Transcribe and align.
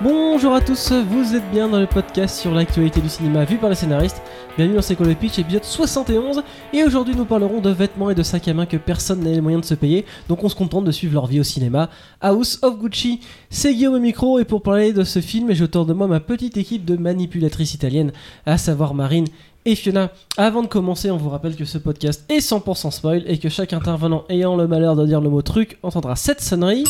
Bonjour 0.00 0.54
à 0.54 0.60
tous, 0.60 0.92
vous 0.92 1.34
êtes 1.34 1.50
bien 1.50 1.68
dans 1.68 1.80
le 1.80 1.88
podcast 1.88 2.38
sur 2.38 2.54
l'actualité 2.54 3.00
du 3.00 3.08
cinéma 3.08 3.44
vu 3.44 3.56
par 3.56 3.68
les 3.68 3.74
scénaristes. 3.74 4.22
Bienvenue 4.56 4.76
dans 4.76 4.82
C'est 4.82 4.94
quoi 4.94 5.08
le 5.08 5.16
pitch, 5.16 5.40
épisode 5.40 5.64
71. 5.64 6.44
Et 6.72 6.84
aujourd'hui, 6.84 7.16
nous 7.16 7.24
parlerons 7.24 7.60
de 7.60 7.70
vêtements 7.70 8.08
et 8.08 8.14
de 8.14 8.22
sacs 8.22 8.46
à 8.46 8.54
main 8.54 8.64
que 8.64 8.76
personne 8.76 9.24
n'a 9.24 9.30
les 9.30 9.40
moyens 9.40 9.62
de 9.62 9.66
se 9.66 9.74
payer, 9.74 10.06
donc 10.28 10.44
on 10.44 10.48
se 10.48 10.54
contente 10.54 10.84
de 10.84 10.92
suivre 10.92 11.14
leur 11.14 11.26
vie 11.26 11.40
au 11.40 11.42
cinéma. 11.42 11.90
House 12.20 12.60
of 12.62 12.78
Gucci, 12.78 13.18
c'est 13.50 13.74
Guillaume 13.74 13.94
au 13.94 13.98
micro, 13.98 14.38
et 14.38 14.44
pour 14.44 14.62
parler 14.62 14.92
de 14.92 15.02
ce 15.02 15.20
film, 15.20 15.52
je 15.52 15.64
tourne 15.64 15.88
de 15.88 15.94
moi 15.94 16.06
ma 16.06 16.20
petite 16.20 16.56
équipe 16.56 16.84
de 16.84 16.96
manipulatrices 16.96 17.74
italiennes, 17.74 18.12
à 18.46 18.56
savoir 18.56 18.94
Marine 18.94 19.26
et 19.64 19.74
Fiona. 19.74 20.12
Avant 20.36 20.62
de 20.62 20.68
commencer, 20.68 21.10
on 21.10 21.16
vous 21.16 21.30
rappelle 21.30 21.56
que 21.56 21.64
ce 21.64 21.76
podcast 21.76 22.24
est 22.28 22.38
100% 22.38 22.92
spoil 22.92 23.24
et 23.26 23.38
que 23.38 23.48
chaque 23.48 23.72
intervenant 23.72 24.22
ayant 24.28 24.54
le 24.54 24.68
malheur 24.68 24.94
de 24.94 25.04
dire 25.04 25.20
le 25.20 25.28
mot 25.28 25.42
truc 25.42 25.76
entendra 25.82 26.14
cette 26.14 26.40
sonnerie 26.40 26.84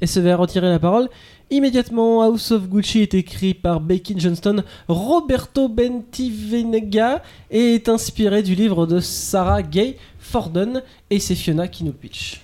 et 0.00 0.06
se 0.06 0.20
verra 0.20 0.38
retirer 0.38 0.68
la 0.68 0.78
parole. 0.78 1.08
Immédiatement, 1.50 2.22
House 2.22 2.50
of 2.50 2.68
Gucci 2.68 3.00
est 3.00 3.14
écrit 3.14 3.54
par 3.54 3.80
Becky 3.80 4.14
Johnston, 4.18 4.62
Roberto 4.88 5.68
Bentivenga 5.68 7.22
et 7.50 7.74
est 7.74 7.88
inspiré 7.88 8.42
du 8.42 8.54
livre 8.54 8.86
de 8.86 9.00
Sarah 9.00 9.62
Gay 9.62 9.96
Forden 10.18 10.82
et 11.10 11.18
c'est 11.18 11.34
Fiona 11.34 11.68
qui 11.68 11.84
nous 11.84 11.92
pitch. 11.92 12.40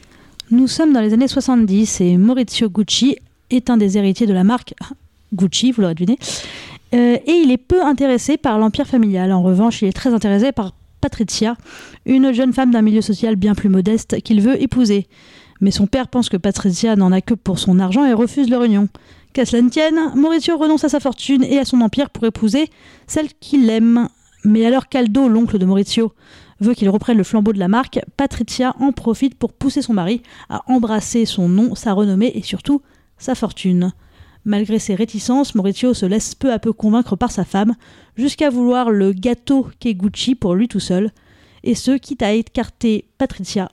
Nous 0.51 0.69
sommes 0.69 0.93
dans 0.93 1.01
les 1.01 1.13
années 1.13 1.29
70 1.29 2.01
et 2.01 2.17
Maurizio 2.17 2.69
Gucci 2.69 3.17
est 3.51 3.71
un 3.71 3.77
des 3.77 3.97
héritiers 3.99 4.27
de 4.27 4.35
la 4.35 4.45
marque 4.45 4.75
Gucci, 5.33 5.73
vous 5.73 5.83
l'aurez 5.83 5.95
deviné, 5.95 6.19
euh, 6.95 7.17
et 7.27 7.33
il 7.33 7.51
est 7.51 7.59
peu 7.59 7.83
intéressé 7.85 8.37
par 8.37 8.59
l'empire 8.59 8.87
familial. 8.87 9.33
En 9.33 9.43
revanche, 9.43 9.83
il 9.83 9.89
est 9.89 9.93
très 9.93 10.15
intéressé 10.15 10.53
par 10.53 10.73
Patricia, 11.01 11.57
une 12.07 12.33
jeune 12.33 12.53
femme 12.53 12.71
d'un 12.71 12.83
milieu 12.83 13.01
social 13.01 13.37
bien 13.37 13.55
plus 13.55 13.69
modeste 13.69 14.21
qu'il 14.23 14.41
veut 14.41 14.61
épouser. 14.61 15.07
Mais 15.61 15.71
son 15.71 15.87
père 15.87 16.09
pense 16.09 16.29
que 16.29 16.37
Patricia 16.37 16.97
n'en 16.97 17.13
a 17.13 17.21
que 17.21 17.35
pour 17.35 17.59
son 17.59 17.79
argent 17.79 18.05
et 18.05 18.13
refuse 18.13 18.49
leur 18.49 18.65
union. 18.65 18.89
Qu'à 19.33 19.45
cela 19.45 19.63
ne 19.63 19.69
tienne, 19.69 19.99
Mauricio 20.15 20.57
renonce 20.57 20.85
à 20.85 20.89
sa 20.89 21.01
fortune 21.01 21.43
et 21.45 21.59
à 21.59 21.65
son 21.65 21.81
empire 21.81 22.11
pour 22.11 22.25
épouser 22.25 22.71
celle 23.07 23.29
qu'il 23.41 23.69
aime. 23.69 24.09
Mais 24.45 24.65
alors 24.65 24.89
Caldo, 24.89 25.29
l'oncle 25.29 25.59
de 25.59 25.67
Maurizio, 25.67 26.13
veut 26.61 26.75
qu'il 26.75 26.89
reprenne 26.89 27.19
le 27.19 27.25
flambeau 27.25 27.53
de 27.53 27.59
la 27.59 27.69
marque, 27.69 28.01
Patricia 28.17 28.75
en 28.81 28.93
profite 28.93 29.37
pour 29.37 29.53
pousser 29.53 29.83
son 29.83 29.93
mari 29.93 30.23
à 30.49 30.63
embrasser 30.67 31.25
son 31.25 31.49
nom, 31.49 31.75
sa 31.75 31.93
renommée 31.93 32.33
et 32.35 32.43
surtout 32.43 32.83
sa 33.19 33.35
fortune. 33.35 33.93
Malgré 34.45 34.79
ses 34.79 34.95
réticences, 34.95 35.55
Maurizio 35.55 35.95
se 35.95 36.07
laisse 36.07 36.35
peu 36.35 36.53
à 36.53 36.59
peu 36.59 36.73
convaincre 36.73 37.17
par 37.17 37.31
sa 37.31 37.45
femme, 37.45 37.75
jusqu'à 38.17 38.51
vouloir 38.51 38.91
le 38.91 39.13
gâteau 39.13 39.69
qu'est 39.79 39.95
Gucci 39.95 40.35
pour 40.35 40.55
lui 40.55 40.69
tout 40.69 40.81
seul, 40.81 41.11
et 41.65 41.75
ce 41.75 41.93
quitte 41.93 42.23
à 42.23 42.33
écarter 42.33 43.05
Patricia 43.19 43.71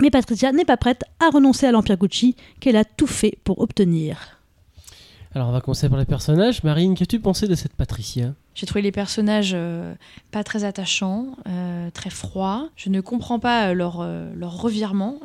mais 0.00 0.10
Patricia 0.10 0.52
n'est 0.52 0.64
pas 0.64 0.76
prête 0.76 1.02
à 1.20 1.30
renoncer 1.30 1.66
à 1.66 1.72
l'Empire 1.72 1.96
Gucci 1.96 2.36
qu'elle 2.60 2.76
a 2.76 2.84
tout 2.84 3.06
fait 3.06 3.38
pour 3.44 3.60
obtenir. 3.60 4.38
Alors 5.34 5.48
on 5.48 5.52
va 5.52 5.60
commencer 5.60 5.88
par 5.88 5.98
les 5.98 6.04
personnages. 6.04 6.62
Marine, 6.62 6.94
qu'as-tu 6.94 7.18
pensé 7.18 7.48
de 7.48 7.56
cette 7.56 7.74
Patricia? 7.74 8.34
J'ai 8.54 8.66
trouvé 8.66 8.82
les 8.82 8.92
personnages 8.92 9.50
euh, 9.52 9.94
pas 10.30 10.44
très 10.44 10.62
attachants, 10.62 11.36
euh, 11.48 11.90
très 11.90 12.10
froids. 12.10 12.68
Je 12.76 12.88
ne 12.88 13.00
comprends 13.00 13.40
pas 13.40 13.70
euh, 13.70 13.74
leur, 13.74 14.08
leur 14.36 14.60
revirement, 14.60 15.18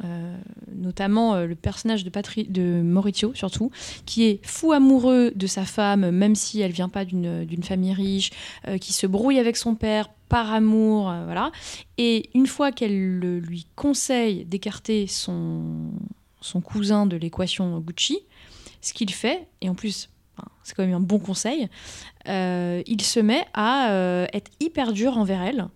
notamment 0.75 1.35
le 1.35 1.53
personnage 1.55 2.03
de, 2.03 2.09
Patri 2.09 2.45
de 2.45 2.81
Maurizio, 2.81 3.33
surtout, 3.35 3.69
qui 4.07 4.23
est 4.23 4.39
fou 4.43 4.71
amoureux 4.71 5.31
de 5.35 5.47
sa 5.47 5.63
femme, 5.65 6.09
même 6.09 6.33
si 6.33 6.59
elle 6.61 6.71
vient 6.71 6.89
pas 6.89 7.05
d'une 7.05 7.63
famille 7.63 7.93
riche, 7.93 8.31
qui 8.81 8.93
se 8.93 9.05
brouille 9.05 9.37
avec 9.37 9.57
son 9.57 9.75
père 9.75 10.09
par 10.29 10.53
amour, 10.53 11.13
voilà. 11.25 11.51
Et 11.97 12.29
une 12.33 12.47
fois 12.47 12.71
qu'elle 12.71 13.19
lui 13.19 13.65
conseille 13.75 14.45
d'écarter 14.45 15.07
son, 15.07 15.91
cousin 16.63 17.05
de 17.05 17.17
l'équation 17.17 17.79
Gucci, 17.79 18.19
ce 18.81 18.93
qu'il 18.93 19.11
fait, 19.11 19.47
et 19.61 19.69
en 19.69 19.75
plus 19.75 20.09
c'est 20.63 20.75
quand 20.75 20.85
même 20.85 20.95
un 20.95 20.99
bon 20.99 21.19
conseil, 21.19 21.67
euh, 22.27 22.81
il 22.85 23.01
se 23.01 23.19
met 23.19 23.45
à 23.53 23.91
euh, 23.91 24.27
être 24.33 24.51
hyper 24.59 24.93
dur 24.93 25.17
envers 25.17 25.41
elle. 25.41 25.67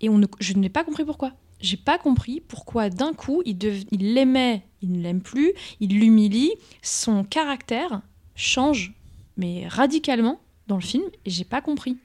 Et 0.00 0.08
on 0.08 0.20
je 0.40 0.54
n'ai 0.54 0.68
pas 0.68 0.84
compris 0.84 1.04
pourquoi. 1.04 1.32
J'ai 1.60 1.76
pas 1.76 1.96
compris 1.96 2.42
pourquoi 2.46 2.90
d'un 2.90 3.12
coup 3.12 3.42
il, 3.46 3.56
il 3.90 4.14
l'aimait, 4.14 4.62
il 4.82 4.92
ne 4.92 5.02
l'aime 5.02 5.22
plus, 5.22 5.52
il 5.80 5.98
l'humilie, 5.98 6.52
son 6.82 7.24
caractère 7.24 8.02
change, 8.34 8.92
mais 9.36 9.66
radicalement 9.68 10.40
dans 10.66 10.76
le 10.76 10.82
film, 10.82 11.04
et 11.24 11.30
j'ai 11.30 11.44
pas 11.44 11.60
compris. 11.60 11.96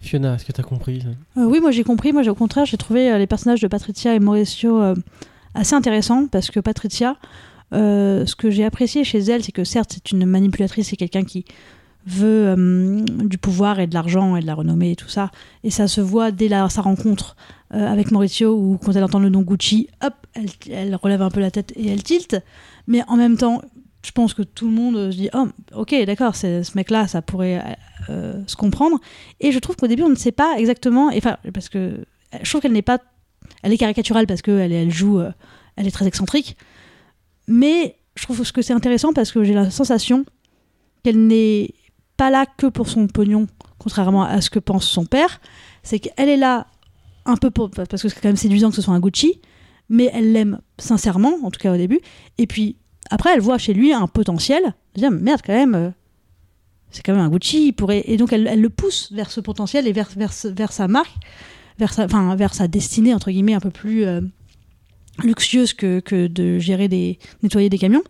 Fiona, 0.00 0.34
est-ce 0.34 0.44
que 0.44 0.52
tu 0.52 0.60
as 0.60 0.64
compris 0.64 1.04
euh, 1.36 1.44
Oui, 1.44 1.60
moi 1.60 1.70
j'ai 1.70 1.84
compris. 1.84 2.12
Moi, 2.12 2.26
au 2.28 2.34
contraire, 2.34 2.64
j'ai 2.64 2.76
trouvé 2.76 3.18
les 3.18 3.26
personnages 3.26 3.60
de 3.60 3.68
Patricia 3.68 4.14
et 4.14 4.18
Mauricio 4.18 4.80
assez 5.54 5.74
intéressants 5.74 6.26
parce 6.26 6.50
que 6.50 6.60
Patricia, 6.60 7.16
ce 7.72 8.34
que 8.34 8.50
j'ai 8.50 8.64
apprécié 8.64 9.04
chez 9.04 9.18
elle, 9.18 9.44
c'est 9.44 9.52
que 9.52 9.64
certes, 9.64 9.92
c'est 9.94 10.12
une 10.12 10.24
manipulatrice, 10.24 10.88
c'est 10.88 10.96
quelqu'un 10.96 11.24
qui 11.24 11.44
veut 12.06 12.48
euh, 12.48 13.04
du 13.24 13.38
pouvoir 13.38 13.80
et 13.80 13.86
de 13.86 13.94
l'argent 13.94 14.36
et 14.36 14.40
de 14.40 14.46
la 14.46 14.54
renommée 14.54 14.92
et 14.92 14.96
tout 14.96 15.08
ça. 15.08 15.30
Et 15.64 15.70
ça 15.70 15.88
se 15.88 16.00
voit 16.00 16.30
dès 16.30 16.48
sa 16.48 16.82
rencontre 16.82 17.36
euh, 17.74 17.86
avec 17.86 18.10
Maurizio, 18.10 18.54
où 18.54 18.78
quand 18.78 18.92
elle 18.92 19.04
entend 19.04 19.18
le 19.18 19.28
nom 19.28 19.42
Gucci, 19.42 19.88
hop, 20.04 20.14
elle, 20.70 20.94
relève 20.96 21.22
un 21.22 21.30
peu 21.30 21.40
la 21.40 21.50
tête 21.50 21.72
et 21.76 21.88
elle 21.88 22.02
tilte. 22.02 22.36
Mais 22.86 23.02
en 23.08 23.16
même 23.16 23.36
temps, 23.36 23.62
je 24.02 24.12
pense 24.12 24.34
que 24.34 24.42
tout 24.42 24.66
le 24.66 24.74
monde 24.74 25.10
se 25.10 25.16
dit, 25.16 25.28
oh, 25.34 25.48
ok, 25.74 25.94
d'accord, 26.06 26.34
ce 26.34 26.76
mec-là, 26.76 27.06
ça 27.06 27.22
pourrait 27.22 27.76
euh, 28.08 28.42
se 28.46 28.56
comprendre. 28.56 28.98
Et 29.40 29.52
je 29.52 29.58
trouve 29.58 29.76
qu'au 29.76 29.86
début, 29.86 30.02
on 30.02 30.08
ne 30.08 30.14
sait 30.14 30.32
pas 30.32 30.54
exactement, 30.58 31.10
enfin, 31.14 31.36
parce 31.52 31.68
que 31.68 32.04
je 32.42 32.48
trouve 32.48 32.62
qu'elle 32.62 32.72
n'est 32.72 32.82
pas, 32.82 32.98
elle 33.62 33.72
est 33.72 33.78
caricaturale 33.78 34.26
parce 34.26 34.42
qu'elle 34.42 34.72
elle 34.72 34.90
joue, 34.90 35.20
elle 35.76 35.86
est 35.86 35.90
très 35.90 36.06
excentrique. 36.06 36.56
Mais 37.46 37.96
je 38.16 38.22
trouve 38.24 38.50
que 38.52 38.62
c'est 38.62 38.72
intéressant 38.72 39.12
parce 39.12 39.32
que 39.32 39.44
j'ai 39.44 39.54
la 39.54 39.70
sensation 39.70 40.24
qu'elle 41.02 41.26
n'est 41.26 41.74
pas 42.16 42.30
là 42.30 42.46
que 42.46 42.66
pour 42.66 42.88
son 42.88 43.06
pognon, 43.06 43.46
contrairement 43.78 44.24
à 44.24 44.40
ce 44.40 44.50
que 44.50 44.58
pense 44.58 44.86
son 44.86 45.06
père. 45.06 45.40
C'est 45.82 45.98
qu'elle 45.98 46.28
est 46.28 46.36
là 46.36 46.66
un 47.24 47.36
peu 47.36 47.50
pour, 47.50 47.70
parce 47.70 48.02
que 48.02 48.08
c'est 48.08 48.20
quand 48.20 48.28
même 48.28 48.36
séduisant 48.36 48.70
que 48.70 48.76
ce 48.76 48.82
soit 48.82 48.94
un 48.94 49.00
Gucci, 49.00 49.40
mais 49.88 50.10
elle 50.12 50.32
l'aime 50.32 50.60
sincèrement, 50.78 51.38
en 51.42 51.50
tout 51.50 51.58
cas 51.58 51.72
au 51.72 51.76
début. 51.76 52.00
Et 52.38 52.46
puis 52.46 52.76
après, 53.08 53.34
elle 53.34 53.40
voit 53.40 53.58
chez 53.58 53.72
lui 53.72 53.92
un 53.92 54.06
potentiel. 54.06 54.74
Elle 54.94 55.00
dit 55.00 55.06
ah, 55.06 55.10
merde, 55.10 55.40
quand 55.44 55.54
même, 55.54 55.74
euh, 55.74 55.90
c'est 56.90 57.02
quand 57.02 57.14
même 57.14 57.24
un 57.24 57.30
Gucci. 57.30 57.68
Il 57.68 57.72
pourrait... 57.72 58.02
Et 58.06 58.16
donc 58.16 58.32
elle, 58.32 58.60
le 58.60 58.70
pousse 58.70 59.10
vers 59.12 59.30
ce 59.30 59.40
potentiel 59.40 59.86
et 59.86 59.92
vers, 59.92 60.10
sa 60.72 60.88
marque, 60.88 61.14
vers 61.78 62.54
sa, 62.54 62.68
destinée, 62.68 63.14
entre 63.14 63.30
guillemets, 63.30 63.54
un 63.54 63.60
peu 63.60 63.70
plus 63.70 64.04
euh, 64.04 64.20
luxueuse 65.22 65.72
que, 65.72 66.26
de 66.26 66.58
gérer 66.58 66.88
des, 66.88 67.18
nettoyer 67.42 67.68
des 67.68 67.78
camions. 67.78 68.04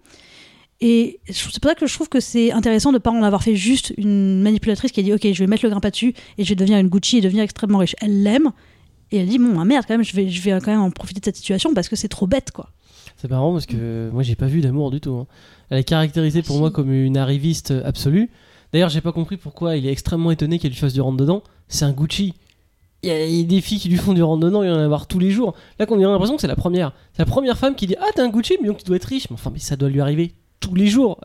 Et 0.82 1.20
c'est 1.28 1.44
pour 1.44 1.52
ça 1.52 1.74
que 1.74 1.86
je 1.86 1.94
trouve 1.94 2.08
que 2.08 2.20
c'est 2.20 2.52
intéressant 2.52 2.90
de 2.90 2.96
ne 2.96 3.00
pas 3.00 3.10
en 3.10 3.22
avoir 3.22 3.42
fait 3.42 3.54
juste 3.54 3.92
une 3.98 4.40
manipulatrice 4.40 4.92
qui 4.92 5.00
a 5.00 5.02
dit 5.02 5.12
Ok, 5.12 5.30
je 5.30 5.38
vais 5.38 5.46
mettre 5.46 5.62
le 5.64 5.68
grain 5.68 5.80
dessus 5.80 6.14
et 6.38 6.44
je 6.44 6.48
vais 6.48 6.54
devenir 6.54 6.78
une 6.78 6.88
Gucci 6.88 7.18
et 7.18 7.20
devenir 7.20 7.42
extrêmement 7.44 7.78
riche. 7.78 7.94
Elle 8.00 8.22
l'aime 8.22 8.50
et 9.10 9.18
elle 9.18 9.28
dit 9.28 9.38
Bon, 9.38 9.60
ah, 9.60 9.64
merde, 9.66 9.84
quand 9.86 9.92
même, 9.94 10.04
je 10.04 10.16
vais, 10.16 10.30
je 10.30 10.40
vais 10.40 10.52
quand 10.52 10.70
même 10.70 10.80
en 10.80 10.90
profiter 10.90 11.20
de 11.20 11.24
cette 11.26 11.36
situation 11.36 11.74
parce 11.74 11.90
que 11.90 11.96
c'est 11.96 12.08
trop 12.08 12.26
bête, 12.26 12.50
quoi. 12.50 12.70
C'est 13.16 13.30
marrant 13.30 13.52
parce 13.52 13.66
que 13.66 14.10
moi, 14.12 14.22
j'ai 14.22 14.34
pas 14.34 14.46
vu 14.46 14.60
d'amour 14.60 14.90
du 14.90 15.00
tout. 15.00 15.14
Hein. 15.14 15.26
Elle 15.68 15.78
est 15.78 15.84
caractérisée 15.84 16.42
pour 16.42 16.58
moi 16.58 16.70
comme 16.70 16.92
une 16.92 17.16
arriviste 17.16 17.72
absolue. 17.84 18.30
D'ailleurs, 18.72 18.88
j'ai 18.88 19.00
pas 19.00 19.12
compris 19.12 19.36
pourquoi 19.36 19.76
il 19.76 19.86
est 19.86 19.92
extrêmement 19.92 20.30
étonné 20.30 20.58
qu'elle 20.58 20.70
lui 20.70 20.78
fasse 20.78 20.92
du 20.92 21.00
rentre 21.00 21.16
dedans. 21.16 21.42
C'est 21.68 21.84
un 21.84 21.92
Gucci. 21.92 22.34
Il 23.02 23.08
y, 23.08 23.12
a, 23.12 23.44
des 23.44 23.60
filles 23.62 23.78
qui 23.78 23.88
lui 23.88 23.96
font 23.96 24.12
du 24.12 24.22
rentre 24.22 24.44
dedans, 24.44 24.62
il 24.62 24.68
y 24.68 24.70
en 24.70 24.76
a 24.76 24.84
avoir 24.84 25.06
tous 25.06 25.18
les 25.18 25.30
jours. 25.30 25.54
Là, 25.78 25.86
qu'on 25.86 25.98
a 25.98 26.06
l'impression 26.06 26.36
que 26.36 26.42
c'est 26.42 26.46
la 26.46 26.56
première. 26.56 26.92
C'est 27.12 27.20
la 27.20 27.26
première 27.26 27.56
femme 27.56 27.74
qui 27.74 27.86
dit 27.86 27.96
Ah, 27.98 28.06
t'es 28.14 28.20
un 28.20 28.28
Gucci, 28.28 28.58
mais 28.60 28.68
donc 28.68 28.78
tu 28.78 28.84
dois 28.84 28.96
être 28.96 29.04
riche. 29.04 29.28
Mais 29.30 29.34
enfin, 29.34 29.50
mais 29.52 29.58
ça 29.58 29.76
doit 29.76 29.88
lui 29.88 30.00
arriver 30.00 30.34
tous 30.60 30.74
les 30.74 30.86
jours. 30.86 31.18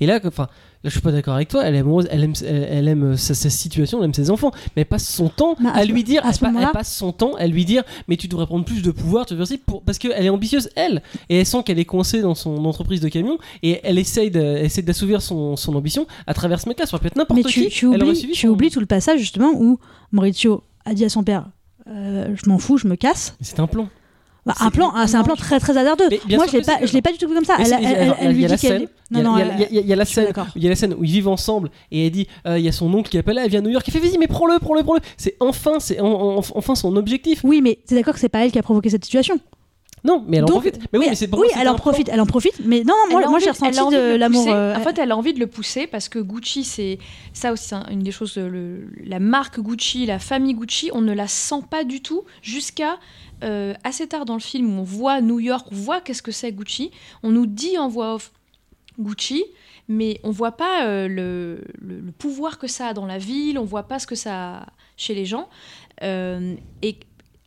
Et 0.00 0.06
là, 0.06 0.20
enfin, 0.24 0.48
là, 0.82 0.88
je 0.88 0.90
suis 0.90 1.00
pas 1.00 1.12
d'accord 1.12 1.34
avec 1.34 1.48
toi. 1.48 1.64
Elle 1.64 1.74
est 1.74 1.78
amoureuse, 1.78 2.08
elle 2.10 2.24
aime, 2.24 2.32
elle, 2.44 2.88
aime 2.88 3.16
sa, 3.16 3.34
situation, 3.34 3.98
elle 3.98 4.06
aime 4.06 4.14
ses 4.14 4.30
enfants, 4.30 4.50
mais 4.74 4.82
elle 4.82 4.86
passe 4.86 5.08
son 5.08 5.28
temps 5.28 5.56
bah, 5.60 5.70
à, 5.74 5.84
lui 5.84 6.04
dire, 6.04 6.24
à 6.26 6.30
elle, 6.30 6.70
passe 6.72 6.94
son 6.94 7.12
temps 7.12 7.34
à 7.34 7.46
lui 7.46 7.64
dire, 7.64 7.84
mais 8.08 8.16
tu 8.16 8.28
devrais 8.28 8.46
prendre 8.46 8.64
plus 8.64 8.82
de 8.82 8.90
pouvoir, 8.90 9.26
tu 9.26 9.36
pour, 9.66 9.82
parce 9.82 9.98
qu'elle 9.98 10.24
est 10.24 10.28
ambitieuse 10.28 10.68
elle, 10.76 11.02
et 11.28 11.38
elle 11.38 11.46
sent 11.46 11.62
qu'elle 11.64 11.78
est 11.78 11.84
coincée 11.84 12.20
dans 12.20 12.34
son 12.34 12.64
entreprise 12.64 13.00
de 13.00 13.08
camion, 13.08 13.38
et 13.62 13.80
elle 13.84 13.98
essaye 13.98 14.30
d'assouvir 14.30 15.22
son, 15.22 15.56
son, 15.56 15.74
ambition 15.74 16.06
à 16.26 16.34
travers 16.34 16.60
ce 16.60 16.68
mec-là. 16.68 16.86
Ça 16.86 16.98
peut 16.98 17.06
être 17.06 17.16
n'importe 17.16 17.46
qui. 17.46 17.68
Tu, 17.68 17.86
oublies, 17.86 18.32
tu 18.32 18.48
oublies 18.48 18.70
tout 18.70 18.80
le 18.80 18.86
passage 18.86 19.20
justement 19.20 19.52
où 19.54 19.78
Maurizio 20.10 20.64
a 20.84 20.94
dit 20.94 21.04
à 21.04 21.08
son 21.08 21.22
père, 21.22 21.48
euh, 21.88 22.34
je 22.34 22.48
m'en 22.48 22.58
fous, 22.58 22.76
je 22.76 22.86
me 22.86 22.96
casse. 22.96 23.36
C'est 23.40 23.60
un 23.60 23.66
plan. 23.66 23.88
Bah, 24.44 24.54
un 24.58 24.70
plan, 24.70 24.92
c'est 25.06 25.16
un 25.16 25.22
plan 25.22 25.36
très 25.36 25.60
très 25.60 25.76
hasardeux. 25.76 26.08
Moi, 26.30 26.46
je 26.50 26.56
l'ai 26.56 26.62
pas, 26.62 26.84
je 26.84 26.92
l'ai 26.92 27.02
pas 27.02 27.12
du 27.12 27.18
tout 27.18 27.28
vu 27.28 27.34
comme 27.34 27.44
ça. 27.44 27.56
Elle, 27.58 28.34
lui 28.34 28.44
dit 28.44 28.56
qu'elle. 28.56 28.88
Il 29.10 29.18
y 29.86 29.92
a 29.92 29.96
la 29.96 30.04
scène, 30.04 30.32
il 30.56 30.62
y 30.62 30.66
a 30.66 30.70
la 30.70 30.76
scène 30.76 30.94
où 30.94 31.04
ils 31.04 31.10
vivent 31.10 31.28
ensemble 31.28 31.70
et 31.90 32.06
elle 32.06 32.12
dit, 32.12 32.26
euh, 32.46 32.58
il 32.58 32.64
y 32.64 32.68
a 32.68 32.72
son 32.72 32.92
oncle 32.92 33.10
qui 33.10 33.18
appelle, 33.18 33.38
elle 33.38 33.50
vient 33.50 33.60
à 33.60 33.62
New 33.62 33.70
York, 33.70 33.86
il 33.86 33.92
fait 33.92 34.00
vas-y 34.00 34.18
mais 34.18 34.26
prends-le, 34.26 34.58
prends-le, 34.58 34.82
prends-le. 34.82 35.00
C'est 35.16 35.36
enfin, 35.40 35.78
c'est 35.78 35.98
enfin 36.00 36.74
son 36.74 36.96
objectif. 36.96 37.40
Oui, 37.44 37.60
mais 37.62 37.78
c'est 37.84 37.94
d'accord 37.94 38.14
que 38.14 38.20
c'est 38.20 38.28
pas 38.28 38.44
elle 38.44 38.52
qui 38.52 38.58
a 38.58 38.62
provoqué 38.62 38.90
cette 38.90 39.04
situation. 39.04 39.38
Non, 40.04 40.24
mais 40.26 40.38
elle 40.38 40.44
en 40.44 40.48
profite. 40.48 40.78
Mais 40.92 40.98
oui, 40.98 41.06
mais 41.08 41.14
c'est 41.14 41.32
oui, 41.34 41.46
elle 41.56 41.68
en 41.68 41.76
profite, 41.76 42.08
elle 42.08 42.20
en 42.20 42.26
profite. 42.26 42.60
Mais 42.64 42.82
non, 42.84 42.94
moi, 43.10 43.28
moi 43.28 43.38
j'ai 43.38 43.50
ressenti 43.50 43.78
de, 43.78 44.16
l'amour. 44.16 44.46
Euh, 44.48 44.74
en 44.74 44.80
fait, 44.80 44.98
elle 44.98 45.12
a 45.12 45.16
envie 45.16 45.32
de 45.32 45.38
le 45.38 45.46
pousser 45.46 45.86
parce 45.86 46.08
que 46.08 46.18
Gucci, 46.18 46.64
c'est 46.64 46.98
ça 47.32 47.52
aussi, 47.52 47.72
une 47.90 48.00
des 48.00 48.10
choses. 48.10 48.36
la 49.04 49.20
marque 49.20 49.60
Gucci, 49.60 50.06
la 50.06 50.18
famille 50.18 50.54
Gucci, 50.54 50.90
on 50.92 51.00
ne 51.02 51.12
la 51.12 51.28
sent 51.28 51.62
pas 51.70 51.84
du 51.84 52.02
tout 52.02 52.24
jusqu'à 52.42 52.98
euh, 53.44 53.74
assez 53.84 54.06
tard 54.08 54.24
dans 54.24 54.34
le 54.34 54.40
film 54.40 54.76
où 54.76 54.80
on 54.80 54.84
voit 54.84 55.20
New 55.20 55.38
York, 55.38 55.66
on 55.70 55.74
voit 55.76 56.00
qu'est-ce 56.00 56.22
que 56.22 56.32
c'est 56.32 56.50
Gucci. 56.52 56.90
On 57.22 57.30
nous 57.30 57.46
dit 57.46 57.78
en 57.78 57.88
voix 57.88 58.14
off 58.14 58.32
Gucci, 58.98 59.44
mais 59.88 60.20
on 60.24 60.30
voit 60.30 60.52
pas 60.52 60.84
euh, 60.84 61.06
le, 61.08 61.64
le- 61.80 62.00
le 62.00 62.12
pouvoir 62.12 62.58
que 62.58 62.66
ça 62.66 62.88
a 62.88 62.92
dans 62.92 63.06
la 63.06 63.18
ville, 63.18 63.58
on 63.58 63.64
voit 63.64 63.84
pas 63.84 63.98
ce 63.98 64.06
que 64.06 64.14
ça 64.16 64.56
a 64.58 64.66
chez 64.96 65.14
les 65.14 65.24
gens. 65.26 65.48
Euh, 66.02 66.54
et 66.82 66.98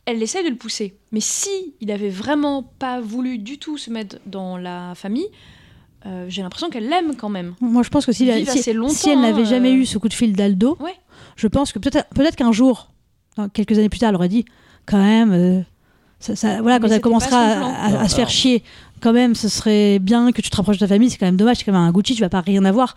elle 0.06 0.22
essaie 0.22 0.42
de 0.44 0.48
le 0.48 0.56
pousser. 0.56 0.94
Mais 1.12 1.20
si 1.20 1.74
il 1.80 1.90
avait 1.90 2.08
vraiment 2.08 2.62
pas 2.62 3.00
voulu 3.00 3.38
du 3.38 3.58
tout 3.58 3.76
se 3.76 3.90
mettre 3.90 4.16
dans 4.24 4.56
la 4.56 4.94
famille, 4.94 5.26
euh, 6.06 6.26
j'ai 6.28 6.42
l'impression 6.42 6.70
qu'elle 6.70 6.88
l'aime 6.88 7.16
quand 7.16 7.28
même. 7.28 7.54
Moi, 7.60 7.82
je 7.82 7.90
pense 7.90 8.06
que 8.06 8.12
si, 8.12 8.24
vivent 8.24 8.48
si- 8.48 8.70
elle 9.10 9.20
n'avait 9.20 9.42
hein, 9.42 9.44
jamais 9.44 9.70
euh. 9.70 9.74
eu 9.80 9.86
ce 9.86 9.98
coup 9.98 10.08
de 10.08 10.14
fil 10.14 10.34
d'Aldo, 10.34 10.76
Ouais. 10.80 10.94
je 11.34 11.48
pense 11.48 11.72
que 11.72 11.80
peut-être 11.80 12.08
peut 12.14 12.24
qu'un 12.36 12.52
jour, 12.52 12.88
dans 13.36 13.48
quelques 13.48 13.76
années 13.78 13.88
plus 13.88 13.98
tard, 13.98 14.10
elle 14.10 14.14
aurait 14.14 14.28
dit 14.28 14.44
quand 14.86 14.98
même, 15.02 15.32
euh, 15.32 15.60
ça, 16.20 16.36
ça- 16.36 16.62
voilà, 16.62 16.78
Mais 16.78 16.88
quand 16.88 16.94
elle 16.94 17.00
commencera 17.00 17.40
à, 17.40 18.08
se 18.08 18.14
faire 18.14 18.30
chier, 18.30 18.62
quand 19.00 19.12
même, 19.12 19.34
ce 19.34 19.48
serait 19.48 19.98
bien 19.98 20.30
que 20.30 20.40
tu 20.40 20.48
te 20.50 20.56
rapproches 20.56 20.76
de 20.78 20.86
ta 20.86 20.88
famille, 20.88 21.10
c'est 21.10 21.18
quand 21.18 21.26
même 21.26 21.36
dommage, 21.36 21.58
c'est 21.58 21.64
quand 21.64 21.72
même 21.72 21.80
un 21.82 21.90
Gucci, 21.90 22.14
tu 22.14 22.20
vas 22.20 22.28
pas 22.28 22.40
rien 22.40 22.64
avoir. 22.64 22.94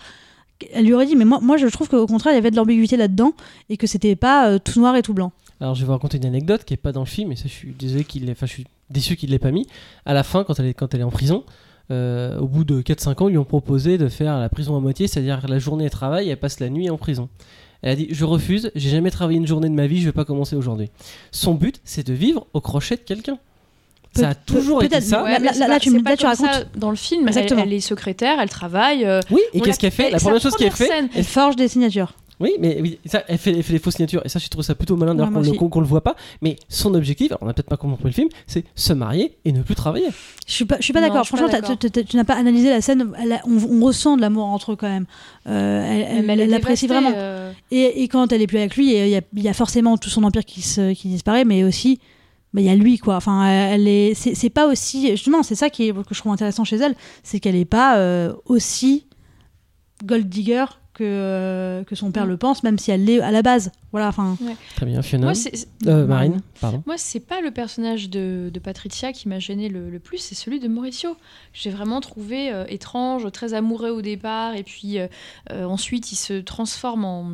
Elle 0.73 0.85
lui 0.85 0.93
aurait 0.93 1.05
dit, 1.07 1.15
mais 1.15 1.25
moi, 1.25 1.39
moi 1.41 1.57
je 1.57 1.65
trouve 1.67 1.89
qu'au 1.89 2.05
contraire, 2.05 2.33
il 2.33 2.35
y 2.35 2.39
avait 2.39 2.51
de 2.51 2.55
l'ambiguïté 2.57 2.97
là-dedans 2.97 3.33
et 3.69 3.77
que 3.77 3.87
c'était 3.87 4.15
pas 4.15 4.49
euh, 4.49 4.59
tout 4.59 4.79
noir 4.79 4.95
et 4.95 5.01
tout 5.01 5.13
blanc. 5.13 5.31
Alors 5.61 5.75
je 5.75 5.81
vais 5.81 5.85
vous 5.87 5.91
raconter 5.91 6.17
une 6.17 6.25
anecdote 6.25 6.63
qui 6.65 6.73
est 6.73 6.77
pas 6.77 6.91
dans 6.91 7.01
le 7.01 7.05
film, 7.07 7.31
et 7.31 7.35
ça 7.35 7.43
je 7.45 7.49
suis 7.53 7.71
désolé 7.71 8.03
qu'il 8.05 8.25
l'ait, 8.25 8.31
enfin 8.31 8.45
je 8.45 8.53
suis 8.53 8.65
déçu 8.89 9.15
qu'il 9.15 9.29
l'ait 9.31 9.39
pas 9.39 9.51
mis. 9.51 9.67
À 10.05 10.13
la 10.13 10.23
fin, 10.23 10.43
quand 10.43 10.59
elle 10.59 10.67
est, 10.67 10.73
quand 10.73 10.93
elle 10.93 11.01
est 11.01 11.03
en 11.05 11.09
prison, 11.11 11.43
euh, 11.91 12.37
au 12.39 12.47
bout 12.47 12.63
de 12.63 12.81
4-5 12.81 13.23
ans, 13.23 13.27
ils 13.27 13.31
lui 13.31 13.37
ont 13.37 13.43
proposé 13.45 13.97
de 13.97 14.07
faire 14.07 14.37
la 14.39 14.47
prison 14.49 14.77
à 14.77 14.79
moitié, 14.79 15.07
c'est-à-dire 15.07 15.45
la 15.47 15.59
journée 15.59 15.85
elle 15.85 15.89
travaille, 15.91 16.27
et 16.27 16.31
elle 16.31 16.39
passe 16.39 16.59
la 16.59 16.69
nuit 16.69 16.89
en 16.89 16.97
prison. 16.97 17.29
Elle 17.81 17.91
a 17.91 17.95
dit 17.95 18.07
je 18.11 18.25
refuse, 18.25 18.71
j'ai 18.75 18.89
jamais 18.89 19.11
travaillé 19.11 19.37
une 19.37 19.47
journée 19.47 19.69
de 19.69 19.73
ma 19.73 19.87
vie, 19.87 19.99
je 20.01 20.05
vais 20.05 20.11
pas 20.13 20.25
commencer 20.25 20.55
aujourd'hui. 20.55 20.89
Son 21.31 21.53
but, 21.55 21.81
c'est 21.83 22.05
de 22.07 22.13
vivre 22.13 22.47
au 22.53 22.61
crochet 22.61 22.95
de 22.95 23.01
quelqu'un. 23.01 23.37
Ça 24.15 24.29
a 24.29 24.35
toujours 24.35 24.81
été 24.83 25.01
ça. 25.01 25.23
Ouais, 25.23 25.37
là- 25.39 25.51
tu 25.53 25.59
là, 25.59 25.67
racontes. 25.67 26.67
dans 26.75 26.89
le 26.89 26.95
film. 26.95 27.21
Elle, 27.23 27.27
Exactement. 27.29 27.61
elle 27.63 27.73
est 27.73 27.79
secrétaire, 27.79 28.39
elle 28.41 28.49
travaille. 28.49 29.05
euh, 29.05 29.19
Oui, 29.29 29.39
et 29.53 29.61
qu'est-ce 29.61 29.77
qu'elle 29.79 29.91
fait 29.91 30.09
La 30.09 30.17
première 30.17 30.41
chose 30.41 30.55
qu'elle 30.55 30.71
fait, 30.71 30.87
scène, 30.87 31.09
Elle 31.15 31.23
forge 31.23 31.55
des 31.55 31.67
signatures. 31.67 32.13
Oui, 32.39 32.53
mais 32.59 32.79
oui, 32.81 32.99
ça, 33.05 33.23
elle, 33.27 33.37
fait, 33.37 33.51
elle 33.51 33.63
fait 33.63 33.73
les 33.73 33.79
fausses 33.79 33.95
signatures. 33.95 34.21
Et 34.23 34.29
ça, 34.29 34.39
je 34.39 34.47
trouve 34.47 34.63
ça 34.63 34.73
plutôt 34.75 34.95
malin 34.95 35.13
d'ailleurs 35.13 35.27
Ouais, 35.29 35.33
qu'on 35.57 35.69
moi 35.69 35.81
le, 35.81 35.87
voit 35.87 36.01
pas. 36.03 36.15
Mais 36.41 36.55
son 36.69 36.93
objectif, 36.95 37.31
alors 37.31 37.39
on 37.41 37.45
n'a 37.47 37.53
peut-être 37.53 37.67
pas 37.69 37.75
compris 37.77 38.05
le 38.05 38.11
film, 38.11 38.29
c'est 38.47 38.63
se 38.75 38.93
marier 38.93 39.37
et 39.43 39.51
ne 39.51 39.61
plus 39.61 39.75
travailler. 39.75 40.07
Je 40.47 40.53
suis 40.53 40.65
pas, 40.65 40.77
je 40.79 40.83
suis 40.83 40.93
pas 40.93 41.01
d'accord. 41.01 41.27
Franchement, 41.27 41.47
tu 41.49 42.15
n'as 42.17 42.23
pas 42.23 42.35
analysé 42.35 42.69
la 42.69 42.79
scène. 42.81 43.11
Elle 43.21 43.33
a- 43.33 43.41
on, 43.45 43.57
on 43.81 43.85
ressent 43.85 44.15
de 44.15 44.21
l'amour 44.21 44.45
entre 44.45 44.71
eux 44.71 44.75
quand 44.77 44.87
même. 44.87 45.05
Euh, 45.47 45.83
elle 46.27 46.49
l'apprécie 46.49 46.87
vraiment. 46.87 47.11
euh, 47.13 47.51
Et, 47.71 48.03
et 48.03 48.07
quand 48.07 48.31
elle 48.31 48.41
est 48.41 48.47
plus 48.47 48.57
avec 48.59 48.75
lui, 48.77 48.87
il 48.95 49.09
y, 49.09 49.15
a- 49.17 49.21
il 49.33 49.43
y 49.43 49.49
a 49.49 49.53
forcément 49.53 49.97
tout 49.97 50.09
son 50.09 50.23
empire 50.23 50.45
qui, 50.45 50.61
se, 50.61 50.93
qui 50.93 51.09
disparaît, 51.09 51.43
mais 51.45 51.63
aussi 51.63 51.99
bah, 52.53 52.61
il 52.61 52.67
y 52.67 52.69
a 52.69 52.75
lui 52.75 52.97
quoi. 52.97 53.17
Enfin, 53.17 53.45
elle 53.47 53.87
est, 53.87 54.13
c'est, 54.15 54.33
c'est 54.33 54.49
pas 54.49 54.65
aussi 54.67 55.09
justement, 55.09 55.43
c'est 55.43 55.55
ça 55.55 55.69
qui 55.69 55.87
est, 55.89 55.93
que 55.93 56.15
je 56.15 56.19
trouve 56.19 56.31
intéressant 56.31 56.63
chez 56.63 56.77
elle, 56.77 56.95
c'est 57.21 57.39
qu'elle 57.39 57.55
est 57.55 57.65
pas 57.65 57.97
euh, 57.97 58.33
aussi 58.45 59.05
gold 60.05 60.27
digger 60.29 60.65
que 60.99 61.03
euh, 61.05 61.83
que 61.85 61.95
son 61.95 62.11
père 62.11 62.25
Mm. 62.25 62.29
le 62.29 62.37
pense, 62.37 62.63
même 62.63 62.77
si 62.77 62.91
elle 62.91 63.05
l'est 63.05 63.21
à 63.21 63.31
la 63.31 63.41
base. 63.41 63.71
Voilà, 63.91 64.09
enfin. 64.09 64.37
Très 64.75 64.85
bien, 64.85 65.01
Fiona. 65.01 65.25
Moi, 65.27 65.33
c'est- 65.33 65.67
Euh, 65.87 66.05
Marine, 66.05 66.41
pardon. 66.59 66.83
Moi, 66.85 66.97
c'est 66.97 67.19
pas 67.21 67.39
le 67.41 67.51
personnage 67.51 68.09
de, 68.09 68.49
de 68.53 68.59
Patricia 68.59 69.13
qui 69.13 69.27
m'a 69.29 69.39
gêné 69.39 69.69
le, 69.69 69.89
le 69.89 69.99
plus, 69.99 70.17
c'est 70.17 70.35
celui 70.35 70.59
de 70.59 70.67
Mauricio. 70.67 71.15
J'ai 71.53 71.69
vraiment 71.69 72.01
trouvé 72.01 72.51
euh, 72.51 72.65
étrange, 72.67 73.31
très 73.31 73.53
amoureux 73.53 73.91
au 73.91 74.01
départ, 74.01 74.55
et 74.55 74.63
puis 74.63 74.99
euh, 74.99 75.07
euh, 75.51 75.63
ensuite 75.65 76.11
il 76.11 76.17
se 76.17 76.33
transforme 76.41 77.05
en, 77.05 77.31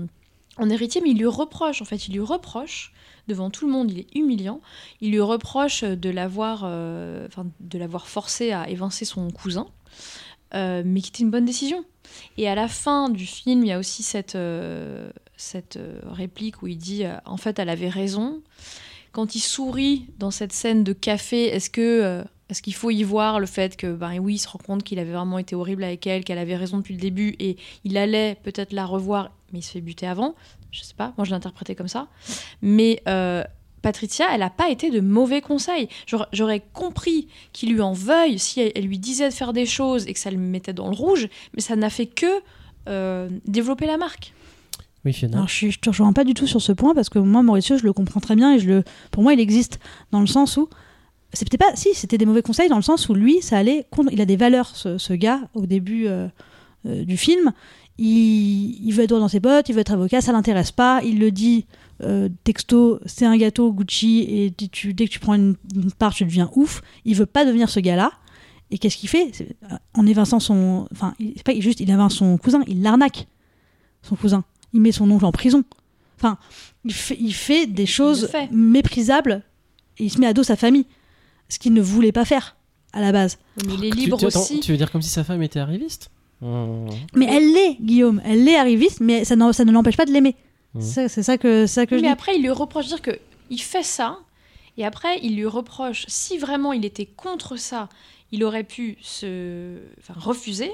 en 0.57 0.69
héritier, 0.69 1.01
mais 1.03 1.09
il 1.11 1.17
lui 1.17 1.25
reproche, 1.27 1.81
en 1.81 1.85
fait, 1.85 2.07
il 2.07 2.13
lui 2.13 2.21
reproche 2.21 2.93
devant 3.27 3.49
tout 3.49 3.65
le 3.65 3.71
monde, 3.73 3.89
il 3.91 3.99
est 4.01 4.15
humiliant. 4.15 4.61
Il 5.01 5.11
lui 5.11 5.19
reproche 5.19 5.83
de 5.83 6.09
l'avoir, 6.11 6.61
euh, 6.65 7.25
enfin, 7.27 7.47
de 7.59 7.77
l'avoir 7.79 8.07
forcé 8.07 8.51
à 8.51 8.69
évincer 8.69 9.03
son 9.03 9.31
cousin, 9.31 9.65
mais 10.55 11.01
qui 11.01 11.09
était 11.09 11.23
une 11.23 11.31
bonne 11.31 11.45
décision. 11.45 11.83
Et 12.37 12.47
à 12.47 12.55
la 12.55 12.67
fin 12.67 13.09
du 13.09 13.25
film, 13.25 13.63
il 13.63 13.67
y 13.67 13.71
a 13.71 13.79
aussi 13.79 14.03
cette, 14.03 14.35
euh, 14.35 15.09
cette 15.37 15.77
euh, 15.77 15.99
réplique 16.05 16.61
où 16.61 16.67
il 16.67 16.77
dit 16.77 17.05
euh, 17.05 17.15
en 17.25 17.37
fait, 17.37 17.59
elle 17.59 17.69
avait 17.69 17.89
raison. 17.89 18.41
Quand 19.11 19.35
il 19.35 19.39
sourit 19.39 20.07
dans 20.19 20.31
cette 20.31 20.51
scène 20.51 20.83
de 20.83 20.93
café, 20.93 21.45
est-ce 21.45 21.69
que 21.69 21.81
euh, 21.81 22.23
est-ce 22.49 22.61
qu'il 22.61 22.75
faut 22.75 22.91
y 22.91 23.01
voir 23.03 23.39
le 23.39 23.45
fait 23.45 23.75
que 23.75 23.93
ben 23.93 24.19
oui, 24.19 24.35
il 24.35 24.37
se 24.37 24.47
rend 24.47 24.59
compte 24.59 24.83
qu'il 24.83 24.99
avait 24.99 25.13
vraiment 25.13 25.39
été 25.39 25.55
horrible 25.55 25.83
avec 25.83 26.05
elle, 26.05 26.23
qu'elle 26.23 26.37
avait 26.37 26.55
raison 26.55 26.77
depuis 26.77 26.93
le 26.93 26.99
début 26.99 27.35
et 27.39 27.57
il 27.83 27.97
allait 27.97 28.37
peut-être 28.43 28.71
la 28.71 28.85
revoir, 28.85 29.31
mais 29.51 29.59
il 29.59 29.61
se 29.63 29.71
fait 29.71 29.81
buter 29.81 30.05
avant. 30.05 30.35
Je 30.71 30.83
sais 30.83 30.93
pas, 30.93 31.13
moi 31.17 31.25
je 31.25 31.31
l'ai 31.31 31.37
interprété 31.37 31.73
comme 31.73 31.87
ça. 31.87 32.07
Mais 32.61 33.01
euh, 33.07 33.43
Patricia, 33.85 34.25
elle 34.33 34.39
n'a 34.39 34.49
pas 34.49 34.71
été 34.71 34.89
de 34.89 34.99
mauvais 34.99 35.41
conseils. 35.41 35.89
J'aurais- 36.33 36.63
compris 36.73 37.27
qu'il 37.53 37.71
lui 37.71 37.81
en 37.81 37.93
veuille 37.93 38.39
si 38.39 38.59
elle, 38.59 38.71
elle 38.73 38.85
lui 38.87 38.97
disait 38.97 39.29
de 39.29 39.33
faire 39.33 39.53
des 39.53 39.67
choses 39.67 40.07
et 40.07 40.13
que 40.13 40.19
ça 40.19 40.31
le 40.31 40.37
mettait 40.37 40.73
dans 40.73 40.89
le 40.89 40.95
rouge, 40.95 41.27
mais 41.53 41.61
ça 41.61 41.75
n'a 41.75 41.91
fait 41.91 42.07
que 42.07 42.25
euh, 42.89 43.29
développer 43.45 43.85
la 43.85 43.97
marque. 43.97 44.33
Oui, 45.05 45.13
Fiona. 45.13 45.37
Alors, 45.37 45.47
je, 45.47 45.69
je 45.69 45.77
te 45.77 45.89
rejoins 45.91 46.13
pas 46.13 46.23
du 46.23 46.33
tout 46.33 46.47
sur 46.47 46.63
ce 46.63 46.71
point 46.71 46.95
parce 46.95 47.09
que 47.09 47.19
moi, 47.19 47.43
Mauricio, 47.43 47.77
je 47.77 47.83
le 47.83 47.93
comprends 47.93 48.19
très 48.19 48.35
bien 48.35 48.55
et 48.55 48.59
je 48.59 48.67
le, 48.67 48.83
pour 49.11 49.21
moi, 49.21 49.33
il 49.33 49.39
existe 49.39 49.79
dans 50.11 50.19
le 50.19 50.25
sens 50.27 50.57
où 50.57 50.67
c'est 51.31 51.47
peut-être 51.47 51.61
pas, 51.69 51.75
si, 51.75 51.93
c'était 51.93 52.17
des 52.17 52.25
mauvais 52.25 52.41
conseils 52.41 52.69
dans 52.69 52.77
le 52.77 52.81
sens 52.81 53.07
où 53.07 53.13
lui, 53.13 53.39
ça 53.43 53.59
allait 53.59 53.85
contre, 53.91 54.11
il 54.11 54.19
a 54.19 54.25
des 54.25 54.35
valeurs, 54.35 54.75
ce, 54.75 54.97
ce 54.97 55.13
gars, 55.13 55.41
au 55.53 55.67
début 55.67 56.07
euh, 56.07 56.27
euh, 56.87 57.03
du 57.03 57.17
film. 57.17 57.53
Il, 57.97 58.85
il 58.85 58.91
veut 58.93 59.03
être 59.03 59.09
droit 59.09 59.21
dans 59.21 59.27
ses 59.29 59.39
bottes, 59.39 59.69
il 59.69 59.73
veut 59.75 59.81
être 59.81 59.93
avocat, 59.93 60.19
ça 60.21 60.31
l'intéresse 60.33 60.71
pas. 60.71 61.01
Il 61.03 61.19
le 61.19 61.31
dit 61.31 61.65
euh, 62.03 62.27
texto, 62.43 62.99
c'est 63.05 63.25
un 63.25 63.37
gâteau 63.37 63.71
Gucci 63.71 64.25
et 64.27 64.53
tu- 64.57 64.67
tu- 64.69 64.93
dès 64.93 65.05
que 65.07 65.11
tu 65.11 65.19
prends 65.19 65.33
une, 65.35 65.55
une 65.75 65.91
part, 65.91 66.13
tu 66.13 66.25
deviens 66.25 66.49
ouf. 66.55 66.81
Il 67.05 67.15
veut 67.15 67.25
pas 67.25 67.45
devenir 67.45 67.69
ce 67.69 67.79
gars-là. 67.79 68.11
Et 68.71 68.77
qu'est-ce 68.79 68.97
qu'il 68.97 69.07
fait? 69.09 69.31
Euh, 69.71 69.75
En 69.93 70.05
évinçant 70.07 70.39
son, 70.41 70.87
enfin, 70.91 71.13
il- 71.19 71.33
c'est 71.37 71.43
pas 71.45 71.57
juste, 71.59 71.79
il 71.79 71.89
évince 71.89 72.15
son 72.15 72.37
cousin, 72.37 72.63
il 72.67 72.81
l'arnaque, 72.81 73.27
son 74.01 74.15
cousin. 74.15 74.43
Il 74.73 74.81
met 74.81 74.91
son 74.91 75.09
oncle 75.09 75.23
en 75.25 75.31
prison. 75.31 75.63
Enfin, 76.17 76.37
il 76.83 76.93
fait, 76.93 77.17
il 77.19 77.33
fait 77.33 77.65
des 77.67 77.85
choses 77.85 78.27
fait. 78.27 78.49
méprisables 78.51 79.43
et 79.99 80.05
il 80.05 80.09
se 80.11 80.19
met 80.19 80.27
à 80.27 80.33
dos 80.33 80.43
sa 80.43 80.55
famille, 80.57 80.85
ce 81.47 81.59
qu'il 81.59 81.71
ne 81.73 81.81
voulait 81.81 82.11
pas 82.11 82.25
faire 82.25 82.57
à 82.91 82.99
la 82.99 83.11
base. 83.13 83.37
Mais 83.65 83.73
il 83.75 83.85
est 83.85 83.91
Tu- 83.91 83.97
libre 83.97 84.17
tu, 84.17 84.25
attends, 84.25 84.41
aussi. 84.41 84.59
tu 84.59 84.71
veux 84.71 84.77
dire 84.77 84.91
comme 84.91 85.01
si 85.01 85.09
sa 85.09 85.23
femme 85.23 85.43
était 85.43 85.59
arriviste? 85.59 86.09
Mmh. 86.45 86.89
Mais 87.15 87.25
elle 87.29 87.51
l'est, 87.53 87.77
Guillaume. 87.81 88.21
Elle 88.25 88.43
l'est 88.43 88.55
arriviste, 88.57 88.99
mais 89.01 89.23
ça, 89.25 89.35
ça 89.53 89.65
ne 89.65 89.71
l'empêche 89.71 89.97
pas 89.97 90.05
de 90.05 90.11
l'aimer. 90.11 90.35
Mhm. 90.75 90.81
C'est 90.81 91.07
c'est 91.07 91.23
ça 91.23 91.37
que, 91.37 91.65
c'est 91.65 91.73
ça 91.81 91.85
que 91.85 91.95
je 91.97 92.01
mais 92.01 92.07
dis. 92.07 92.11
après, 92.13 92.35
il 92.35 92.41
lui 92.41 92.49
reproche 92.49 92.85
de 92.85 92.89
dire 92.89 93.01
que 93.01 93.17
il 93.49 93.59
fait 93.61 93.83
ça, 93.83 94.19
et 94.77 94.85
après, 94.85 95.19
il 95.23 95.35
lui 95.35 95.45
reproche, 95.45 96.05
si 96.07 96.37
vraiment 96.37 96.73
il 96.73 96.83
était 96.85 97.05
contre 97.05 97.55
ça, 97.57 97.89
il 98.31 98.43
aurait 98.43 98.63
pu 98.63 98.97
se 99.01 99.77
enfin, 99.99 100.13
refuser, 100.19 100.69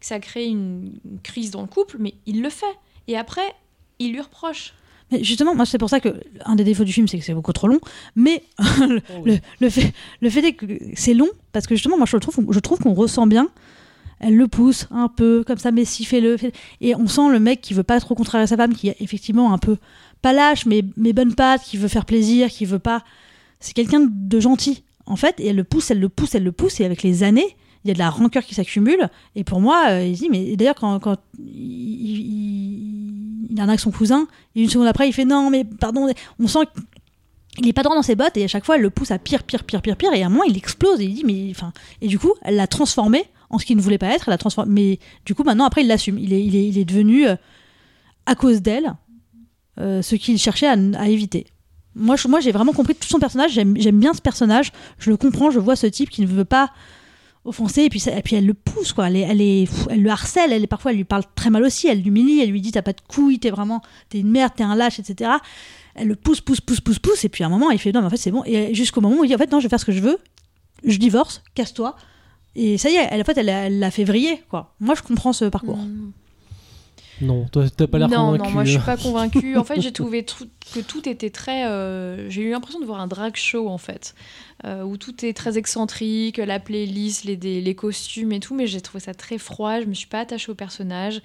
que 0.00 0.06
ça 0.06 0.18
crée 0.18 0.46
une, 0.46 0.92
une 1.04 1.20
crise 1.22 1.50
dans 1.52 1.60
le 1.62 1.68
couple, 1.68 1.96
mais 2.00 2.14
il 2.26 2.42
le 2.42 2.50
fait. 2.50 2.66
Et 3.08 3.16
après, 3.16 3.54
il 3.98 4.12
lui 4.12 4.20
reproche. 4.20 4.74
Mais 5.12 5.22
justement, 5.22 5.54
moi, 5.54 5.66
c'est 5.66 5.78
pour 5.78 5.90
ça 5.90 6.00
que 6.00 6.20
un 6.44 6.56
des 6.56 6.64
défauts 6.64 6.84
du 6.84 6.92
film, 6.92 7.06
c'est 7.06 7.18
que 7.18 7.24
c'est 7.24 7.34
beaucoup 7.34 7.52
trop 7.52 7.68
long. 7.68 7.78
Mais 8.16 8.42
le, 8.80 9.00
le- 9.24 9.38
le 9.60 9.70
fait, 9.70 9.92
le 10.20 10.30
fait 10.30 10.40
est 10.44 10.52
que 10.54 10.66
c'est 10.96 11.14
long 11.14 11.28
parce 11.52 11.66
que 11.66 11.74
justement, 11.76 11.96
moi, 11.98 12.06
je 12.06 12.16
trouve, 12.16 12.44
je 12.50 12.58
trouve 12.58 12.78
qu'on 12.80 12.94
ressent 12.94 13.26
bien. 13.26 13.48
Elle 14.20 14.36
le 14.36 14.48
pousse 14.48 14.86
un 14.90 15.08
peu 15.08 15.44
comme 15.46 15.58
ça, 15.58 15.70
mais 15.70 15.84
si 15.84 16.04
fais-le. 16.04 16.36
Et 16.80 16.94
on 16.94 17.06
sent 17.06 17.28
le 17.30 17.40
mec 17.40 17.60
qui 17.60 17.74
veut 17.74 17.82
pas 17.82 18.00
trop 18.00 18.14
contrarier 18.14 18.46
sa 18.46 18.56
femme, 18.56 18.74
qui 18.74 18.88
est 18.88 18.96
effectivement 19.00 19.52
un 19.52 19.58
peu 19.58 19.76
pas 20.22 20.32
lâche, 20.32 20.66
mais, 20.66 20.82
mais 20.96 21.12
bonne 21.12 21.34
patte, 21.34 21.62
qui 21.62 21.76
veut 21.76 21.88
faire 21.88 22.06
plaisir, 22.06 22.48
qui 22.48 22.64
veut 22.64 22.78
pas. 22.78 23.04
C'est 23.60 23.74
quelqu'un 23.74 24.08
de 24.10 24.40
gentil, 24.40 24.82
en 25.06 25.16
fait. 25.16 25.38
Et 25.38 25.48
elle 25.48 25.56
le 25.56 25.64
pousse, 25.64 25.90
elle 25.90 26.00
le 26.00 26.08
pousse, 26.08 26.34
elle 26.34 26.44
le 26.44 26.52
pousse. 26.52 26.80
Et 26.80 26.84
avec 26.84 27.02
les 27.02 27.22
années, 27.22 27.56
il 27.84 27.88
y 27.88 27.90
a 27.90 27.94
de 27.94 27.98
la 27.98 28.08
rancœur 28.08 28.44
qui 28.44 28.54
s'accumule. 28.54 29.10
Et 29.36 29.44
pour 29.44 29.60
moi, 29.60 29.84
euh, 29.88 30.06
il 30.06 30.14
dit, 30.14 30.28
mais 30.30 30.56
d'ailleurs, 30.56 30.76
quand, 30.76 31.16
il, 31.38 31.46
il, 31.46 33.46
il 33.50 33.60
arnaque 33.60 33.80
son 33.80 33.90
cousin, 33.90 34.26
et 34.56 34.62
une 34.62 34.70
seconde 34.70 34.86
après, 34.86 35.08
il 35.08 35.12
fait 35.12 35.26
non, 35.26 35.50
mais 35.50 35.64
pardon. 35.64 36.08
On 36.38 36.48
sent 36.48 36.60
qu'il 37.56 37.68
est 37.68 37.74
pas 37.74 37.82
droit 37.82 37.94
dans 37.94 38.02
ses 38.02 38.16
bottes, 38.16 38.36
et 38.36 38.44
à 38.44 38.48
chaque 38.48 38.64
fois, 38.64 38.76
elle 38.76 38.82
le 38.82 38.90
pousse 38.90 39.10
à 39.10 39.18
pire, 39.18 39.42
pire, 39.42 39.64
pire, 39.64 39.82
pire, 39.82 39.96
pire. 39.96 40.12
Et 40.14 40.22
à 40.22 40.26
un 40.26 40.30
moment, 40.30 40.44
il 40.44 40.56
explose, 40.56 41.00
et 41.00 41.04
il 41.04 41.14
dit, 41.14 41.24
mais 41.24 41.48
enfin. 41.50 41.72
Et 42.00 42.08
du 42.08 42.18
coup, 42.18 42.32
elle 42.42 42.56
l'a 42.56 42.66
transformé 42.66 43.24
en 43.54 43.58
ce 43.58 43.66
qu'il 43.66 43.76
ne 43.76 43.82
voulait 43.82 43.98
pas 43.98 44.08
être. 44.08 44.28
Elle 44.28 44.38
transformé. 44.38 44.72
Mais 44.72 44.98
du 45.24 45.34
coup, 45.34 45.44
maintenant, 45.44 45.64
après, 45.64 45.82
il 45.82 45.88
l'assume. 45.88 46.18
Il 46.18 46.32
est, 46.32 46.44
il, 46.44 46.56
est, 46.56 46.68
il 46.68 46.78
est 46.78 46.84
devenu, 46.84 47.26
euh, 47.26 47.36
à 48.26 48.34
cause 48.34 48.62
d'elle, 48.62 48.94
euh, 49.80 50.02
ce 50.02 50.14
qu'il 50.16 50.38
cherchait 50.38 50.66
à, 50.66 51.08
éviter. 51.08 51.46
Moi, 51.94 52.16
moi, 52.28 52.40
j'ai 52.40 52.52
vraiment 52.52 52.72
compris 52.72 52.94
tout 52.94 53.06
son 53.06 53.18
personnage. 53.18 53.52
J'aime 53.52 53.74
bien 53.74 54.14
ce 54.14 54.20
personnage. 54.20 54.72
Je 54.98 55.10
le 55.10 55.16
comprends. 55.16 55.50
Je 55.50 55.58
vois 55.58 55.76
ce 55.76 55.86
type 55.86 56.10
qui 56.10 56.22
ne 56.22 56.26
veut 56.26 56.44
pas 56.44 56.70
offenser. 57.44 57.82
Et 57.82 57.88
puis, 57.88 58.02
et 58.08 58.22
puis 58.22 58.36
elle 58.36 58.46
le 58.46 58.54
pousse, 58.54 58.92
quoi. 58.92 59.08
Elle, 59.08 59.16
elle, 59.16 59.40
elle 59.40 60.02
le 60.02 60.10
harcèle. 60.10 60.52
Elle, 60.52 60.66
parfois, 60.66 60.90
elle 60.90 60.96
lui 60.96 61.04
parle 61.04 61.24
très 61.34 61.50
mal 61.50 61.62
aussi. 61.62 61.86
Elle 61.86 62.02
l'humilie. 62.02 62.40
Elle 62.40 62.50
lui 62.50 62.60
dit 62.60 62.72
T'as 62.72 62.82
pas 62.82 62.92
de 62.92 63.00
couilles, 63.06 63.38
t'es 63.38 63.50
vraiment. 63.50 63.82
T'es 64.08 64.20
une 64.20 64.30
merde, 64.30 64.52
t'es 64.56 64.64
un 64.64 64.74
lâche, 64.74 64.98
etc. 64.98 65.30
Elle 65.94 66.08
le 66.08 66.16
pousse, 66.16 66.40
pousse, 66.40 66.60
pousse, 66.60 66.80
pousse, 66.80 66.98
pousse. 66.98 67.24
Et 67.24 67.28
puis, 67.28 67.44
à 67.44 67.46
un 67.46 67.50
moment, 67.50 67.70
il 67.70 67.78
fait 67.78 67.92
Non, 67.92 68.00
mais 68.00 68.06
en 68.06 68.10
fait, 68.10 68.16
c'est 68.16 68.32
bon. 68.32 68.42
Et 68.44 68.74
jusqu'au 68.74 69.00
moment 69.00 69.20
où 69.20 69.24
il 69.24 69.28
dit 69.28 69.34
En 69.34 69.38
fait, 69.38 69.52
non, 69.52 69.60
je 69.60 69.64
vais 69.64 69.70
faire 69.70 69.80
ce 69.80 69.84
que 69.84 69.92
je 69.92 70.00
veux. 70.00 70.18
Je 70.84 70.98
divorce, 70.98 71.42
casse-toi. 71.54 71.96
Et 72.56 72.78
ça 72.78 72.90
y 72.90 72.94
est, 72.94 73.08
elle, 73.10 73.20
en 73.20 73.24
fait, 73.24 73.36
elle, 73.38 73.78
l'a 73.78 73.90
fait 73.90 74.04
vriller, 74.04 74.42
quoi. 74.48 74.74
Moi, 74.80 74.94
je 74.94 75.02
comprends 75.02 75.32
ce 75.32 75.44
parcours. 75.46 75.76
Mm. 75.78 76.12
Non, 77.20 77.46
toi, 77.46 77.64
t'as 77.70 77.86
pas 77.86 77.98
l'air 78.00 78.08
non, 78.08 78.16
convaincu. 78.32 78.42
non, 78.42 78.50
moi 78.50 78.64
je 78.64 78.70
suis 78.72 78.80
pas 78.80 78.96
convaincue. 79.08 79.56
En 79.56 79.62
fait, 79.62 79.80
j'ai 79.80 79.92
trouvé 79.92 80.22
tr- 80.22 80.48
que 80.74 80.80
tout 80.80 81.08
était 81.08 81.30
très. 81.30 81.64
euh, 81.68 82.28
j'ai 82.28 82.42
eu 82.42 82.50
l'impression 82.50 82.80
de 82.80 82.84
voir 82.84 82.98
un 83.00 83.06
drag 83.06 83.36
show 83.36 83.68
en 83.68 83.78
fait, 83.78 84.16
euh, 84.64 84.82
où 84.82 84.96
tout 84.96 85.24
est 85.24 85.32
très 85.32 85.56
excentrique, 85.56 86.38
la 86.38 86.58
playlist, 86.58 87.22
les, 87.22 87.36
des- 87.36 87.60
les 87.60 87.74
costumes 87.76 88.32
et 88.32 88.40
tout, 88.40 88.52
mais 88.56 88.66
j'ai 88.66 88.80
trouvé 88.80 88.98
ça 88.98 89.14
très 89.14 89.38
froid. 89.38 89.80
Je 89.80 89.86
me 89.86 89.94
suis 89.94 90.08
pas 90.08 90.18
attachée 90.20 90.50
aux 90.50 90.56
personnages. 90.56 91.22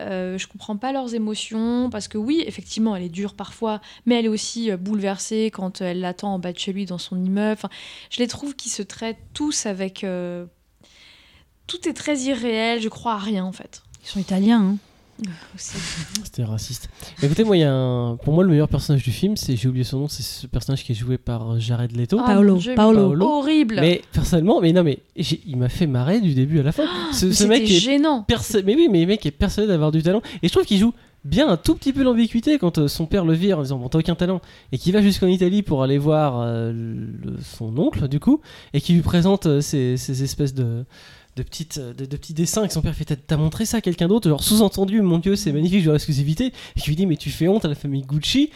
Euh, 0.00 0.36
je 0.36 0.46
comprends 0.46 0.76
pas 0.76 0.92
leurs 0.92 1.14
émotions 1.14 1.88
parce 1.88 2.08
que 2.08 2.18
oui, 2.18 2.44
effectivement, 2.46 2.94
elle 2.94 3.04
est 3.04 3.08
dure 3.08 3.32
parfois, 3.32 3.80
mais 4.04 4.18
elle 4.18 4.26
est 4.26 4.28
aussi 4.28 4.70
euh, 4.70 4.76
bouleversée 4.76 5.50
quand 5.50 5.80
elle 5.80 6.00
l'attend 6.00 6.34
en 6.34 6.38
bas 6.40 6.52
de 6.52 6.58
chez 6.58 6.74
lui 6.74 6.84
dans 6.84 6.98
son 6.98 7.16
immeuble. 7.24 7.52
Enfin, 7.54 7.70
je 8.10 8.18
les 8.18 8.28
trouve 8.28 8.54
qui 8.54 8.68
se 8.68 8.82
traitent 8.82 9.16
tous 9.32 9.64
avec. 9.64 10.04
Euh, 11.74 11.78
tout 11.78 11.88
est 11.88 11.92
très 11.94 12.18
irréel. 12.20 12.80
Je 12.80 12.88
crois 12.88 13.14
à 13.14 13.18
rien 13.18 13.44
en 13.44 13.52
fait. 13.52 13.82
Ils 14.04 14.08
sont 14.08 14.20
italiens. 14.20 14.60
hein. 14.62 14.76
C'était 15.56 16.42
raciste. 16.44 16.88
Écoutez, 17.22 17.44
moi, 17.44 17.56
il 17.56 17.60
y 17.60 17.64
a 17.64 17.72
un... 17.72 18.16
pour 18.16 18.34
moi, 18.34 18.42
le 18.42 18.50
meilleur 18.50 18.68
personnage 18.68 19.04
du 19.04 19.12
film, 19.12 19.36
c'est 19.36 19.56
j'ai 19.56 19.68
oublié 19.68 19.84
son 19.84 20.00
nom, 20.00 20.08
c'est 20.08 20.22
ce 20.22 20.46
personnage 20.46 20.82
qui 20.84 20.92
est 20.92 20.94
joué 20.96 21.18
par 21.18 21.60
Jared 21.60 21.94
Leto. 21.96 22.18
Ah, 22.20 22.26
Paolo, 22.34 22.58
Paolo. 22.74 23.00
Paolo. 23.08 23.26
Horrible. 23.26 23.76
Mais 23.80 24.02
personnellement, 24.12 24.60
mais 24.60 24.72
non, 24.72 24.82
mais 24.82 24.98
il 25.46 25.56
m'a 25.56 25.68
fait 25.68 25.86
marrer 25.86 26.20
du 26.20 26.34
début 26.34 26.58
à 26.60 26.62
la 26.62 26.72
fin. 26.72 26.84
ce, 27.12 27.26
Mais 27.26 27.32
ce 27.34 27.44
mec 27.44 27.62
est 27.62 27.66
gênant. 27.78 28.22
perso- 28.22 28.62
mais 28.64 28.74
oui, 28.74 28.88
mais 28.90 29.02
le 29.02 29.06
mec 29.06 29.24
est 29.26 29.30
persuadé 29.30 29.68
d'avoir 29.68 29.92
du 29.92 30.02
talent. 30.02 30.22
Et 30.42 30.48
je 30.48 30.52
trouve 30.52 30.64
qu'il 30.64 30.78
joue 30.78 30.92
bien 31.24 31.48
un 31.48 31.56
tout 31.56 31.76
petit 31.76 31.92
peu 31.92 32.02
l'ambiguïté 32.02 32.58
quand 32.58 32.78
euh, 32.78 32.88
son 32.88 33.06
père 33.06 33.24
le 33.24 33.34
vire 33.34 33.60
en 33.60 33.62
disant 33.62 33.78
bon 33.78 33.88
t'as 33.88 34.00
aucun 34.00 34.16
talent 34.16 34.40
et 34.72 34.78
qu'il 34.78 34.92
va 34.92 35.00
jusqu'en 35.02 35.28
Italie 35.28 35.62
pour 35.62 35.84
aller 35.84 35.96
voir 35.98 36.40
euh, 36.40 36.72
le- 36.72 37.36
son 37.40 37.78
oncle 37.78 38.08
du 38.08 38.18
coup 38.18 38.40
et 38.74 38.80
qui 38.80 38.92
lui 38.94 39.02
présente 39.02 39.46
euh, 39.46 39.60
ces, 39.60 39.96
ces 39.96 40.24
espèces 40.24 40.52
de 40.52 40.84
de, 41.36 41.42
petites, 41.42 41.78
euh, 41.78 41.94
de, 41.94 42.04
de 42.04 42.16
petits 42.16 42.34
dessins 42.34 42.66
que 42.66 42.72
son 42.72 42.82
père 42.82 42.94
fait 42.94 43.04
T'as- 43.26 43.36
montré 43.36 43.64
ça 43.66 43.78
à 43.78 43.80
quelqu'un 43.80 44.08
d'autre 44.08 44.28
genre 44.28 44.42
sous-entendu 44.42 45.00
mon 45.00 45.18
dieu 45.18 45.36
c'est 45.36 45.52
magnifique 45.52 45.80
je 45.80 45.86
veux 45.86 45.92
l'exclusivité. 45.92 46.52
Et 46.76 46.80
qui 46.80 46.88
lui 46.90 46.96
dit 46.96 47.06
mais 47.06 47.16
tu 47.16 47.30
fais 47.30 47.48
honte 47.48 47.64
à 47.64 47.68
la 47.68 47.74
famille 47.74 48.02
Gucci 48.02 48.50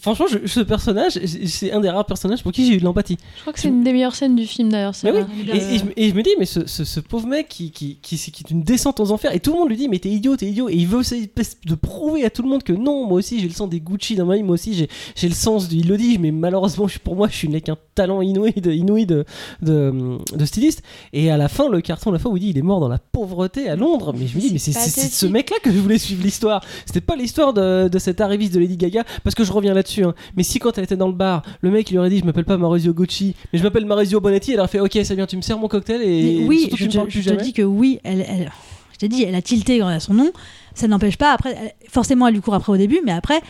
franchement 0.00 0.26
je- 0.30 0.46
ce 0.46 0.60
personnage 0.60 1.18
c'est 1.46 1.72
un 1.72 1.80
des 1.80 1.90
rares 1.90 2.06
personnages 2.06 2.42
pour 2.42 2.52
qui 2.52 2.66
j'ai 2.66 2.74
eu 2.74 2.78
de 2.78 2.84
l'empathie. 2.84 3.16
Je 3.36 3.40
crois 3.42 3.52
que 3.52 3.60
c'est 3.60 3.68
une 3.68 3.84
des 3.84 3.92
meilleures 3.92 4.14
scènes 4.14 4.36
du 4.36 4.46
film 4.46 4.68
d'ailleurs. 4.70 4.94
oui, 5.04 5.10
et, 5.52 5.74
et 5.74 5.78
je, 5.78 5.84
et 5.96 6.08
je 6.10 6.14
me 6.14 6.22
dis, 6.22 6.30
mais 6.38 6.46
ce, 6.46 6.66
ce- 6.66 6.84
ce 6.84 7.00
pauvre 7.00 7.26
mec 7.26 7.48
qui, 7.48 7.70
qui, 7.70 7.96
qui, 8.02 8.16
qui 8.16 8.42
est 8.46 8.50
une 8.50 8.62
descente 8.62 9.00
aux 9.00 9.10
enfers, 9.12 9.34
et 9.34 9.40
tout 9.40 9.52
le 9.52 9.58
monde 9.58 9.68
lui 9.68 9.76
dit, 9.76 9.88
mais 9.88 9.98
t'es 9.98 10.08
idiot, 10.10 10.36
t'es 10.36 10.46
idiot, 10.46 10.68
et 10.68 10.74
il 10.74 10.86
veut 10.86 11.00
essayer 11.00 11.30
de 11.66 11.74
prouver 11.74 12.24
à 12.24 12.30
tout 12.30 12.42
le 12.42 12.48
monde 12.48 12.62
que 12.62 12.72
non, 12.72 13.06
moi 13.06 13.18
aussi 13.18 13.40
j'ai 13.40 13.48
le 13.48 13.54
sens 13.54 13.68
des 13.68 13.80
Gucci 13.80 14.14
dans 14.16 14.26
ma 14.26 14.36
vie, 14.36 14.42
moi 14.42 14.54
aussi 14.54 14.74
j'ai 15.16 15.28
le 15.28 15.34
sens, 15.34 15.68
du, 15.68 15.76
il 15.76 15.88
le 15.88 15.96
dit, 15.96 16.18
mais 16.18 16.30
malheureusement 16.30 16.86
pour 17.04 17.16
moi 17.16 17.28
je 17.30 17.36
suis 17.36 17.48
avec 17.48 17.68
un 17.68 17.76
talent 17.94 18.22
inouï 18.22 18.52
de, 18.52 18.72
inouï 18.72 19.06
de, 19.06 19.24
de, 19.62 20.18
de 20.34 20.44
styliste, 20.44 20.82
et 21.12 21.30
à 21.30 21.36
la 21.36 21.48
fin, 21.48 21.68
le 21.68 21.80
carton, 21.80 22.10
la 22.10 22.18
fois 22.18 22.30
où 22.30 22.36
il 22.36 22.40
dit, 22.40 22.50
il 22.50 22.58
est 22.58 22.62
mort 22.62 22.80
dans 22.80 22.88
la 22.88 22.98
pauvreté 22.98 23.68
à 23.68 23.76
Londres, 23.76 24.14
mais 24.16 24.26
je 24.26 24.36
me 24.36 24.40
dis, 24.40 24.50
mais 24.52 24.58
c'est 24.58 24.72
ce 24.72 25.26
mec-là 25.26 25.56
que 25.62 25.72
je 25.72 25.78
voulais 25.78 25.98
suivre 25.98 26.22
l'histoire, 26.22 26.62
c'était 26.86 27.00
pas 27.00 27.16
l'histoire 27.16 27.52
de, 27.52 27.88
de 27.88 27.98
cet 27.98 28.20
arriviste 28.20 28.54
de 28.54 28.60
Lady 28.60 28.76
Gaga, 28.76 29.04
parce 29.24 29.34
que 29.34 29.44
je 29.44 29.52
reviens 29.52 29.74
là-dessus, 29.88 30.04
hein. 30.04 30.14
mais 30.36 30.42
si 30.42 30.58
quand 30.58 30.76
elle 30.78 30.84
était 30.84 30.96
dans 30.96 31.08
le 31.08 31.14
bar, 31.14 31.42
le 31.60 31.70
mec 31.70 31.88
il 31.90 31.94
lui 31.94 31.98
aurait 31.98 32.10
dit, 32.10 32.18
je 32.18 32.24
m'appelle 32.24 32.44
pas 32.44 32.56
Maurizio 32.56 32.92
Gucci, 32.92 33.34
mais 33.52 33.58
je 33.58 33.64
m'appelle 33.64 33.86
Maurizio 33.86 34.20
Bonetti, 34.20 34.52
elle 34.52 34.58
aurait 34.60 34.68
fait, 34.68 34.80
ok, 34.80 34.98
ça 35.04 35.14
vient, 35.14 35.26
tu 35.26 35.36
me 35.36 35.42
sers 35.42 35.58
mon 35.58 35.68
cocktail, 35.68 36.02
et 36.02 36.40
Mais 36.40 36.46
oui, 36.46 36.60
surtout, 36.60 36.76
tu 36.76 36.82
je, 36.82 36.86
me 36.86 36.90
te- 36.92 36.96
parles 36.96 37.08
plus 37.08 37.22
je 37.22 37.30
te 37.30 37.42
dis 37.42 37.52
que 37.52 37.62
oui, 37.62 37.98
elle, 38.04 38.20
elle- 38.28 38.52
je 38.92 38.98
t'ai 38.98 39.08
dit, 39.08 39.22
elle 39.22 39.34
a 39.34 39.42
tilté 39.42 39.78
quand 39.78 39.88
elle 39.88 39.96
a 39.96 40.00
son 40.00 40.14
nom. 40.14 40.30
Ça 40.74 40.88
n'empêche 40.88 41.16
pas, 41.16 41.32
après, 41.32 41.56
elle- 41.60 41.72
forcément, 41.88 42.26
elle 42.26 42.34
lui 42.34 42.40
court 42.40 42.54
après 42.54 42.72
au 42.72 42.76
début, 42.76 43.00
mais 43.04 43.12
après, 43.12 43.40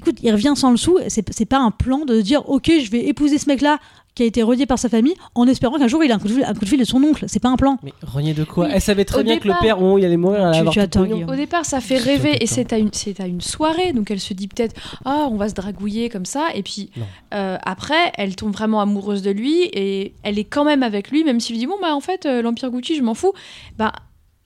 écoute, 0.00 0.16
il 0.22 0.30
revient 0.32 0.52
sans 0.54 0.70
le 0.70 0.76
sou. 0.76 0.98
C'est 1.08 1.44
pas 1.46 1.58
un 1.58 1.70
plan 1.70 2.04
de 2.04 2.20
dire, 2.20 2.48
ok, 2.48 2.70
je 2.84 2.90
vais 2.90 3.06
épouser 3.06 3.38
ce 3.38 3.48
mec-là 3.48 3.78
qui 4.14 4.22
a 4.22 4.26
été 4.26 4.42
renié 4.42 4.66
par 4.66 4.78
sa 4.78 4.88
famille 4.88 5.14
en 5.34 5.46
espérant 5.46 5.78
qu'un 5.78 5.88
jour 5.88 6.04
il 6.04 6.12
a 6.12 6.16
un 6.16 6.18
coup 6.18 6.28
de 6.28 6.34
fil, 6.34 6.44
un 6.44 6.52
coup 6.54 6.60
de, 6.60 6.68
fil 6.68 6.78
de 6.78 6.84
son 6.84 7.02
oncle. 7.02 7.24
C'est 7.28 7.40
pas 7.40 7.48
un 7.48 7.56
plan. 7.56 7.78
Mais 7.82 7.92
renier 8.02 8.34
de 8.34 8.44
quoi 8.44 8.66
Oui, 8.66 8.70
Elle 8.74 8.80
savait 8.80 9.04
très 9.04 9.20
au 9.20 9.24
bien 9.24 9.38
que 9.38 9.48
le 9.48 9.54
père, 9.60 9.80
où 9.82 9.98
il 9.98 10.04
allait 10.04 10.16
mourir, 10.16 10.52
elle 10.54 10.68
Tu- 10.68 10.88
tu. 10.88 10.98
Guillaume. 10.98 11.28
Au 11.28 11.34
départ, 11.36 11.64
ça 11.64 11.80
fait 11.80 11.98
rêver 11.98 12.42
et 12.42 12.46
c'est 12.46 12.72
à, 12.72 12.78
une, 12.78 12.90
c'est 12.92 13.20
à 13.20 13.26
une 13.26 13.40
soirée, 13.40 13.92
donc 13.92 14.10
elle 14.10 14.20
se 14.20 14.34
dit 14.34 14.48
peut-être 14.48 14.74
ah 15.04 15.28
on 15.30 15.36
va 15.36 15.48
se 15.48 15.54
dragouiller 15.54 16.08
comme 16.08 16.24
ça 16.26 16.48
et 16.54 16.62
puis 16.62 16.90
euh, 17.34 17.56
après 17.64 18.12
elle 18.18 18.36
tombe 18.36 18.52
vraiment 18.52 18.80
amoureuse 18.80 19.22
de 19.22 19.30
lui 19.30 19.62
et 19.72 20.14
elle 20.22 20.38
est 20.38 20.44
quand 20.44 20.64
même 20.64 20.82
avec 20.82 21.10
lui 21.10 21.24
même 21.24 21.40
s'il 21.40 21.54
lui 21.54 21.60
dit 21.60 21.66
bon 21.66 21.76
bah 21.80 21.94
en 21.94 22.00
fait 22.00 22.26
euh, 22.26 22.42
l'empire 22.42 22.70
Gucci 22.70 22.96
je 22.96 23.02
m'en 23.02 23.14
fous 23.14 23.32
bah 23.78 23.92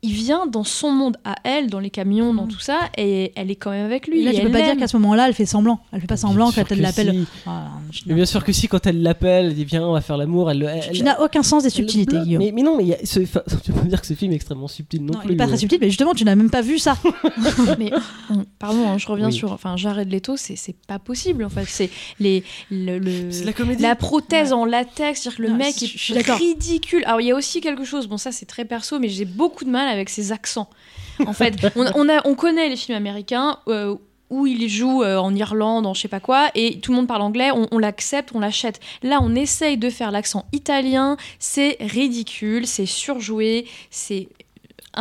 il 0.02 0.12
vient 0.12 0.46
dans 0.46 0.62
son 0.62 0.92
monde 0.92 1.16
à 1.24 1.34
elle 1.42 1.68
dans 1.68 1.80
les 1.80 1.90
camions 1.90 2.32
dans 2.34 2.44
Mm. 2.44 2.48
tout 2.48 2.60
ça 2.60 2.78
et 2.96 3.32
elle 3.34 3.50
est 3.50 3.56
quand 3.56 3.70
même 3.70 3.86
avec 3.86 4.06
lui 4.06 4.20
Et 4.20 4.24
là, 4.24 4.32
et 4.32 4.36
tu 4.36 4.42
peux 4.42 4.50
pas 4.52 4.62
dire 4.62 4.76
qu'à 4.76 4.86
ce 4.88 4.96
moment-là, 4.98 5.26
elle 5.26 5.34
fait 5.34 5.46
semblant. 5.46 5.80
Elle 5.92 6.00
fait 6.02 6.06
pas 6.06 6.16
semblant 6.16 6.52
quand 6.52 6.70
elle 6.70 6.80
l'appelle. 6.80 7.10
si. 7.12 7.26
Ah, 7.46 7.68
Mais 8.06 8.14
bien 8.14 8.26
sûr 8.26 8.44
que 8.44 8.52
si, 8.52 8.68
quand 8.68 8.86
elle 8.86 9.02
l'appelle, 9.02 9.46
elle 9.46 9.54
dit 9.54 9.64
viens, 9.64 9.82
on 9.86 9.92
va 9.92 10.00
faire 10.02 10.16
l'amour, 10.16 10.50
elle, 10.50 10.62
elle, 10.62 10.92
Tu 10.92 11.02
n'as 11.02 11.18
aucun 11.20 11.42
sens 11.42 11.62
des 11.64 11.70
subtilités. 11.70 12.18
Guillaume. 12.20 12.42
Mais, 12.42 12.52
mais 12.52 12.62
non, 12.62 12.76
mais 12.76 12.84
y 12.84 12.94
a 12.94 12.98
ce, 13.04 13.20
enfin, 13.20 13.40
tu 13.64 13.72
peux 13.72 13.80
pas 13.80 13.86
dire 13.86 14.00
que 14.00 14.06
ce 14.06 14.14
film 14.14 14.32
est 14.32 14.36
extrêmement 14.36 14.68
subtil 14.68 15.02
non, 15.04 15.14
Non, 15.14 15.20
plus. 15.20 15.30
il 15.30 15.32
est 15.32 15.36
pas 15.36 15.46
très 15.46 15.56
subtil, 15.56 15.78
mais 15.80 15.88
justement, 15.88 16.14
tu 16.14 16.24
n'as 16.24 16.36
même 16.36 16.50
pas 16.50 16.62
vu 16.62 16.78
ça. 16.78 16.96
mais 17.78 17.90
pardon 18.58 18.88
hein, 18.88 18.98
je 18.98 19.06
reviens 19.08 19.26
Oui. 19.28 19.32
sur 19.32 19.52
enfin 19.52 19.76
Jared 19.76 20.10
Leto 20.10 20.36
c'est 20.36 20.56
c'est 20.56 20.76
pas 20.86 20.98
possible 20.98 21.44
en 21.44 21.48
fait 21.48 21.64
c'est 21.66 21.90
les 22.20 22.44
le, 22.70 22.98
le- 22.98 23.30
C'est 23.30 23.42
de 23.42 23.46
la 23.46 23.52
comédie. 23.52 23.82
La 23.82 23.96
prothèse 23.96 24.52
en 24.52 24.64
latex, 24.64 25.20
c'est-à-dire 25.22 25.36
que 25.38 25.42
le 25.42 25.48
Non, 25.50 25.56
mec 25.56 25.82
est 25.82 26.32
ridicule. 26.32 27.02
Alors 27.06 27.20
il 27.20 27.26
y 27.26 27.30
a 27.30 27.34
aussi 27.36 27.60
quelque 27.60 27.84
chose, 27.84 28.06
bon 28.08 28.16
ça 28.18 28.32
c'est 28.32 28.46
très 28.46 28.64
perso, 28.64 28.98
mais 28.98 29.08
j'ai 29.08 29.24
beaucoup 29.24 29.64
de 29.64 29.70
mal 29.70 29.85
avec 29.86 30.08
ses 30.08 30.32
accents. 30.32 30.68
En 31.26 31.32
fait, 31.32 31.54
on, 31.76 32.08
a, 32.08 32.26
on 32.26 32.34
connaît 32.34 32.68
les 32.68 32.76
films 32.76 32.96
américains 32.96 33.58
euh, 33.68 33.96
où 34.28 34.46
il 34.46 34.68
joue 34.68 35.02
euh, 35.02 35.16
en 35.16 35.34
Irlande, 35.34 35.86
en 35.86 35.94
je 35.94 36.02
sais 36.02 36.08
pas 36.08 36.20
quoi, 36.20 36.50
et 36.54 36.78
tout 36.80 36.92
le 36.92 36.96
monde 36.96 37.06
parle 37.06 37.22
anglais, 37.22 37.50
on, 37.52 37.68
on 37.70 37.78
l'accepte, 37.78 38.30
on 38.34 38.40
l'achète. 38.40 38.80
Là, 39.02 39.20
on 39.22 39.34
essaye 39.34 39.78
de 39.78 39.88
faire 39.88 40.10
l'accent 40.10 40.44
italien, 40.52 41.16
c'est 41.38 41.76
ridicule, 41.80 42.66
c'est 42.66 42.86
surjoué, 42.86 43.66
c'est 43.90 44.28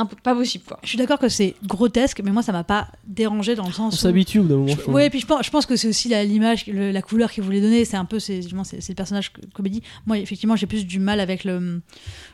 pas 0.04 0.36
possible 0.36 0.66
quoi. 0.68 0.80
Je 0.84 0.90
suis 0.90 0.98
d'accord 0.98 1.20
que 1.20 1.30
c'est 1.30 1.56
grotesque, 1.66 2.22
mais 2.24 2.32
moi, 2.32 2.44
ça 2.44 2.52
m'a 2.52 2.66
pas 2.66 2.90
dérangé 3.08 3.56
dans 3.56 3.64
le 3.64 3.70
On 3.70 3.74
sens 3.74 3.94
où. 3.94 3.98
s'habitue 3.98 4.40
au 4.40 4.44
bout 4.44 4.50
d'un 4.50 4.56
moment. 4.58 4.68
je 4.68 5.00
et 5.06 5.10
puis 5.10 5.20
je 5.22 5.26
pense, 5.26 5.46
je 5.46 5.50
pense 5.52 5.66
que 5.66 5.76
c'est 5.78 5.88
aussi 5.88 6.10
la- 6.10 6.26
l'image, 6.26 6.68
le- 6.68 6.92
la 6.92 7.02
couleur 7.02 7.32
qu'il 7.32 7.44
voulait 7.44 7.62
donner. 7.62 7.86
C'est 7.86 7.96
un 7.98 8.04
peu, 8.06 8.20
c'est 8.20 8.42
justement, 8.42 8.64
c'est 8.66 8.82
c'est 8.82 8.92
le 8.92 8.98
personnage 8.98 9.32
co- 9.32 9.42
comédie. 9.54 9.82
Moi, 10.06 10.18
effectivement, 10.18 10.56
j'ai 10.58 10.68
plus 10.68 10.86
du 10.86 11.00
mal 11.00 11.20
avec 11.22 11.46
le 11.46 11.82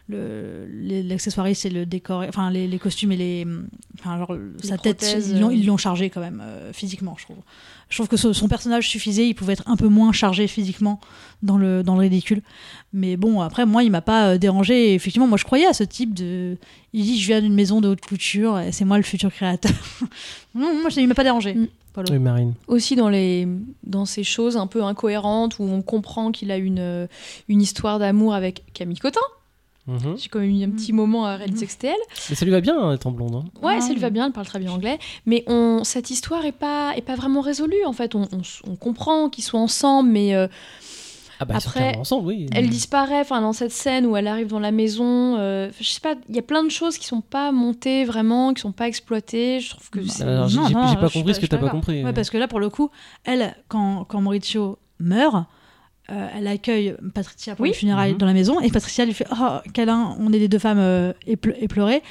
le- 0.10 0.66
les- 0.72 1.04
l'accessoiriste 1.04 1.66
et 1.66 1.70
le 1.70 1.86
décor, 1.86 2.24
enfin 2.28 2.50
les, 2.52 2.68
les 2.68 2.80
costumes 2.80 3.12
et 3.12 3.18
les, 3.18 3.48
enfin 4.00 4.18
genre 4.18 4.36
sa 4.62 4.78
tête, 4.78 4.98
prothèses, 4.98 5.30
ils 5.30 5.40
l'ont 5.40 5.50
euh. 5.50 5.54
ils 5.54 5.66
l'ont 5.66 5.78
chargé 5.78 6.10
quand 6.10 6.20
même 6.22 6.42
euh, 6.44 6.74
physiquement, 6.74 7.16
je 7.18 7.26
trouve. 7.26 7.38
Je 7.92 7.98
trouve 7.98 8.08
que 8.08 8.18
ce- 8.18 8.34
son 8.34 8.48
personnage 8.48 8.88
suffisait, 8.90 9.28
il 9.28 9.36
pouvait 9.36 9.54
être 9.54 9.64
un 9.68 9.76
peu 9.76 9.88
moins 9.88 10.12
chargé 10.12 10.48
physiquement 10.48 11.00
dans 11.44 11.58
le 11.58 11.84
dans 11.84 11.94
le 11.94 12.00
ridicule. 12.02 12.42
Mais 12.94 13.18
bon, 13.18 13.42
après 13.42 13.66
moi, 13.68 13.84
il 13.84 13.92
m'a 13.92 14.02
pas 14.02 14.30
euh, 14.30 14.38
dérangé. 14.40 14.92
Et 14.92 14.94
effectivement, 14.96 15.28
moi, 15.28 15.38
je 15.38 15.44
croyais 15.44 15.68
à 15.68 15.74
ce 15.74 15.84
type 15.84 16.14
de. 16.16 16.58
Il 16.94 17.04
dit, 17.04 17.20
je 17.22 17.28
viens 17.28 17.42
d'une 17.42 17.54
maison 17.54 17.82
de 17.82 17.90
haute 17.90 18.02
couture, 18.02 18.58
et 18.60 18.72
c'est 18.72 18.86
moi 18.86 18.98
le 18.98 19.04
futur 19.04 19.32
créateur. 19.32 19.72
non, 20.56 20.82
moi, 20.82 20.90
il 20.98 21.08
m'a 21.08 21.14
pas 21.16 21.24
dérangé. 21.24 21.54
Mm. 21.54 21.68
Oui, 22.10 22.20
Marine. 22.20 22.54
Aussi 22.68 22.96
dans, 22.96 23.10
les, 23.10 23.46
dans 23.84 24.06
ces 24.06 24.24
choses 24.24 24.56
un 24.56 24.66
peu 24.68 24.82
incohérentes 24.82 25.60
où 25.60 25.64
on 25.64 25.82
comprend 25.82 26.32
qu'il 26.32 26.50
a 26.50 26.56
une, 26.56 26.80
euh, 26.80 27.08
une 27.50 27.62
histoire 27.62 28.00
d'amour 28.00 28.34
avec 28.34 28.64
Camille 28.74 28.98
Cotin. 28.98 29.20
Mhm. 29.88 30.16
J'ai 30.18 30.30
quand 30.30 30.40
même 30.40 30.52
eu 30.52 30.64
un 30.64 30.70
petit 30.70 30.94
moment 30.94 31.26
à 31.26 31.36
réaliser 31.38 31.66
que 31.66 31.72
c'était 31.72 31.88
elle. 31.88 32.16
Mais 32.30 32.36
ça 32.36 32.46
lui 32.46 32.52
va 32.52 32.62
bien 32.62 32.80
hein, 32.80 32.94
être 32.94 33.08
en 33.08 33.12
blonde. 33.12 33.36
hein. 33.36 33.44
Ouais, 33.66 33.76
Ah. 33.78 33.82
ça 33.82 33.92
lui 33.94 34.00
va 34.00 34.10
bien, 34.12 34.28
elle 34.28 34.32
parle 34.32 34.46
très 34.46 34.60
bien 34.60 34.72
anglais. 34.72 35.00
Mais 35.26 35.44
on, 35.48 35.84
cette 35.84 36.10
histoire 36.12 36.46
est 36.46 36.52
pas, 36.52 36.94
est 36.96 37.02
pas 37.02 37.16
vraiment 37.16 37.42
résolue, 37.42 37.84
en 37.86 37.94
fait. 37.94 38.14
On, 38.16 38.28
on 38.32 38.42
s- 38.42 38.62
on 38.68 38.76
comprend 38.76 39.30
qu'ils 39.30 39.44
sont 39.44 39.58
ensemble, 39.58 40.10
mais 40.10 40.36
euh, 40.36 40.48
Ah 41.40 41.46
bah 41.46 41.56
ils 41.58 41.62
sont 41.62 41.70
Après, 41.70 41.80
carrément 41.80 42.02
ensemble, 42.02 42.28
oui. 42.28 42.46
elle 42.54 42.70
disparaît. 42.70 43.22
Enfin, 43.22 43.42
dans 43.42 43.54
cette 43.54 43.72
scène 43.72 44.06
où 44.06 44.16
elle 44.16 44.28
arrive 44.28 44.48
dans 44.48 44.60
la 44.60 44.72
maison, 44.72 45.38
euh, 45.40 45.72
je 45.80 45.88
sais 45.88 46.00
pas, 46.00 46.14
il 46.30 46.36
y 46.36 46.40
a 46.40 46.44
plein 46.44 46.64
de 46.64 46.70
choses 46.70 47.00
qui 47.00 47.08
sont 47.08 47.22
pas 47.22 47.52
montées 47.52 48.06
vraiment, 48.06 48.54
qui 48.54 48.62
sont 48.62 48.72
pas 48.72 48.88
exploitées. 48.88 49.60
Je 49.60 49.72
trouve 49.72 49.90
que 49.90 50.00
Bah, 50.00 50.48
j'ai 50.48 50.96
pas 50.98 51.10
compris 51.10 51.34
ce 51.34 51.40
que 51.40 51.48
t'as 51.48 51.58
pas 51.58 51.70
compris. 51.70 52.04
Ouais, 52.04 52.14
parce 52.14 52.30
que 52.30 52.38
là, 52.38 52.48
pour 52.48 52.60
le 52.60 52.70
coup, 52.70 52.92
elle, 53.24 53.56
quand, 53.68 54.06
quand 54.08 54.22
Maurizio 54.22 54.78
meurt, 55.00 55.48
euh, 56.10 56.28
elle 56.38 56.48
accueille 56.48 56.96
Patricia 57.14 57.56
pour 57.56 57.64
Oui. 57.64 57.70
les 57.70 57.76
funérailles 57.76 58.14
Mhm. 58.14 58.18
dans 58.18 58.26
la 58.26 58.34
maison 58.34 58.60
et 58.60 58.70
Patricia 58.70 59.06
lui 59.06 59.14
fait 59.14 59.28
Oh, 59.32 59.58
câlin, 59.74 60.16
on 60.20 60.34
est 60.34 60.40
les 60.40 60.48
deux 60.48 60.60
femmes 60.60 60.80
euh, 60.80 61.14
éple- 61.28 61.56
éplorées. 61.60 62.02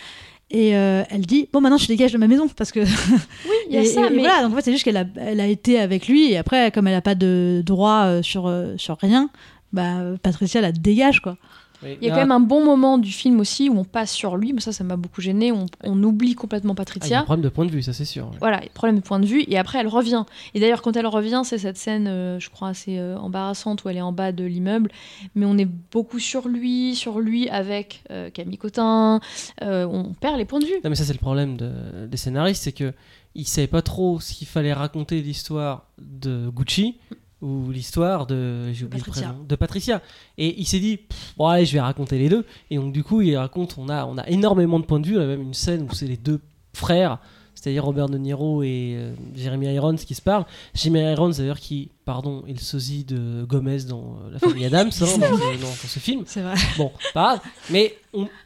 Et 0.52 0.76
euh, 0.76 1.02
elle 1.11 1.20
dit 1.26 1.49
Bon, 1.52 1.61
maintenant 1.61 1.78
je 1.78 1.87
dégage 1.87 2.12
de 2.12 2.18
ma 2.18 2.26
maison 2.26 2.49
parce 2.49 2.73
que. 2.73 2.80
Oui, 3.49 3.54
il 3.68 3.75
y 3.75 3.78
a 3.78 3.82
et, 3.82 3.85
ça, 3.87 4.02
et- 4.02 4.06
et 4.06 4.11
mais 4.11 4.23
voilà, 4.23 4.42
donc 4.42 4.52
en 4.52 4.56
fait, 4.56 4.62
c'est 4.62 4.73
juste 4.73 4.85
qu'elle 4.85 4.97
a, 4.97 5.04
elle 5.16 5.40
a 5.40 5.47
été 5.47 5.78
avec 5.78 6.09
lui 6.09 6.32
et 6.32 6.37
après, 6.38 6.70
comme 6.73 6.87
elle 6.88 6.94
a 6.94 7.00
pas 7.02 7.14
de 7.14 7.62
droit 7.64 8.04
euh, 8.06 8.23
sur, 8.23 8.47
euh, 8.47 8.75
sur 8.76 8.97
rien, 9.00 9.30
bah, 9.73 9.99
Patricia 10.23 10.61
la 10.61 10.73
dégage 10.73 11.20
quoi. 11.20 11.37
Oui. 11.82 11.96
il 12.00 12.06
y 12.06 12.10
a 12.10 12.12
Ah, 12.14 12.16
quand 12.16 12.22
même 12.22 12.32
un 12.32 12.40
bon 12.40 12.64
moment 12.64 12.99
du 12.99 13.10
film 13.10 13.40
aussi 13.40 13.68
où 13.70 13.78
on 13.78 13.84
passe 13.84 14.12
sur 14.12 14.37
lui, 14.37 14.52
mais 14.52 14.60
ça, 14.60 14.72
ça 14.72 14.84
m'a 14.84 14.96
beaucoup 14.96 15.20
gêné. 15.20 15.50
On, 15.52 15.66
on 15.84 16.02
oublie 16.02 16.34
complètement 16.34 16.72
ah, 16.72 16.75
il 16.75 16.78
y 16.78 16.82
a 16.82 16.84
Patricia. 16.84 17.20
un 17.20 17.22
problème 17.25 17.44
de 17.44 17.49
point 17.49 17.64
de 17.66 17.70
vue, 17.70 17.82
ça 17.82 17.92
c'est 17.92 18.04
sûr. 18.04 18.26
ouais. 18.26 18.37
Voilà, 18.40 18.60
problème 18.75 18.96
de 18.96 19.02
point 19.02 19.18
de 19.20 19.26
vue, 19.26 19.44
et 19.49 19.56
après 19.58 19.78
elle 19.78 19.88
revient. 19.88 20.25
Et 20.54 20.60
d'ailleurs, 20.60 20.82
quand 20.82 20.96
elle 20.96 21.06
revient, 21.06 21.42
c'est 21.44 21.58
cette 21.58 21.76
scène, 21.78 22.06
euh, 22.08 22.38
je 22.38 22.50
crois, 22.50 22.68
assez 22.68 22.99
euh, 22.99 23.16
embarrassante 23.18 23.84
où 23.84 23.88
elle 23.88 23.96
est 23.96 24.00
en 24.02 24.12
bas 24.12 24.32
de 24.32 24.44
l'immeuble, 24.44 24.90
mais 25.34 25.46
on 25.46 25.56
est 25.58 25.68
beaucoup 25.92 26.18
sur 26.18 26.49
lui, 26.49 26.94
sur 26.94 27.20
lui 27.20 27.49
avec 27.49 28.02
euh, 28.10 28.30
Camille 28.30 28.58
Cotin, 28.58 29.20
euh, 29.62 29.87
on 29.87 30.12
perd 30.12 30.37
les 30.38 30.44
points 30.44 30.60
de 30.60 30.66
vue. 30.66 30.75
Non 30.84 30.90
mais 30.90 30.96
ça 30.96 31.04
c'est 31.04 31.12
le 31.12 31.18
problème 31.18 31.56
de- 31.56 32.06
des 32.06 32.16
scénaristes, 32.16 32.62
c'est 32.64 32.72
que 32.72 32.92
ils 33.34 33.46
savaient 33.46 33.66
pas 33.68 33.82
trop 33.82 34.18
ce 34.20 34.32
qu'il 34.34 34.49
fallait 34.49 34.72
raconter 34.72 35.22
l'histoire 35.22 35.87
de 35.99 36.50
Gucci 36.50 36.96
ou 37.40 37.70
l'histoire 37.70 38.26
de 38.26 38.73
Patricia. 38.90 39.37
de 39.49 39.56
Patricia. 39.56 40.02
Et 40.38 40.61
il 40.61 40.66
s'est 40.66 40.80
dit 40.80 41.00
bon 41.37 41.47
allez 41.47 41.66
je 41.66 41.73
vais 41.73 41.80
raconter 41.80 42.18
les 42.18 42.28
deux. 42.28 42.44
Et 42.70 42.76
donc 42.76 42.92
du 42.92 43.02
coup 43.02 43.20
il 43.20 43.37
raconte 43.37 43.76
on 43.78 43.88
a 43.88 44.04
on 44.06 44.18
a 44.18 44.28
énormément 44.28 44.78
de 44.78 44.85
points 44.85 45.00
de 45.00 45.06
vue, 45.06 45.18
on 45.18 45.23
a 45.23 45.26
même 45.26 45.42
une 45.42 45.54
scène 45.54 45.87
où 45.90 45.94
c'est 45.94 46.06
les 46.06 46.16
deux 46.16 46.40
frères 46.75 47.18
c'est-à-dire 47.54 47.85
Robert 47.85 48.09
De 48.09 48.19
Niro 48.19 48.62
et 48.62 48.95
euh, 48.97 49.12
Jeremy 49.37 49.66
Irons 49.75 49.97
qui 49.97 50.14
se 50.14 50.23
parlent. 50.23 50.47
Jeremy 50.75 51.00
Irons 51.12 51.30
d'ailleurs 51.30 51.61
qui, 51.61 51.90
pardon, 52.04 52.42
est 52.49 52.52
le 52.52 52.59
sosie 52.59 53.04
de 53.04 53.45
Gomez 53.45 53.85
dans 53.88 54.19
euh, 54.26 54.33
La 54.33 54.38
famille 54.38 54.64
Adams, 54.66 54.88
hein, 54.88 54.90
dans, 55.00 55.07
ce- 55.07 55.21
dans- 55.21 55.61
dans 55.61 55.73
ce 55.75 55.99
film. 55.99 56.23
C'est 56.26 56.40
vrai. 56.42 56.54
Bon, 56.78 56.90
pas 57.14 57.23
grave, 57.37 57.40
mais 57.71 57.95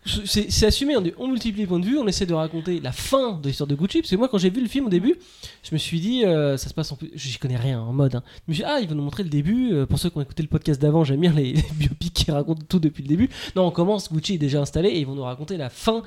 c'est 0.05 0.67
assumé, 0.67 0.95
on 1.19 1.29
multiplie 1.29 1.63
les 1.63 1.67
points 1.67 1.81
de 1.81 1.87
vue, 1.87 1.99
on 1.99 2.07
essaie 2.07 2.27
de 2.27 2.35
raconter 2.35 2.81
la 2.81 2.93
fin 2.93 3.33
de 3.41 3.49
l'histoire 3.49 3.67
de 3.67 3.75
Gucci, 3.75 4.01
parce 4.01 4.11
que 4.11 4.17
moi 4.17 4.29
quand 4.29 4.37
j'ai 4.37 4.51
vu 4.51 4.61
le 4.61 4.69
film 4.69 4.87
au 4.87 4.91
début, 4.91 5.15
je 5.63 5.75
me 5.75 5.79
suis 5.79 6.01
dit, 6.01 6.25
euh, 6.27 6.59
ça 6.59 6.69
se 6.69 6.75
passe 6.75 6.93
en 6.93 6.97
plus, 6.97 7.11
j'y 7.15 7.39
connais 7.39 7.57
rien 7.57 7.81
en 7.81 7.93
mode, 7.93 8.17
hein. 8.17 8.23
je 8.47 8.51
me 8.51 8.55
suis 8.55 8.63
dit, 8.63 8.69
ah, 8.71 8.81
ils 8.81 8.89
vont 8.89 8.95
nous 8.95 9.03
montrer 9.03 9.23
le 9.23 9.31
début, 9.31 9.73
euh, 9.73 9.87
pour 9.87 9.99
ceux 9.99 10.11
qui 10.11 10.19
ont 10.19 10.21
écouté 10.21 10.43
le 10.43 10.51
podcast 10.51 10.83
d'avant, 10.83 11.03
j'aime 11.05 11.21
bien 11.21 11.33
les, 11.33 11.53
les 11.55 11.63
biopics 11.75 12.13
qui 12.13 12.31
racontent 12.31 12.63
tout 12.69 12.79
depuis 12.79 13.03
le 13.03 13.09
début. 13.09 13.31
Non, 13.57 13.67
on 13.67 13.71
commence, 13.71 14.13
Gucci 14.13 14.35
est 14.35 14.39
déjà 14.39 14.61
installé, 14.61 14.91
et 14.91 15.01
ils 15.01 15.07
vont 15.07 15.15
nous 15.15 15.23
raconter 15.23 15.57
la 15.57 15.71
fin 15.71 16.03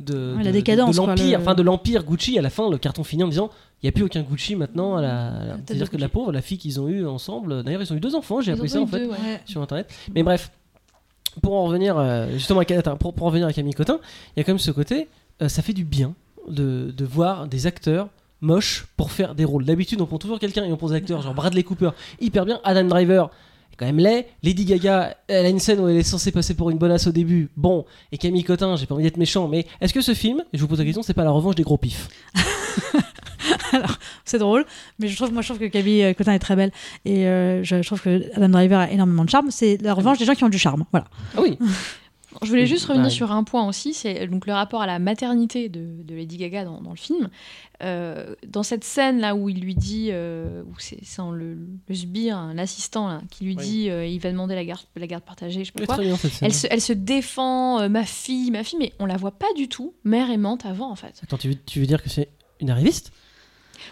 de, 0.00 0.34
Ouais, 0.34 0.40
de- 0.40 0.44
la 0.44 0.52
décadence, 0.52 0.94
de 0.96 1.00
quoi, 1.00 1.08
l'empire, 1.10 1.38
le- 1.38 1.42
enfin 1.44 1.54
de 1.54 1.62
l'empire 1.62 2.04
Gucci, 2.04 2.38
à 2.38 2.42
la 2.42 2.50
fin, 2.50 2.68
le 2.70 2.78
carton 2.78 3.04
finit 3.04 3.22
en 3.24 3.28
disant, 3.28 3.50
il 3.82 3.86
n'y 3.86 3.88
a 3.88 3.92
plus 3.92 4.04
aucun 4.04 4.22
Gucci 4.22 4.56
maintenant, 4.56 4.96
à 4.96 5.02
la... 5.02 5.32
c'est-à-dire 5.66 5.90
que 5.90 5.96
la 5.96 6.08
pauvre, 6.08 6.32
la 6.32 6.42
fille 6.42 6.58
qu'ils 6.58 6.80
ont 6.80 6.88
eue 6.88 7.06
ensemble, 7.06 7.62
d'ailleurs 7.62 7.82
ils 7.82 7.92
ont 7.92 7.96
eu 7.96 8.00
deux 8.00 8.14
enfants, 8.14 8.40
j'ai 8.40 8.52
appris 8.52 8.68
ça 8.68 8.78
eu 8.78 8.82
en 8.82 8.86
fait 8.86 8.98
deux, 9.00 9.06
ouais. 9.06 9.12
Ouais. 9.12 9.40
sur 9.46 9.62
internet. 9.62 9.90
Mais 10.14 10.22
bref, 10.22 10.50
pour 11.42 11.54
en 11.54 11.64
revenir 11.64 11.96
euh, 11.98 12.28
justement 12.32 12.60
à, 12.60 12.96
pour, 12.96 13.14
pour 13.14 13.26
en 13.26 13.30
revenir 13.30 13.46
à 13.46 13.52
Camille 13.52 13.74
Cotin, 13.74 14.00
il 14.36 14.40
y 14.40 14.42
a 14.42 14.44
quand 14.44 14.52
même 14.52 14.58
ce 14.58 14.70
côté, 14.70 15.08
euh, 15.42 15.48
ça 15.48 15.62
fait 15.62 15.72
du 15.72 15.84
bien 15.84 16.14
de, 16.48 16.92
de 16.96 17.04
voir 17.04 17.46
des 17.46 17.66
acteurs 17.66 18.08
moches 18.40 18.86
pour 18.96 19.12
faire 19.12 19.34
des 19.34 19.44
rôles. 19.44 19.64
D'habitude, 19.64 20.00
on 20.00 20.06
prend 20.06 20.18
toujours 20.18 20.38
quelqu'un 20.38 20.64
et 20.64 20.72
on 20.72 20.76
pose 20.76 20.90
des 20.92 20.96
acteurs 20.96 21.20
genre 21.22 21.34
Bradley 21.34 21.62
Cooper, 21.62 21.90
hyper 22.20 22.44
bien, 22.46 22.58
Adam 22.64 22.84
Driver. 22.84 23.30
Quand 23.76 23.86
même 23.86 23.98
laid. 23.98 24.26
Lady 24.42 24.64
Gaga, 24.64 25.16
elle 25.26 25.46
a 25.46 25.48
une 25.48 25.58
scène 25.58 25.80
où 25.80 25.88
elle 25.88 25.96
est 25.96 26.02
censée 26.02 26.32
passer 26.32 26.54
pour 26.54 26.70
une 26.70 26.78
bonasse 26.78 27.06
au 27.06 27.12
début. 27.12 27.48
Bon, 27.56 27.86
et 28.12 28.18
Camille 28.18 28.44
Cotin, 28.44 28.76
j'ai 28.76 28.86
pas 28.86 28.94
envie 28.94 29.04
d'être 29.04 29.16
méchant, 29.16 29.48
mais 29.48 29.66
est-ce 29.80 29.94
que 29.94 30.00
ce 30.02 30.12
film, 30.14 30.42
je 30.52 30.60
vous 30.60 30.68
pose 30.68 30.78
la 30.78 30.84
question, 30.84 31.02
c'est 31.02 31.14
pas 31.14 31.24
la 31.24 31.30
revanche 31.30 31.54
des 31.54 31.62
gros 31.62 31.78
pifs 31.78 32.08
C'est 34.24 34.38
drôle, 34.38 34.64
mais 34.98 35.08
je 35.08 35.16
trouve, 35.16 35.32
moi, 35.32 35.42
je 35.42 35.48
trouve 35.48 35.58
que 35.58 35.66
Camille 35.66 36.02
euh, 36.04 36.12
Cotin 36.14 36.32
est 36.32 36.38
très 36.38 36.56
belle 36.56 36.72
et 37.04 37.26
euh, 37.26 37.62
je, 37.64 37.82
je 37.82 37.86
trouve 37.86 38.00
que 38.00 38.22
Adam 38.36 38.48
Driver 38.48 38.80
a 38.80 38.90
énormément 38.90 39.24
de 39.24 39.30
charme. 39.30 39.50
C'est 39.50 39.78
la 39.80 39.94
revanche 39.94 40.18
des 40.18 40.24
gens 40.24 40.34
qui 40.34 40.44
ont 40.44 40.48
du 40.48 40.58
charme. 40.58 40.84
Voilà. 40.92 41.06
Ah 41.36 41.40
oui, 41.42 41.58
Je 42.42 42.48
voulais 42.48 42.62
Oui, 42.62 42.68
juste 42.68 42.86
revenir 42.86 43.10
sur 43.10 43.32
un 43.32 43.42
point 43.44 43.66
aussi, 43.66 43.92
c'est 43.92 44.26
donc 44.28 44.46
le 44.46 44.52
rapport 44.52 44.82
à 44.82 44.86
la 44.86 44.98
maternité 45.00 45.68
de, 45.68 46.02
de 46.04 46.14
Lady 46.14 46.36
Gaga 46.36 46.64
dans, 46.64 46.80
dans 46.80 46.90
le 46.90 46.96
film. 46.96 47.28
Euh, 47.82 48.34
dans 48.46 48.62
cette 48.62 48.84
scène 48.84 49.20
là 49.20 49.34
où 49.34 49.48
il 49.48 49.60
lui 49.60 49.74
dit, 49.74 50.10
euh, 50.12 50.62
où 50.64 50.74
c'est 50.78 50.98
le, 51.32 51.56
le 51.88 51.94
sbire, 51.94 52.36
un 52.36 52.56
assistant 52.58 53.08
là, 53.08 53.20
qui 53.30 53.44
lui 53.44 53.56
Oui. 53.56 53.64
dit, 53.64 53.90
euh, 53.90 54.06
il 54.06 54.18
va 54.20 54.30
demander 54.30 54.54
la 54.54 54.64
garde, 54.64 54.82
la 54.96 55.06
garde 55.06 55.24
partagée, 55.24 55.64
je 55.64 55.72
sais 55.72 55.72
pas 55.72 55.80
Oui, 55.80 55.86
quoi. 55.86 55.96
bien. 56.30 56.30
Elle 56.42 56.54
se, 56.54 56.66
elle 56.70 56.80
se 56.80 56.92
défend, 56.92 57.88
ma 57.88 58.04
fille, 58.04 58.50
ma 58.50 58.62
fille, 58.64 58.78
mais 58.78 58.92
on 59.00 59.06
la 59.06 59.16
voit 59.16 59.32
pas 59.32 59.52
du 59.56 59.68
tout 59.68 59.94
mère 60.04 60.30
aimante 60.30 60.66
avant 60.66 60.90
en 60.90 60.96
fait. 60.96 61.20
Attends, 61.22 61.38
tu 61.38 61.48
veux, 61.48 61.56
tu 61.66 61.80
veux 61.80 61.86
dire 61.86 62.02
que 62.02 62.10
c'est 62.10 62.28
une 62.60 62.70
arriviste? 62.70 63.12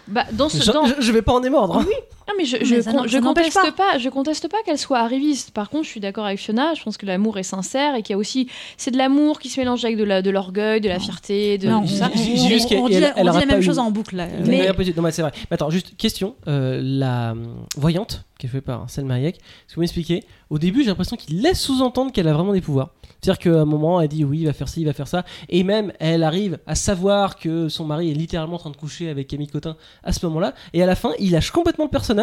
Bah, 0.07 0.25
dans 0.33 0.49
ce, 0.49 0.61
je, 0.63 0.71
dans- 0.71 0.85
je- 0.85 1.01
je 1.01 1.11
vais 1.11 1.23
pas 1.23 1.33
en 1.33 1.43
émordre. 1.43 1.79
hein. 1.79 1.85
Non, 2.29 2.35
mais 2.37 2.45
je, 2.45 2.57
Mais 2.57 2.65
je, 2.65 2.81
ça 2.81 2.91
con- 2.91 3.05
conteste 3.21 3.75
pas. 3.75 3.97
je 3.97 4.07
conteste 4.09 4.47
pas 4.49 4.57
qu'elle 4.65 4.77
soit 4.77 4.99
arriviste. 4.99 5.51
Par 5.51 5.69
contre, 5.69 5.85
je 5.85 5.89
suis 5.89 5.99
d'accord 5.99 6.25
avec 6.25 6.37
Fiona. 6.39 6.75
Je 6.75 6.83
pense 6.83 6.95
que 6.97 7.05
l'amour 7.07 7.37
est 7.39 7.43
sincère 7.43 7.95
et 7.95 8.03
qu'il 8.03 8.13
y 8.13 8.15
a 8.15 8.17
aussi 8.19 8.47
c'est 8.77 8.91
de 8.91 8.97
l'amour 8.97 9.39
qui 9.39 9.49
se 9.49 9.59
mélange 9.59 9.83
avec 9.83 9.97
de 9.97 10.03
la 10.03 10.21
de 10.21 10.29
l'orgueil, 10.29 10.79
de 10.79 10.87
la 10.89 10.99
fierté, 10.99 11.57
de 11.57 11.67
Non, 11.67 11.81
tout 11.81 11.87
on, 11.91 11.97
ça. 11.97 12.09
on- 12.13 12.47
juste 12.47 12.69
dit, 12.69 12.75
elle- 12.75 13.01
la- 13.01 13.13
elle 13.19 13.29
on 13.29 13.33
dit 13.33 13.39
la 13.39 13.45
même 13.47 13.59
eu- 13.61 13.63
chose 13.63 13.79
en 13.79 13.89
boucle. 13.91 14.15
là. 14.15 14.27
Mais... 14.45 14.71
Mais- 14.77 14.93
Non, 14.95 15.01
mais 15.03 15.11
c'est 15.11 15.21
vrai. 15.23 15.31
Mais 15.49 15.55
attends, 15.55 15.69
juste 15.71 15.97
question. 15.97 16.35
euh, 16.47 16.79
la 16.83 17.31
euh, 17.31 17.35
voyante, 17.77 18.25
qui 18.37 18.45
est 18.45 18.49
faite 18.49 18.63
par 18.63 18.89
Selma 18.89 19.15
Hayek, 19.15 19.35
est-ce 19.37 19.69
que 19.71 19.75
vous 19.75 19.81
m'expliquez 19.81 20.23
Au 20.51 20.59
début, 20.59 20.81
j'ai 20.83 20.87
l'impression 20.89 21.17
qu'il 21.17 21.41
laisse 21.41 21.59
sous-entendre 21.59 22.11
qu'elle 22.11 22.27
a 22.27 22.33
vraiment 22.33 22.53
des 22.53 22.61
pouvoirs. 22.61 22.89
C'est-à-dire 23.21 23.39
qu'à 23.39 23.59
un 23.61 23.65
moment, 23.65 23.99
elle 23.99 24.07
dit 24.07 24.23
oui, 24.23 24.39
il 24.41 24.45
va 24.45 24.53
faire 24.53 24.69
ci, 24.69 24.79
il 24.79 24.85
va 24.85 24.93
faire 24.93 25.07
ça. 25.09 25.25
Et 25.49 25.63
même, 25.65 25.91
elle 25.99 26.23
arrive 26.23 26.57
à 26.67 26.75
savoir 26.75 27.35
que 27.37 27.67
son 27.67 27.83
mari 27.83 28.11
est 28.11 28.13
littéralement 28.13 28.55
en 28.55 28.59
train 28.59 28.69
de 28.69 28.77
coucher 28.77 29.09
avec 29.09 29.27
Camille 29.27 29.47
Cotin 29.47 29.75
à 30.05 30.13
ce 30.13 30.25
moment-là. 30.27 30.53
Et 30.73 30.81
à 30.81 30.85
la 30.85 30.95
fin, 30.95 31.11
il 31.19 31.31
lâche 31.31 31.51
complètement 31.51 31.83
le 31.83 31.89
personnage. 31.89 32.18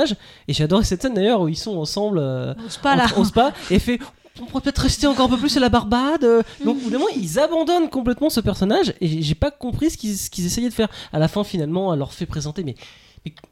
Et 0.49 0.53
j'ai 0.53 0.65
adoré 0.65 0.85
cette 0.85 1.03
scène 1.03 1.15
d'ailleurs 1.15 1.41
où 1.41 1.49
ils 1.49 1.57
sont 1.57 1.76
ensemble 1.76 2.19
euh, 2.21 2.53
Au 2.67 2.69
spa, 2.69 2.97
là. 2.97 3.05
entre- 3.05 3.19
au 3.19 3.25
spa 3.25 3.53
et 3.71 3.79
fait 3.79 3.99
on 4.41 4.45
pourrait 4.45 4.62
peut-être 4.65 4.81
rester 4.83 5.07
encore 5.07 5.26
un 5.26 5.29
peu 5.31 5.38
plus 5.38 5.57
à 5.57 5.61
la 5.61 5.71
Barbade. 5.71 6.23
euh. 6.25 6.43
Donc, 6.62 6.76
au 6.76 6.81
bout 6.81 6.91
d'un 6.91 6.99
moment, 6.99 7.11
ils 7.17 7.38
abandonnent 7.38 7.88
complètement 7.88 8.29
ce 8.29 8.41
personnage 8.41 8.93
et 9.00 9.23
j'ai- 9.23 9.35
pas 9.35 9.50
compris 9.50 9.88
ce 9.91 9.97
qu'ils 9.97 10.15
ce 10.19 10.29
qu'ils 10.29 10.45
essayaient 10.45 10.69
de 10.69 10.75
faire. 10.75 10.88
À 11.12 11.19
la 11.19 11.26
fin, 11.29 11.43
finalement, 11.43 11.90
elle 11.94 12.01
leur 12.01 12.12
fait 12.12 12.27
présenter, 12.27 12.62
mais. 12.62 12.75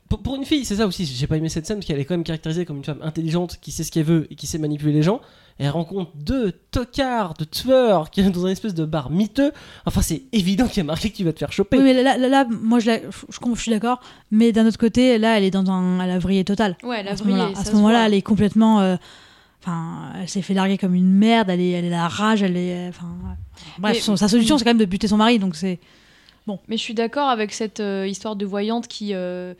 Pour- 0.09 0.37
une 0.37 0.45
fille, 0.45 0.65
c'est 0.65 0.77
ça 0.77 0.87
aussi, 0.87 1.05
j'ai 1.07 1.27
pas 1.27 1.37
aimé 1.37 1.49
cette 1.49 1.67
scène 1.67 1.79
parce 1.79 1.87
qu'elle 1.87 1.99
est 1.99 2.05
quand 2.05 2.15
même 2.15 2.25
caractérisée 2.25 2.65
comme 2.65 2.79
une 2.79 2.85
femme 2.85 3.01
intelligente 3.03 3.59
qui 3.61 3.71
sait 3.73 3.85
ce 3.85 3.91
qu'elle 3.93 4.05
veut 4.05 4.27
et 4.31 4.35
qui 4.35 4.47
sait 4.47 4.59
manipuler 4.59 4.93
les 4.93 5.03
gens. 5.03 5.21
Et 5.61 5.65
elle 5.65 5.71
rencontre 5.71 6.11
deux 6.17 6.53
tocards, 6.73 7.35
de 7.35 7.45
tueurs 7.45 8.11
qui 8.11 8.25
sont 8.25 8.31
dans 8.31 8.47
une 8.47 8.53
espèce 8.53 8.75
de 8.75 8.85
bar 8.85 9.11
miteux. 9.11 9.53
Enfin, 9.87 10.03
c'est 10.03 10.23
évident 10.33 10.67
qu'il 10.67 10.79
y 10.79 10.81
a 10.81 10.85
marqué 10.85 11.11
que 11.11 11.17
tu 11.17 11.23
vas 11.25 11.33
te 11.33 11.39
faire 11.39 11.53
choper. 11.53 11.77
Oui, 11.77 11.85
mais 11.85 12.03
là, 12.03 12.17
là, 12.19 12.29
là, 12.29 12.45
moi, 12.51 12.81
je, 12.81 12.87
la- 12.89 12.99
je, 13.03 13.55
je 13.55 13.61
suis 13.61 13.71
d'accord. 13.71 14.01
Mais 14.33 14.51
d'un 14.51 14.67
autre 14.67 14.79
côté, 14.79 15.17
là, 15.19 15.39
elle 15.39 15.45
est 15.45 15.53
dans 15.53 15.71
un, 15.71 16.01
elle 16.01 16.11
a 16.11 16.19
vrillé 16.19 16.45
total. 16.45 16.77
Ouais, 16.83 17.03
la 17.05 17.13
à 17.13 17.17
ce 17.17 17.23
vrillée, 17.23 17.37
moment-là, 17.39 17.55
ça 17.55 17.61
à 17.61 17.65
ce 17.67 17.73
moment-là, 17.73 18.07
elle 18.07 18.15
est 18.15 18.23
complètement. 18.23 18.81
euh, 18.81 18.97
Enfin, 19.63 20.13
elle 20.21 20.29
s'est 20.29 20.43
fait 20.43 20.53
larguer 20.55 20.77
comme 20.77 20.95
une 20.95 21.11
merde. 21.11 21.49
Elle 21.49 21.61
est, 21.61 21.71
elle 21.71 21.85
est 21.87 21.91
la 21.91 22.07
rage. 22.09 22.43
Elle 22.43 22.57
est. 22.57 22.89
Enfin, 22.89 23.07
ouais. 23.25 23.35
bref, 23.79 23.95
Mais- 23.95 24.01
son- 24.01 24.17
sa 24.17 24.29
solution, 24.29 24.59
c'est 24.59 24.65
quand 24.65 24.71
même 24.71 24.77
de 24.79 24.85
buter 24.85 25.09
son 25.09 25.17
mari. 25.17 25.39
Donc 25.39 25.57
c'est. 25.57 25.79
Mais 26.68 26.76
je 26.76 26.83
suis 26.83 26.94
d'accord 26.94 27.28
avec 27.28 27.52
cette 27.52 27.80
euh, 27.80 28.07
histoire 28.07 28.37
de 28.37 28.44
voyante 28.44 28.87
qui, 28.87 29.14
euh, 29.14 29.54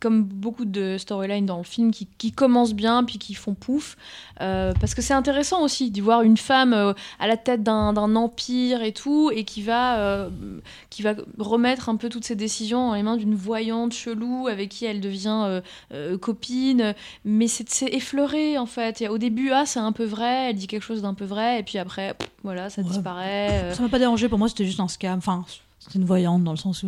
comme 0.00 0.22
beaucoup 0.22 0.64
de 0.64 0.96
storylines 0.98 1.46
dans 1.46 1.58
le 1.58 1.64
film, 1.64 1.90
qui, 1.90 2.06
qui 2.18 2.30
commencent 2.30 2.74
bien 2.74 3.02
puis 3.04 3.18
qui 3.18 3.34
font 3.34 3.54
pouf. 3.54 3.96
Euh, 4.40 4.72
parce 4.78 4.94
que 4.94 5.02
c'est 5.02 5.14
intéressant 5.14 5.62
aussi 5.62 5.90
d'y 5.90 6.00
voir 6.00 6.22
une 6.22 6.36
femme 6.36 6.94
à 7.18 7.26
la 7.26 7.36
tête 7.36 7.62
d'un 7.62 7.96
empire 8.14 8.82
et 8.82 8.92
tout, 8.92 9.30
et 9.34 9.44
qui 9.44 9.62
va, 9.62 10.28
qui 10.90 11.02
va 11.02 11.14
remettre 11.38 11.88
un 11.88 11.96
peu 11.96 12.08
toutes 12.10 12.24
ses 12.26 12.36
décisions 12.36 12.88
dans 12.88 12.94
les 12.94 13.02
mains 13.02 13.16
d'une 13.16 13.34
voyante 13.34 13.92
chelou 13.94 14.46
avec 14.46 14.68
qui 14.68 14.84
elle 14.84 15.00
devient 15.00 15.62
copine. 16.20 16.94
Mais 17.24 17.48
c'est 17.48 17.82
effleuré 17.94 18.58
en 18.58 18.66
fait. 18.66 19.00
Et 19.00 19.08
au 19.08 19.16
début, 19.18 19.50
ah, 19.52 19.64
c'est 19.66 19.80
un 19.80 19.92
peu 19.92 20.04
vrai, 20.04 20.50
elle 20.50 20.56
dit 20.56 20.66
quelque 20.66 20.82
chose 20.84 21.02
d'un 21.02 21.14
peu 21.14 21.24
vrai, 21.24 21.60
et 21.60 21.62
puis 21.62 21.78
après, 21.78 22.14
pff, 22.14 22.28
voilà, 22.42 22.68
ça 22.68 22.82
Ouais. 22.82 22.88
disparaît. 22.88 23.72
Ça 23.74 23.82
m'a 23.82 23.88
pas 23.88 23.98
dérangé. 23.98 24.28
Pour 24.28 24.38
moi, 24.38 24.48
c'était 24.48 24.66
juste 24.66 24.80
un 24.80 24.88
scam. 24.88 25.16
Enfin, 25.18 25.44
c'était 25.84 25.98
une 25.98 26.04
voyante 26.04 26.42
dans 26.44 26.52
le 26.52 26.56
sens 26.58 26.82
où. 26.82 26.86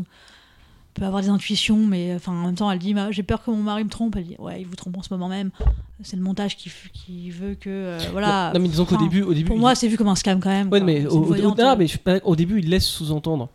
Elle 0.95 1.01
peut 1.01 1.07
avoir 1.07 1.21
des 1.21 1.29
intuitions, 1.29 1.77
mais 1.87 2.15
enfin, 2.15 2.33
en 2.33 2.47
même 2.47 2.55
temps, 2.55 2.71
elle 2.71 2.79
dit 2.79 2.95
bah, 2.95 3.11
J'ai 3.11 3.23
peur 3.23 3.45
que 3.45 3.51
mon 3.51 3.59
mari 3.59 3.85
me 3.85 3.91
trompe. 3.91 4.17
Elle 4.17 4.25
dit 4.25 4.37
Ouais, 4.39 4.63
il 4.63 4.67
vous 4.67 4.77
trompe 4.77 4.97
en 4.97 5.03
ce 5.03 5.13
moment 5.13 5.29
même. 5.29 5.51
C'est 6.03 6.17
le 6.17 6.23
montage 6.23 6.57
qui, 6.57 6.71
qui 6.95 7.29
veut 7.31 7.55
que. 7.55 7.69
euh, 7.69 7.99
voilà. 8.13 8.51
non, 8.55 8.61
mais 8.61 8.69
disons 8.69 8.87
qu'au 8.87 8.97
début, 8.97 9.21
au 9.23 9.35
début, 9.35 9.45
Pour 9.49 9.59
moi, 9.59 9.75
c'est 9.75 9.89
vu 9.89 9.99
comme 9.99 10.09
un 10.09 10.15
scam 10.15 10.41
quand 10.41 10.49
même. 10.49 10.69
Ouais, 10.71 10.79
quoi. 10.79 10.87
mais 10.87 11.01
C'est 11.03 11.07
au, 11.09 11.19
au- 11.19 11.23
voyante, 11.25 11.59
non, 11.59 11.69
euh, 11.73 11.77
mais 11.79 11.87
pas- 12.03 12.21
au 12.25 12.35
début, 12.35 12.61
il 12.61 12.71
laisse 12.71 12.87
sous-entendre 12.87 13.51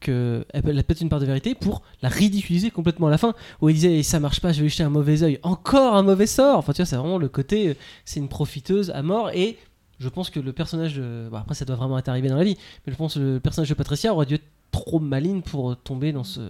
qu'elle 0.00 0.44
elle 0.52 0.78
a 0.78 0.82
peut-être 0.82 1.00
une 1.00 1.08
part 1.08 1.20
de 1.20 1.24
vérité 1.26 1.54
pour 1.54 1.80
la 2.02 2.08
ridiculiser 2.10 2.70
complètement 2.70 3.06
à 3.06 3.10
la 3.10 3.18
fin, 3.18 3.34
où 3.62 3.68
il 3.70 3.74
disait 3.74 4.02
ça 4.02 4.18
marche 4.20 4.40
pas, 4.40 4.52
je 4.52 4.58
vais 4.58 4.64
lui 4.64 4.68
jeter 4.70 4.82
un 4.82 4.90
mauvais 4.90 5.22
œil, 5.22 5.38
encore 5.44 5.94
un 5.96 6.02
mauvais 6.02 6.26
sort. 6.26 6.58
Enfin, 6.58 6.72
tu 6.74 6.78
vois, 6.82 6.86
c'est 6.86 6.96
vraiment 6.96 7.18
le 7.18 7.28
côté, 7.28 7.68
euh, 7.68 7.74
c'est 8.04 8.20
une 8.20 8.28
profiteuse 8.28 8.90
à 8.90 9.02
mort 9.02 9.30
et. 9.30 9.56
Je 10.00 10.08
pense 10.08 10.30
que 10.30 10.40
le 10.40 10.52
personnage 10.52 10.96
de. 10.96 11.28
bon, 11.30 11.36
après, 11.38 11.54
ça 11.54 11.64
doit 11.64 11.76
vraiment 11.76 11.96
être 11.96 12.08
arrivé 12.08 12.28
dans 12.28 12.34
la 12.36 12.42
vie, 12.42 12.56
mais 12.86 12.92
je 12.92 12.98
pense 12.98 13.14
que 13.14 13.20
le 13.20 13.38
personnage 13.40 13.68
de 13.68 13.74
Patricia 13.74 14.12
aurait 14.12 14.26
dû 14.26 14.34
être 14.34 14.42
trop 14.72 14.98
maligne 14.98 15.42
pour 15.42 15.76
tomber 15.76 16.10
dans 16.12 16.24
ce. 16.24 16.40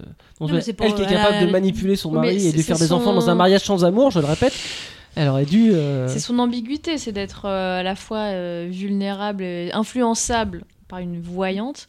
dans 0.41 0.49
ce- 0.49 0.53
mais 0.55 0.61
c'est 0.63 0.73
pour- 0.73 0.87
elle 0.87 0.95
qui 0.95 1.03
est 1.03 1.07
capable 1.07 1.47
de 1.47 1.53
manipuler 1.53 1.97
son 1.97 2.09
Oui, 2.11 2.15
mari 2.17 2.47
et 2.47 2.53
de 2.53 2.57
lui 2.57 2.63
faire 2.63 2.79
des 2.79 2.93
enfants 2.93 3.13
dans 3.13 3.29
un 3.29 3.35
mariage 3.35 3.65
sans 3.65 3.85
amour, 3.85 4.11
je 4.11 4.21
le 4.21 4.27
répète. 4.27 4.55
Elle 5.15 5.29
aurait 5.29 5.45
dû. 5.45 5.73
euh, 5.75 6.09
C'est 6.09 6.21
son 6.21 6.39
ambiguïté, 6.39 6.97
c'est 6.97 7.13
d'être 7.13 7.45
euh, 7.45 7.81
à 7.81 7.83
la 7.83 7.95
fois 7.95 8.19
euh, 8.31 8.67
vulnérable, 8.71 9.43
et 9.43 9.71
influençable 9.75 10.65
par 10.89 11.01
une 11.01 11.21
voyante 11.21 11.87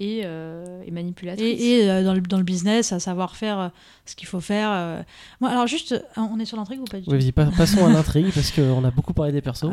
et, 0.00 0.22
euh, 0.24 0.82
et 0.84 0.90
manipulatrice. 0.90 1.46
Et, 1.60 1.82
et, 1.82 1.88
euh, 1.90 2.02
dans, 2.02 2.14
le, 2.14 2.20
dans 2.20 2.38
le 2.38 2.42
business, 2.42 2.92
à 2.92 2.98
savoir 2.98 3.36
faire 3.36 3.60
euh, 3.60 3.68
ce 4.06 4.16
qu'il 4.16 4.26
faut 4.26 4.40
faire. 4.40 4.70
euh. 4.72 5.00
Moi, 5.40 5.50
alors 5.50 5.68
juste, 5.68 5.92
euh, 5.92 6.00
on 6.16 6.40
est 6.40 6.44
sur 6.46 6.56
l'intrigue 6.56 6.80
ou 6.80 6.84
pas 6.84 6.98
du 6.98 7.04
tout 7.04 7.10
vas-y, 7.12 7.30
pas- 7.30 7.46
passons 7.56 7.86
à 7.86 7.90
l'intrigue 7.92 8.32
parce 8.34 8.50
qu'on 8.50 8.82
a 8.82 8.90
beaucoup 8.90 9.12
parlé 9.12 9.30
des 9.30 9.40
persos. 9.40 9.66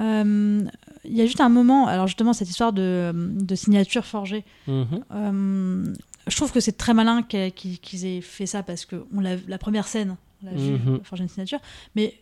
Il 1.06 1.16
y 1.18 1.22
a 1.22 1.26
juste 1.26 1.42
un 1.42 1.50
moment, 1.50 1.88
alors 1.88 2.08
justement, 2.08 2.34
cette 2.34 2.50
histoire 2.50 2.74
de, 2.74 3.12
de 3.14 3.56
signature 3.56 4.06
forgée, 4.06 4.44
Mhm. 4.68 5.04
euh, 5.12 5.94
je 6.28 6.36
trouve 6.36 6.52
que 6.52 6.60
c'est 6.60 6.78
très 6.78 6.94
malin 6.94 7.24
qu'ils 7.24 8.06
aient 8.06 8.22
fait 8.22 8.46
ça 8.46 8.62
parce 8.64 8.86
que 8.86 9.04
on 9.16 9.20
l'a- 9.20 9.58
première 9.58 9.88
scène, 9.88 10.16
on 10.44 10.46
l'a 10.46 10.54
vu 10.54 10.74
Mhm. 10.74 11.00
forger 11.04 11.24
une 11.24 11.30
signature, 11.30 11.60
mais 11.96 12.14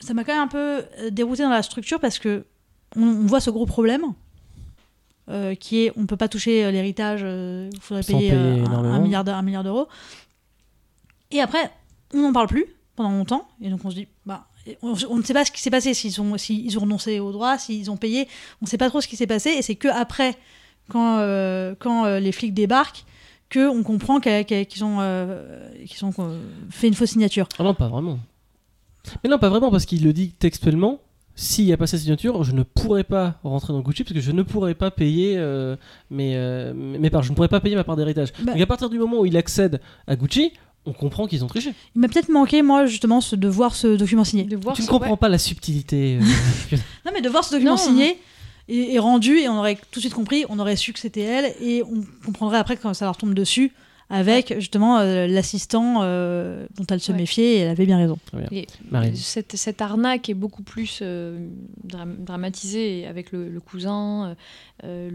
ça 0.00 0.14
m'a 0.14 0.24
quand 0.24 0.32
même 0.32 0.42
un 0.42 0.48
peu 0.48 0.84
euh, 0.98 1.10
dérouté 1.10 1.42
dans 1.44 1.50
la 1.50 1.62
structure 1.62 2.00
parce 2.00 2.18
que 2.18 2.44
on, 2.96 3.02
on 3.02 3.26
voit 3.26 3.40
ce 3.40 3.50
gros 3.50 3.66
problème. 3.66 4.02
euh, 5.30 5.54
qui 5.54 5.84
est 5.86 5.92
on 5.96 6.04
peut 6.04 6.18
pas 6.18 6.28
toucher 6.28 6.70
l'héritage 6.70 7.22
il 7.22 7.80
faudrait 7.80 8.02
Sans 8.02 8.18
payer, 8.18 8.30
payer 8.30 8.60
un- 8.60 8.84
un, 8.84 8.98
milliard 9.00 9.24
de- 9.24 9.30
un 9.30 9.40
milliard 9.40 9.64
d'euros 9.64 9.88
et 11.30 11.40
après 11.40 11.70
on 12.12 12.20
n'en 12.20 12.32
parle 12.34 12.46
plus 12.46 12.66
pendant 12.94 13.10
longtemps 13.10 13.48
et 13.62 13.70
donc 13.70 13.82
on 13.86 13.90
se 13.90 13.94
dit 13.94 14.06
bah 14.26 14.46
on, 14.82 14.94
on 15.10 15.16
ne 15.18 15.22
sait 15.22 15.34
pas 15.34 15.44
ce 15.44 15.50
qui 15.50 15.60
s'est 15.60 15.70
passé 15.70 15.94
s'ils 15.94 16.20
ont 16.20 16.36
s'ils 16.38 16.76
ont 16.78 16.82
renoncé 16.82 17.20
aux 17.20 17.32
droits 17.32 17.58
s'ils 17.58 17.90
ont 17.90 17.96
payé 17.96 18.26
on 18.62 18.64
ne 18.64 18.68
sait 18.68 18.78
pas 18.78 18.88
trop 18.88 19.00
ce 19.00 19.08
qui 19.08 19.16
s'est 19.16 19.26
passé 19.26 19.50
et 19.50 19.62
c'est 19.62 19.74
que 19.74 19.88
après 19.88 20.36
quand 20.90 21.18
euh, 21.18 21.74
quand 21.78 22.04
euh, 22.06 22.18
les 22.20 22.32
flics 22.32 22.54
débarquent 22.54 23.04
que 23.50 23.68
on 23.68 23.82
comprend 23.82 24.20
qu'ils 24.20 24.84
ont 24.84 24.98
euh, 25.00 25.68
qu'ils 25.86 26.04
ont 26.04 26.12
fait 26.70 26.88
une 26.88 26.94
fausse 26.94 27.10
signature 27.10 27.46
Ah 27.58 27.62
non, 27.62 27.74
pas 27.74 27.88
vraiment. 27.88 28.18
Mais 29.22 29.28
non, 29.30 29.38
pas 29.38 29.50
vraiment, 29.50 29.70
parce 29.70 29.84
qu'il 29.84 30.02
le 30.02 30.12
dit 30.14 30.30
textuellement. 30.32 30.98
s'il 31.36 31.66
n'y 31.66 31.72
a 31.72 31.76
pas 31.76 31.86
cette 31.86 32.00
signature, 32.00 32.42
je 32.42 32.52
ne 32.52 32.62
pourrais 32.62 33.04
pas 33.04 33.38
rentrer 33.44 33.72
dans 33.74 33.80
Gucci 33.80 34.02
parce 34.02 34.14
que 34.14 34.20
je 34.20 34.32
ne 34.32 34.42
pourrais 34.42 34.74
pas 34.74 34.90
payer 34.90 35.36
mes, 36.10 36.72
mes 36.74 37.10
parts. 37.10 37.22
Je 37.22 37.30
ne 37.30 37.34
pourrais 37.34 37.48
pas 37.48 37.60
payer 37.60 37.76
ma 37.76 37.84
part 37.84 37.96
d'héritage. 37.96 38.32
Bah- 38.40 38.52
Donc 38.52 38.60
à 38.62 38.66
partir 38.66 38.88
du 38.88 38.98
moment 38.98 39.20
où 39.20 39.26
il 39.26 39.36
accède 39.36 39.80
à 40.06 40.16
Gucci, 40.16 40.52
on 40.86 40.92
comprend 40.92 41.26
qu'ils 41.26 41.44
ont 41.44 41.46
triché. 41.46 41.72
Il 41.94 42.00
m'a 42.00 42.08
peut-être 42.08 42.28
manqué, 42.28 42.62
moi, 42.62 42.86
justement, 42.86 43.20
ce- 43.20 43.36
de 43.36 43.48
voir 43.48 43.74
ce 43.74 43.96
document 43.96 44.24
signé. 44.24 44.44
De 44.44 44.56
voir 44.56 44.76
tu 44.76 44.82
ne 44.82 44.86
comprends 44.86 45.12
ouais. 45.12 45.16
pas 45.16 45.28
la 45.28 45.38
subtilité. 45.38 46.18
euh, 46.20 46.76
Non, 47.06 47.12
mais 47.14 47.20
de 47.22 47.28
voir 47.28 47.44
ce 47.44 47.52
document 47.52 47.72
Non. 47.72 47.76
signé 47.76 48.18
et, 48.68 48.94
et 48.94 48.98
rendu, 48.98 49.38
et 49.38 49.48
on 49.48 49.58
aurait 49.58 49.76
tout 49.76 49.80
de 49.96 50.00
suite 50.00 50.14
compris, 50.14 50.44
on 50.48 50.58
aurait 50.58 50.76
su 50.76 50.92
que 50.92 50.98
c'était 50.98 51.20
elle, 51.22 51.54
et 51.60 51.82
on 51.82 52.02
comprendrait 52.24 52.58
après 52.58 52.76
quand 52.76 52.92
ça 52.94 53.04
leur 53.04 53.16
tombe 53.16 53.34
dessus, 53.34 53.72
avec 54.10 54.54
justement 54.58 54.98
euh, 54.98 55.26
l'assistant 55.26 56.00
euh, 56.02 56.66
dont 56.76 56.84
elle 56.90 57.00
se 57.00 57.12
Ouais. 57.12 57.18
méfiait, 57.18 57.54
et 57.54 57.58
elle 57.60 57.70
avait 57.70 57.86
bien 57.86 57.96
raison. 57.98 58.18
Et 58.52 58.66
cette, 59.14 59.56
cette 59.56 59.80
arnaque 59.80 60.28
est 60.28 60.34
beaucoup 60.34 60.62
plus 60.62 61.00
euh, 61.02 61.48
dram- 61.84 62.16
dramatisée 62.18 63.06
avec 63.06 63.32
le, 63.32 63.48
le 63.48 63.60
cousin, 63.60 64.26
euh, 64.26 64.34
euh, 64.84 65.10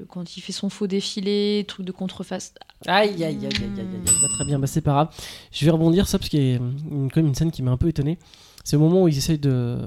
le, 0.00 0.06
quand 0.06 0.36
il 0.36 0.40
fait 0.40 0.52
son 0.52 0.68
faux 0.68 0.86
défilé, 0.86 1.64
truc 1.66 1.86
de 1.86 1.92
contreface. 1.92 2.54
Aïe, 2.86 3.10
aïe, 3.10 3.24
aïe, 3.24 3.24
aïe, 3.24 3.40
aïe, 3.44 3.50
aïe, 3.78 3.86
aïe. 3.94 4.14
Bah, 4.22 4.28
très 4.30 4.44
bien, 4.44 4.58
bah, 4.58 4.66
c'est 4.66 4.82
pas 4.82 4.92
grave. 4.92 5.08
Je 5.50 5.64
vais 5.64 5.70
rebondir 5.70 6.06
ça 6.06 6.18
parce 6.18 6.28
qu'il 6.28 6.42
y 6.42 6.52
a 6.52 6.56
une, 6.56 7.08
quand 7.10 7.16
même 7.20 7.28
une 7.28 7.34
scène 7.34 7.50
qui 7.50 7.62
m'a 7.62 7.70
un 7.70 7.76
peu 7.78 7.88
étonné. 7.88 8.18
C'est 8.64 8.76
au 8.76 8.80
moment 8.80 9.02
où 9.02 9.08
ils 9.08 9.18
essayent 9.18 9.38
de 9.38 9.78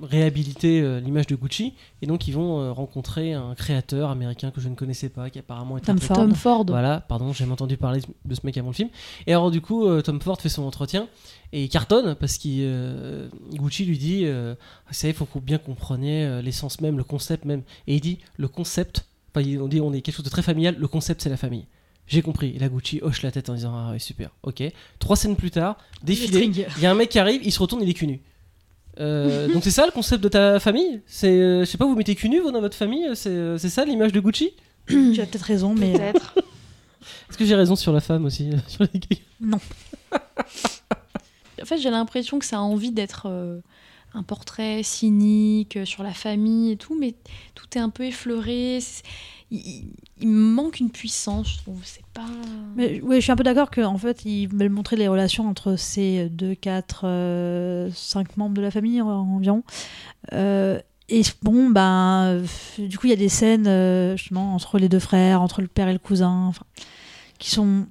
réhabiliter 0.00 0.80
euh, 0.80 1.00
l'image 1.00 1.26
de 1.26 1.36
Gucci 1.36 1.74
et 2.00 2.06
donc 2.06 2.26
ils 2.26 2.32
vont 2.32 2.60
euh, 2.60 2.72
rencontrer 2.72 3.34
un 3.34 3.54
créateur 3.54 4.08
américain 4.08 4.50
que 4.50 4.58
je 4.62 4.70
ne 4.70 4.74
connaissais 4.74 5.10
pas 5.10 5.28
qui 5.28 5.38
apparemment 5.38 5.76
est 5.76 5.82
Tom 5.82 5.98
Ford. 5.98 6.16
Tom 6.16 6.34
Ford. 6.34 6.64
Voilà, 6.66 7.00
pardon, 7.00 7.34
j'ai 7.34 7.44
entendu 7.44 7.76
parler 7.76 8.00
de 8.24 8.34
ce 8.34 8.40
mec 8.44 8.56
avant 8.56 8.70
le 8.70 8.74
film. 8.74 8.88
Et 9.26 9.32
alors 9.32 9.50
du 9.50 9.60
coup, 9.60 9.86
euh, 9.86 10.00
Tom 10.00 10.18
Ford 10.18 10.40
fait 10.40 10.48
son 10.48 10.62
entretien 10.62 11.08
et 11.52 11.64
il 11.64 11.68
cartonne 11.68 12.14
parce 12.14 12.38
que 12.38 13.28
Gucci 13.52 13.84
lui 13.84 13.98
dit, 13.98 14.22
euh, 14.24 14.54
vous 14.88 14.94
savez, 14.94 15.12
il 15.12 15.16
faut 15.16 15.26
que 15.26 15.34
vous 15.34 15.42
bien 15.42 15.58
compreniez 15.58 16.40
l'essence 16.40 16.80
même, 16.80 16.96
le 16.96 17.04
concept 17.04 17.44
même. 17.44 17.62
Et 17.86 17.96
il 17.96 18.00
dit, 18.00 18.18
le 18.38 18.48
concept, 18.48 19.04
enfin, 19.34 19.46
on 19.60 19.68
dit 19.68 19.82
on 19.82 19.92
est 19.92 20.00
quelque 20.00 20.16
chose 20.16 20.24
de 20.24 20.30
très 20.30 20.40
familial, 20.40 20.76
le 20.78 20.88
concept 20.88 21.20
c'est 21.20 21.28
la 21.28 21.36
famille. 21.36 21.66
J'ai 22.06 22.20
compris. 22.22 22.52
Et 22.54 22.58
là, 22.58 22.68
Gucci 22.68 23.00
hoche 23.02 23.22
la 23.22 23.30
tête 23.30 23.48
en 23.48 23.54
disant, 23.54 23.72
ah 23.74 23.92
ouais, 23.92 23.98
super, 23.98 24.30
ok. 24.42 24.62
Trois 24.98 25.16
scènes 25.16 25.36
plus 25.36 25.50
tard, 25.50 25.78
défilé, 26.02 26.26
string. 26.50 26.66
il 26.76 26.82
y 26.82 26.86
a 26.86 26.90
un 26.90 26.94
mec 26.94 27.08
qui 27.08 27.18
arrive, 27.18 27.40
il 27.44 27.52
se 27.52 27.58
retourne, 27.60 27.82
il 27.82 27.88
est 27.88 27.94
cul 27.94 28.06
nu. 28.06 28.20
Euh, 29.00 29.48
donc 29.52 29.64
c'est 29.64 29.70
ça 29.70 29.86
le 29.86 29.92
concept 29.92 30.22
de 30.22 30.28
ta 30.28 30.60
famille? 30.60 31.00
C'est, 31.06 31.28
euh, 31.28 31.60
je 31.60 31.64
sais 31.64 31.78
pas, 31.78 31.86
vous 31.86 31.94
mettez 31.96 32.14
cul 32.14 32.28
nu 32.28 32.40
vous 32.40 32.50
dans 32.50 32.60
votre 32.60 32.76
famille? 32.76 33.06
C'est 33.14 33.30
euh, 33.30 33.56
c'est 33.56 33.70
ça 33.70 33.84
l'image 33.84 34.12
de 34.12 34.20
Gucci? 34.20 34.52
Tu 34.88 35.20
as 35.20 35.26
peut-être 35.26 35.42
raison, 35.42 35.74
mais. 35.74 35.92
Peut-être. 35.92 36.34
Est-ce 37.30 37.38
que 37.38 37.44
j'ai 37.46 37.54
raison 37.54 37.76
sur 37.76 37.92
la 37.92 38.00
femme 38.00 38.24
aussi 38.26 38.50
sur 38.68 38.84
les 38.92 38.98
gays 39.00 39.20
Non. 39.40 39.58
En 41.60 41.64
fait, 41.64 41.78
j'ai 41.78 41.90
l'impression 41.90 42.38
que 42.38 42.44
ça 42.44 42.58
a 42.58 42.60
envie 42.60 42.90
d'être 42.90 43.26
euh, 43.26 43.60
un 44.14 44.22
portrait 44.22 44.82
cynique 44.82 45.76
euh, 45.76 45.84
sur 45.84 46.02
la 46.02 46.12
famille 46.12 46.72
et 46.72 46.76
tout, 46.76 46.96
mais 46.98 47.14
tout 47.54 47.66
est 47.76 47.80
un 47.80 47.88
peu 47.90 48.04
effleuré. 48.04 48.78
C'est- 48.80 49.02
Il, 49.52 49.58
il- 49.58 49.92
il 50.20 50.28
manque 50.28 50.78
une 50.80 50.90
puissance, 50.90 51.50
je 51.54 51.58
trouve. 51.58 51.80
C'est 51.84 52.04
pas. 52.14 52.24
Mais 52.76 53.00
oui, 53.02 53.16
je 53.16 53.20
suis 53.22 53.32
un 53.32 53.36
peu 53.36 53.42
d'accord 53.42 53.70
qu'en 53.70 53.98
fait, 53.98 54.24
ils 54.24 54.46
veulent 54.46 54.68
montrer 54.70 54.94
les 54.96 55.08
relations 55.08 55.48
entre 55.48 55.74
ces 55.76 56.28
2, 56.28 56.54
4, 56.54 57.90
5 57.92 58.36
membres 58.36 58.54
de 58.54 58.62
la 58.62 58.70
famille 58.70 59.00
en- 59.02 59.08
environ. 59.08 59.64
Euh, 60.32 60.80
et 61.08 61.22
bon, 61.42 61.70
ben, 61.70 62.24
euh, 62.26 62.46
du 62.78 62.98
coup, 62.98 63.06
il 63.08 63.10
y 63.10 63.14
a 63.14 63.16
des 63.16 63.28
scènes 63.28 63.66
euh, 63.66 64.16
justement 64.16 64.54
entre 64.54 64.78
les 64.78 64.88
deux 64.88 65.00
frères, 65.00 65.42
entre 65.42 65.60
le 65.60 65.66
père 65.66 65.88
et 65.88 65.92
le 65.92 65.98
cousin, 65.98 66.46
enfin, 66.46 66.64
qui 67.38 67.50
sont. 67.50 67.86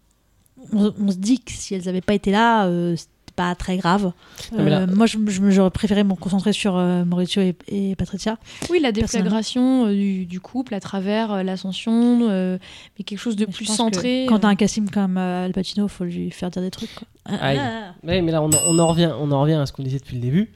On, 0.74 1.12
se 1.12 1.18
dit 1.18 1.40
que 1.40 1.52
si 1.52 1.76
elles 1.76 1.84
n'avaient 1.86 2.00
pas 2.02 2.14
été 2.14 2.32
là, 2.32 2.66
euh, 2.68 2.96
pas 3.42 3.56
très 3.56 3.78
grave. 3.78 4.12
Non, 4.52 4.64
mais 4.64 4.70
là- 4.70 4.80
Euh, 4.82 4.88
moi, 4.88 5.06
j'aurais 5.08 5.72
préféré 5.72 6.04
me 6.04 6.14
concentrer 6.16 6.54
sur 6.54 6.78
euh, 6.78 7.04
Maurizio 7.06 7.42
et, 7.42 7.56
et 7.68 7.96
Patricia. 7.96 8.38
Oui, 8.70 8.80
la 8.80 8.92
déflagration 8.92 9.88
euh, 9.88 9.94
du, 9.94 10.26
du 10.26 10.40
couple 10.40 10.74
à 10.76 10.80
travers 10.80 11.32
euh, 11.32 11.44
l'ascension, 11.44 12.20
euh, 12.30 12.58
mais 12.98 13.04
quelque 13.04 13.20
chose 13.20 13.36
de 13.36 13.46
Mais 13.46 13.52
plus 13.52 13.66
centré. 13.66 14.26
que 14.26 14.30
Quand 14.30 14.40
t'as 14.40 14.50
un 14.50 14.56
casting 14.56 14.90
comme 14.90 15.18
euh, 15.18 15.46
Al 15.46 15.52
Pacino, 15.54 15.88
faut 15.88 16.04
lui 16.04 16.30
faire 16.32 16.50
dire 16.52 16.62
des 16.62 16.72
trucs. 16.72 16.94
Quoi. 16.96 17.08
Aïe. 17.26 17.60
Ah. 17.60 17.94
Ouais, 18.06 18.22
mais 18.22 18.32
là, 18.32 18.42
on 18.42 18.80
en 18.80 18.88
revient, 18.88 19.12
on 19.20 19.32
en 19.32 19.42
revient 19.42 19.54
à 19.54 19.66
ce 19.66 19.74
qu'on 19.74 19.84
disait 19.84 20.00
depuis 20.00 20.16
le 20.16 20.22
début. 20.22 20.50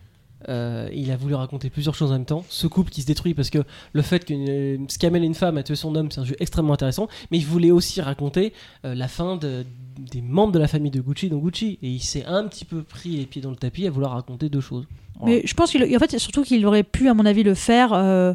Euh, 0.47 0.89
il 0.93 1.09
a 1.11 1.17
voulu 1.17 1.33
raconter 1.33 1.69
plusieurs 1.69 1.95
choses 1.95 2.11
en 2.11 2.13
même 2.15 2.25
temps. 2.25 2.45
Ce 2.49 2.67
couple 2.67 2.91
qui 2.91 3.01
se 3.01 3.07
détruit 3.07 3.33
parce 3.33 3.49
que 3.49 3.59
le 3.93 4.01
fait 4.03 4.23
que 4.25 4.33
ce 4.87 4.97
qui 4.99 5.05
amène 5.05 5.23
une 5.23 5.33
femme 5.33 5.57
à 5.57 5.63
tuer 5.63 5.75
son 5.75 5.95
homme, 5.95 6.11
c'est 6.11 6.21
un 6.21 6.25
jeu 6.25 6.35
extrêmement 6.39 6.73
intéressant. 6.73 7.07
Mais 7.31 7.37
il 7.37 7.45
voulait 7.45 7.71
aussi 7.71 7.99
raconter 8.01 8.53
euh, 8.85 8.93
la 8.93 9.07
fin 9.07 9.37
de- 9.37 9.65
des 9.97 10.21
membres 10.21 10.51
de 10.53 10.59
la 10.59 10.67
famille 10.67 10.91
de 10.91 11.01
Gucci 11.01 11.29
dans 11.29 11.37
Gucci. 11.37 11.79
Et 11.81 11.89
il 11.89 11.99
s'est 12.01 12.25
un 12.25 12.43
petit 12.47 12.65
peu 12.65 12.83
pris 12.83 13.17
les 13.17 13.25
pieds 13.25 13.41
dans 13.41 13.49
le 13.49 13.55
tapis 13.55 13.87
à 13.87 13.89
vouloir 13.91 14.11
raconter 14.11 14.49
deux 14.49 14.61
choses. 14.61 14.85
Voilà. 15.19 15.35
Mais 15.37 15.41
je 15.47 15.53
pense 15.53 15.71
qu'il 15.71 15.83
en 15.95 15.99
fait 15.99 16.17
surtout 16.19 16.43
qu'il 16.43 16.65
aurait 16.65 16.83
pu 16.83 17.09
à 17.09 17.13
mon 17.13 17.25
avis 17.25 17.43
le 17.43 17.55
faire 17.55 17.93
euh, 17.93 18.33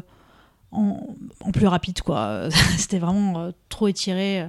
en, 0.71 1.15
en 1.39 1.51
plus 1.51 1.67
rapide 1.67 2.01
quoi. 2.01 2.49
C'était 2.77 2.99
vraiment 2.99 3.39
euh, 3.39 3.51
trop 3.69 3.87
étiré. 3.87 4.47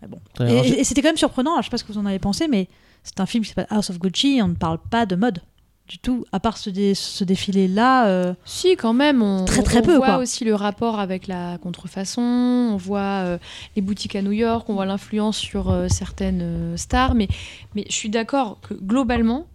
Mais 0.00 0.08
bon. 0.08 0.18
Et. 0.40 0.44
Alors, 0.58 0.64
c'était 0.84 1.02
quand 1.02 1.08
même 1.08 1.16
surprenant. 1.16 1.56
Je 1.58 1.64
sais 1.64 1.70
pas 1.70 1.76
ce 1.78 1.84
que 1.84 1.92
vous 1.92 1.98
en 1.98 2.06
avez 2.06 2.18
pensé, 2.18 2.48
mais 2.48 2.68
c'est 3.02 3.20
un 3.20 3.26
film 3.26 3.44
qui 3.44 3.50
s'appelle 3.50 3.66
House 3.70 3.90
of 3.90 3.98
Gucci. 3.98 4.40
On 4.42 4.48
ne 4.48 4.54
parle 4.54 4.78
pas 4.78 5.06
de 5.06 5.16
mode 5.16 5.40
du 5.88 5.98
tout, 5.98 6.24
à 6.32 6.40
part 6.40 6.56
ce, 6.56 6.70
dé- 6.70 6.94
ce 6.94 7.22
défilé 7.24 7.68
là. 7.68 8.34
Si, 8.44 8.76
quand 8.76 8.94
même. 8.94 9.22
On, 9.22 9.44
Très, 9.44 9.60
on- 9.60 9.62
très 9.62 9.78
on 9.80 9.82
peu, 9.82 9.96
voit 9.96 10.06
quoi. 10.06 10.16
aussi 10.18 10.44
le 10.44 10.54
rapport 10.54 10.98
avec 10.98 11.26
la 11.26 11.58
contrefaçon, 11.58 12.22
on 12.22 12.76
voit 12.76 13.00
euh, 13.00 13.38
les 13.76 13.82
boutiques 13.82 14.16
à 14.16 14.22
New 14.22 14.32
York, 14.32 14.68
on 14.70 14.74
voit 14.74 14.86
l'influence 14.86 15.36
sur 15.36 15.70
euh, 15.70 15.88
certaines 15.88 16.40
euh, 16.42 16.76
stars. 16.76 17.14
Mais, 17.14 17.28
mais 17.74 17.84
je 17.88 17.94
suis 17.94 18.08
d'accord 18.10 18.58
que 18.62 18.74
globalement, 18.74 19.46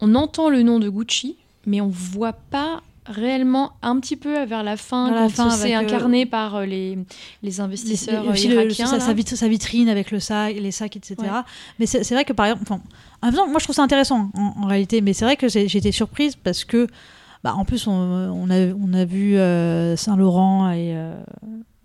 on 0.00 0.14
entend 0.14 0.48
le 0.48 0.62
nom 0.62 0.78
de 0.78 0.88
Gucci, 0.88 1.36
mais 1.66 1.80
on 1.80 1.88
voit 1.88 2.32
pas 2.32 2.82
réellement 3.06 3.72
un 3.82 4.00
petit 4.00 4.16
peu 4.16 4.44
vers 4.44 4.62
la 4.62 4.76
fin 4.76 5.10
Vers 5.10 5.20
la 5.24 5.30
quand 5.30 5.50
c'est 5.50 5.74
euh, 5.74 5.78
incarné 5.78 6.24
par 6.26 6.54
euh, 6.56 6.64
les, 6.66 6.98
investisseurs 7.60 8.22
les- 8.32 8.46
euh, 8.46 8.48
le- 8.48 8.62
irakiens. 8.72 8.86
sa, 8.98 9.48
vitrine 9.48 9.88
avec 9.88 10.10
le 10.10 10.20
sac, 10.20 10.56
les 10.56 10.70
sacs, 10.70 10.96
etc. 10.96 11.16
Ouais. 11.20 11.28
Mais 11.78 11.86
c'est 11.86 12.08
vrai 12.14 12.24
que 12.24 12.32
par 12.32 12.46
exemple, 12.46 12.62
enfin, 12.64 12.80
moi 13.46 13.58
je 13.58 13.64
trouve 13.64 13.76
ça 13.76 13.82
intéressant 13.82 14.30
en, 14.34 14.54
en 14.62 14.66
réalité, 14.66 15.00
mais 15.00 15.12
c'est 15.12 15.24
vrai 15.24 15.36
que 15.36 15.48
j'ai 15.48 15.64
été 15.76 15.92
surprise 15.92 16.36
parce 16.36 16.64
que, 16.64 16.86
bah, 17.42 17.54
en 17.54 17.64
plus, 17.66 17.86
on, 17.86 17.92
on 17.92 18.48
a, 18.50 18.72
on 18.72 18.92
a 18.94 19.04
vu 19.04 19.36
euh, 19.36 19.96
Saint-Laurent 19.96 20.70
et 20.70 20.96
euh, 20.96 21.14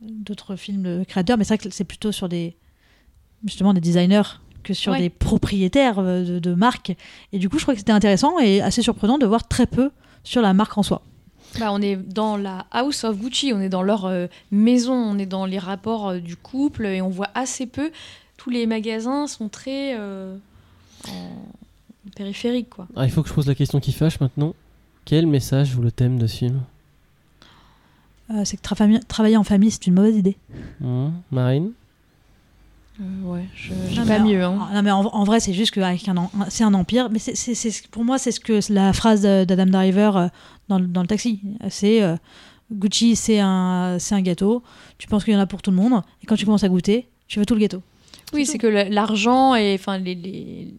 d'autres 0.02 0.56
films 0.56 0.84
de 0.84 1.04
créateurs, 1.04 1.38
mais 1.38 1.44
c'est 1.44 1.56
vrai 1.56 1.70
que 1.70 1.76
c'est 1.76 1.84
plutôt 1.84 2.14
sur 2.14 2.30
des, 2.30 2.56
justement, 3.44 3.74
des 3.74 3.82
designers 3.82 4.22
que 4.64 4.74
sur 4.74 4.94
Ouais. 4.94 5.00
des 5.00 5.10
propriétaires 5.10 6.02
de, 6.02 6.40
de 6.40 6.54
marques. 6.54 6.96
Et 7.34 7.40
du 7.40 7.50
coup, 7.50 7.58
je 7.60 7.64
crois 7.64 7.74
que 7.74 7.80
c'était 7.80 7.92
intéressant 7.92 8.40
et 8.40 8.62
assez 8.62 8.82
surprenant 8.82 9.18
de 9.18 9.26
voir 9.26 9.48
très 9.48 9.66
peu 9.66 9.92
sur 10.24 10.42
la 10.42 10.54
marque 10.54 10.78
en 10.78 10.84
soi. 10.84 11.02
Bah, 11.60 11.72
on 11.72 11.82
est 11.82 11.96
dans 11.96 12.38
la 12.38 12.66
House 12.72 13.04
of 13.04 13.18
Gucci, 13.18 13.52
on 13.54 13.60
est 13.62 13.70
dans 13.70 13.82
leur 13.82 14.06
euh, 14.06 14.28
maison, 14.52 14.94
on 14.94 15.18
est 15.18 15.26
dans 15.26 15.46
les 15.46 15.58
rapports 15.60 16.10
euh, 16.10 16.20
du 16.20 16.36
couple 16.36 16.86
et 16.86 17.02
on 17.02 17.10
voit 17.10 17.30
assez 17.34 17.66
peu. 17.66 17.92
Tous 18.38 18.50
les 18.50 18.66
magasins 18.68 19.28
sont 19.28 19.50
très 19.50 19.96
euh, 19.98 20.36
en 21.10 21.32
périphérique, 22.16 22.70
quoi. 22.70 22.88
Ah, 22.96 23.06
il 23.06 23.12
faut 23.12 23.24
que 23.24 23.30
je 23.30 23.34
pose 23.34 23.48
la 23.48 23.56
question 23.56 23.80
qui 23.80 23.92
fâche 23.92 24.20
maintenant. 24.20 24.54
Quel 25.06 25.26
message 25.28 25.76
ou 25.76 25.82
le 25.82 25.92
thème 25.92 26.20
de 26.20 26.28
ce 26.28 26.38
film? 26.38 26.62
Euh, 28.32 28.44
c'est 28.46 28.58
que 28.58 28.62
tra- 28.62 29.00
travailler 29.08 29.38
en 29.38 29.44
famille, 29.44 29.72
c'est 29.72 29.88
une 29.88 29.96
mauvaise 29.96 30.16
idée. 30.16 30.38
Hum, 30.84 31.14
Marine? 31.32 31.72
Ouais, 33.24 33.46
je- 33.56 33.72
Non, 34.00 34.06
pas 34.06 34.20
mieux. 34.20 34.46
en- 34.46 34.60
hein. 34.62 34.70
Non, 34.74 34.82
mais 34.84 34.92
en, 34.92 35.02
en 35.06 35.24
vrai, 35.24 35.40
c'est 35.40 35.54
juste 35.54 35.76
en- 35.78 36.30
c'est 36.50 36.64
un 36.66 36.74
empire. 36.74 37.10
Mais 37.10 37.18
c'est, 37.20 37.88
pour 37.90 38.04
moi, 38.04 38.18
c'est 38.18 38.32
ce 38.32 38.40
que 38.42 38.60
la 38.74 38.92
phrase 38.94 39.22
de- 39.22 39.46
d'Adam 39.46 39.66
Driver 39.68 40.30
dans, 40.70 40.80
le- 40.80 40.88
dans 40.88 41.02
le 41.02 41.08
taxi. 41.08 41.42
C'est 41.70 42.02
euh, 42.02 42.16
Gucci, 42.72 43.16
c'est 43.16 43.40
un, 43.40 43.98
un 44.12 44.22
gâteau. 44.22 44.64
Tu 44.98 45.08
penses 45.08 45.24
qu'il 45.26 45.34
y 45.34 45.38
en 45.38 45.40
a 45.40 45.48
pour 45.48 45.62
tout 45.62 45.72
le 45.72 45.78
monde. 45.78 46.02
Et 46.24 46.26
quand 46.26 46.36
tu 46.36 46.46
commences 46.46 46.64
à 46.64 46.70
goûter, 46.70 47.08
tu 47.28 47.40
veux 47.40 47.46
tout 47.46 47.56
le 47.56 47.62
gâteau. 47.62 47.82
Oui, 48.34 48.46
c'est 48.46 48.58
que 48.60 48.68
la- 48.68 48.88
l'argent 48.90 49.56
et 49.56 49.74
enfin 49.74 49.98
les, 49.98 50.14
les, 50.14 50.74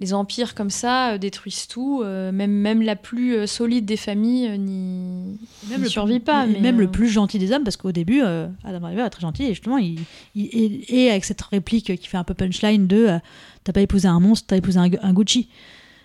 les 0.00 0.12
empires 0.12 0.54
comme 0.56 0.70
ça 0.70 1.12
euh, 1.12 1.18
détruisent 1.18 1.68
tout. 1.68 2.02
euh, 2.02 2.32
même, 2.32 2.50
même 2.50 2.82
la 2.82 2.96
plus 2.96 3.46
solide 3.46 3.84
des 3.84 3.96
familles 3.96 4.48
euh, 4.48 4.56
n'y 4.56 5.38
Même 5.70 5.78
n'y 5.78 5.84
le 5.84 5.88
survit 5.88 6.18
pas. 6.20 6.46
mais, 6.46 6.58
même 6.60 6.76
euh, 6.76 6.80
le 6.82 6.90
plus 6.90 7.08
gentil 7.08 7.38
des 7.38 7.52
hommes, 7.52 7.62
parce 7.64 7.76
qu'au 7.76 7.92
début, 7.92 8.20
Adam 8.22 8.80
Driver 8.80 9.06
est 9.06 9.10
très 9.10 9.20
gentil. 9.22 9.44
Et 9.44 9.48
justement, 9.54 9.78
il, 9.78 10.00
il- 10.34 10.46
et, 10.52 11.04
et 11.04 11.10
avec 11.10 11.24
cette 11.24 11.42
réplique 11.42 11.94
qui 11.96 12.08
fait 12.08 12.16
un 12.16 12.24
peu 12.24 12.34
punchline 12.34 12.86
de 12.88 13.18
T'as 13.64 13.72
pas 13.72 13.80
épousé 13.82 14.08
un 14.08 14.18
monstre, 14.18 14.46
t'as 14.48 14.56
épousé 14.56 14.78
un, 14.78 14.88
un 15.02 15.12
Gucci. 15.12 15.48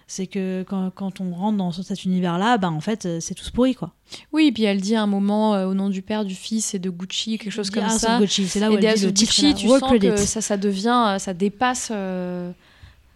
C'est 0.07 0.27
que 0.27 0.63
quand, 0.67 0.91
quand 0.91 1.21
on 1.21 1.31
rentre 1.33 1.57
dans 1.57 1.71
cet 1.71 2.03
univers-là, 2.05 2.57
ben, 2.57 2.69
en 2.71 2.81
fait, 2.81 3.05
euh, 3.05 3.19
c'est 3.21 3.33
tous 3.35 3.49
pourri. 3.51 3.73
Quoi. 3.73 3.93
Oui, 4.31 4.51
puis 4.51 4.63
elle 4.63 4.81
dit 4.81 4.95
à 4.95 5.01
un 5.03 5.07
moment 5.07 5.55
euh, 5.55 5.65
au 5.67 5.73
nom 5.73 5.89
du 5.89 6.01
père, 6.01 6.25
du 6.25 6.35
fils 6.35 6.73
et 6.73 6.79
de 6.79 6.89
Gucci, 6.89 7.37
quelque 7.37 7.51
chose 7.51 7.69
comme 7.69 7.85
of 7.85 7.91
ça. 7.91 8.19
Gucci, 8.19 8.47
c'est 8.47 8.59
là 8.59 8.69
où 8.69 8.73
et 8.73 8.77
elle 8.77 8.85
House 8.87 8.99
dit 8.99 9.05
of 9.05 9.11
le 9.11 9.13
titre. 9.13 9.31
Gucci, 9.31 9.53
tu 9.55 9.67
sens 9.67 9.81
que 9.99 10.15
ça, 10.17 10.41
ça 10.41 10.57
devient, 10.57 11.03
euh, 11.07 11.19
ça 11.19 11.33
dépasse. 11.33 11.89
euh, 11.91 12.51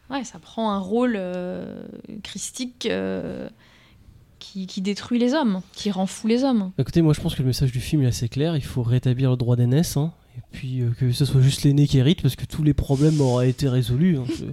Ouais, 0.10 0.24
ça 0.24 0.40
prend 0.40 0.72
un 0.72 0.80
rôle 0.80 1.16
euh, 1.18 1.82
christique 2.24 2.88
euh, 2.90 3.50
qui, 4.40 4.66
qui 4.66 4.80
détruit 4.82 5.20
les 5.20 5.34
hommes, 5.34 5.60
qui 5.74 5.92
rend 5.92 6.06
fou 6.06 6.28
les 6.28 6.46
hommes. 6.46 6.72
Écoutez, 6.78 7.02
moi 7.02 7.12
je 7.14 7.20
pense 7.20 7.36
que 7.36 7.42
le 7.42 7.48
message 7.48 7.74
du 7.74 7.82
film 7.82 8.04
est 8.04 8.08
assez 8.08 8.30
clair. 8.30 8.56
Il 8.56 8.64
faut 8.64 8.84
rétablir 8.84 9.30
le 9.32 9.36
droit 9.36 9.58
d'aînesse. 9.58 9.98
hein. 9.98 10.14
Et 10.38 10.42
puis 10.52 10.82
euh, 10.82 10.92
que 11.00 11.12
ce 11.12 11.26
soit 11.26 11.42
juste 11.42 11.64
l'aîné 11.64 11.88
qui 11.88 11.98
hérite 11.98 12.22
parce 12.22 12.36
que 12.36 12.46
tous 12.46 12.62
les 12.64 12.74
problèmes 12.76 13.20
auraient 13.22 13.50
été 13.50 13.68
résolus. 13.68 14.18
hein. 14.18 14.24
Je- 14.28 14.46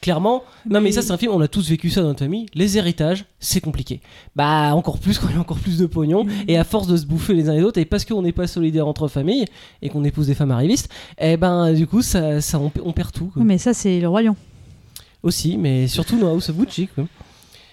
Clairement, 0.00 0.44
non 0.70 0.80
mais 0.80 0.92
ça 0.92 1.02
c'est 1.02 1.10
un 1.12 1.16
film, 1.16 1.32
on 1.32 1.40
a 1.40 1.48
tous 1.48 1.68
vécu 1.68 1.90
ça 1.90 2.00
dans 2.02 2.08
notre 2.08 2.20
famille. 2.20 2.46
Les 2.54 2.78
héritages, 2.78 3.24
c'est 3.40 3.60
compliqué. 3.60 4.00
Bah 4.36 4.74
encore 4.74 4.98
plus 4.98 5.18
quand 5.18 5.28
il 5.28 5.34
y 5.34 5.38
a 5.38 5.40
encore 5.40 5.58
plus 5.58 5.78
de 5.78 5.86
pognon. 5.86 6.26
Et 6.48 6.56
à 6.58 6.64
force 6.64 6.86
de 6.86 6.96
se 6.96 7.06
bouffer 7.06 7.34
les 7.34 7.48
uns 7.48 7.54
les 7.54 7.62
autres, 7.62 7.78
et 7.80 7.84
parce 7.84 8.04
qu'on 8.04 8.22
n'est 8.22 8.32
pas 8.32 8.46
solidaire 8.46 8.86
entre 8.86 9.08
familles 9.08 9.44
et 9.82 9.88
qu'on 9.88 10.04
épouse 10.04 10.26
des 10.28 10.34
femmes 10.34 10.50
arrivistes, 10.52 10.88
et 11.18 11.36
ben 11.36 11.72
du 11.72 11.86
coup 11.86 12.02
ça, 12.02 12.40
ça 12.40 12.58
on, 12.60 12.70
on 12.84 12.92
perd 12.92 13.12
tout. 13.12 13.26
quoi. 13.26 13.42
Oui, 13.42 13.46
mais 13.48 13.58
ça, 13.58 13.74
c'est 13.74 14.00
le 14.00 14.08
Roi 14.08 14.22
Lion. 14.22 14.36
Aussi, 15.22 15.56
mais 15.56 15.86
surtout 15.88 16.18
dans 16.18 16.28
House 16.28 16.48
of 16.50 16.56
Gucci. 16.56 16.88
quoi. 16.88 17.04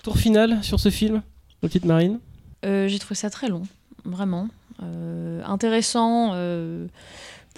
Tour 0.03 0.17
final 0.17 0.63
sur 0.63 0.79
ce 0.79 0.89
film, 0.89 1.21
la 1.62 1.69
petite 1.69 1.86
Marine. 1.86 2.19
Euh, 2.65 2.88
J'ai 2.88 2.99
trouvé 2.99 3.15
ça 3.15 3.29
très 3.29 3.47
long, 3.47 3.63
vraiment. 4.05 4.47
Euh, 4.82 5.41
intéressant 5.45 6.32
euh, 6.34 6.88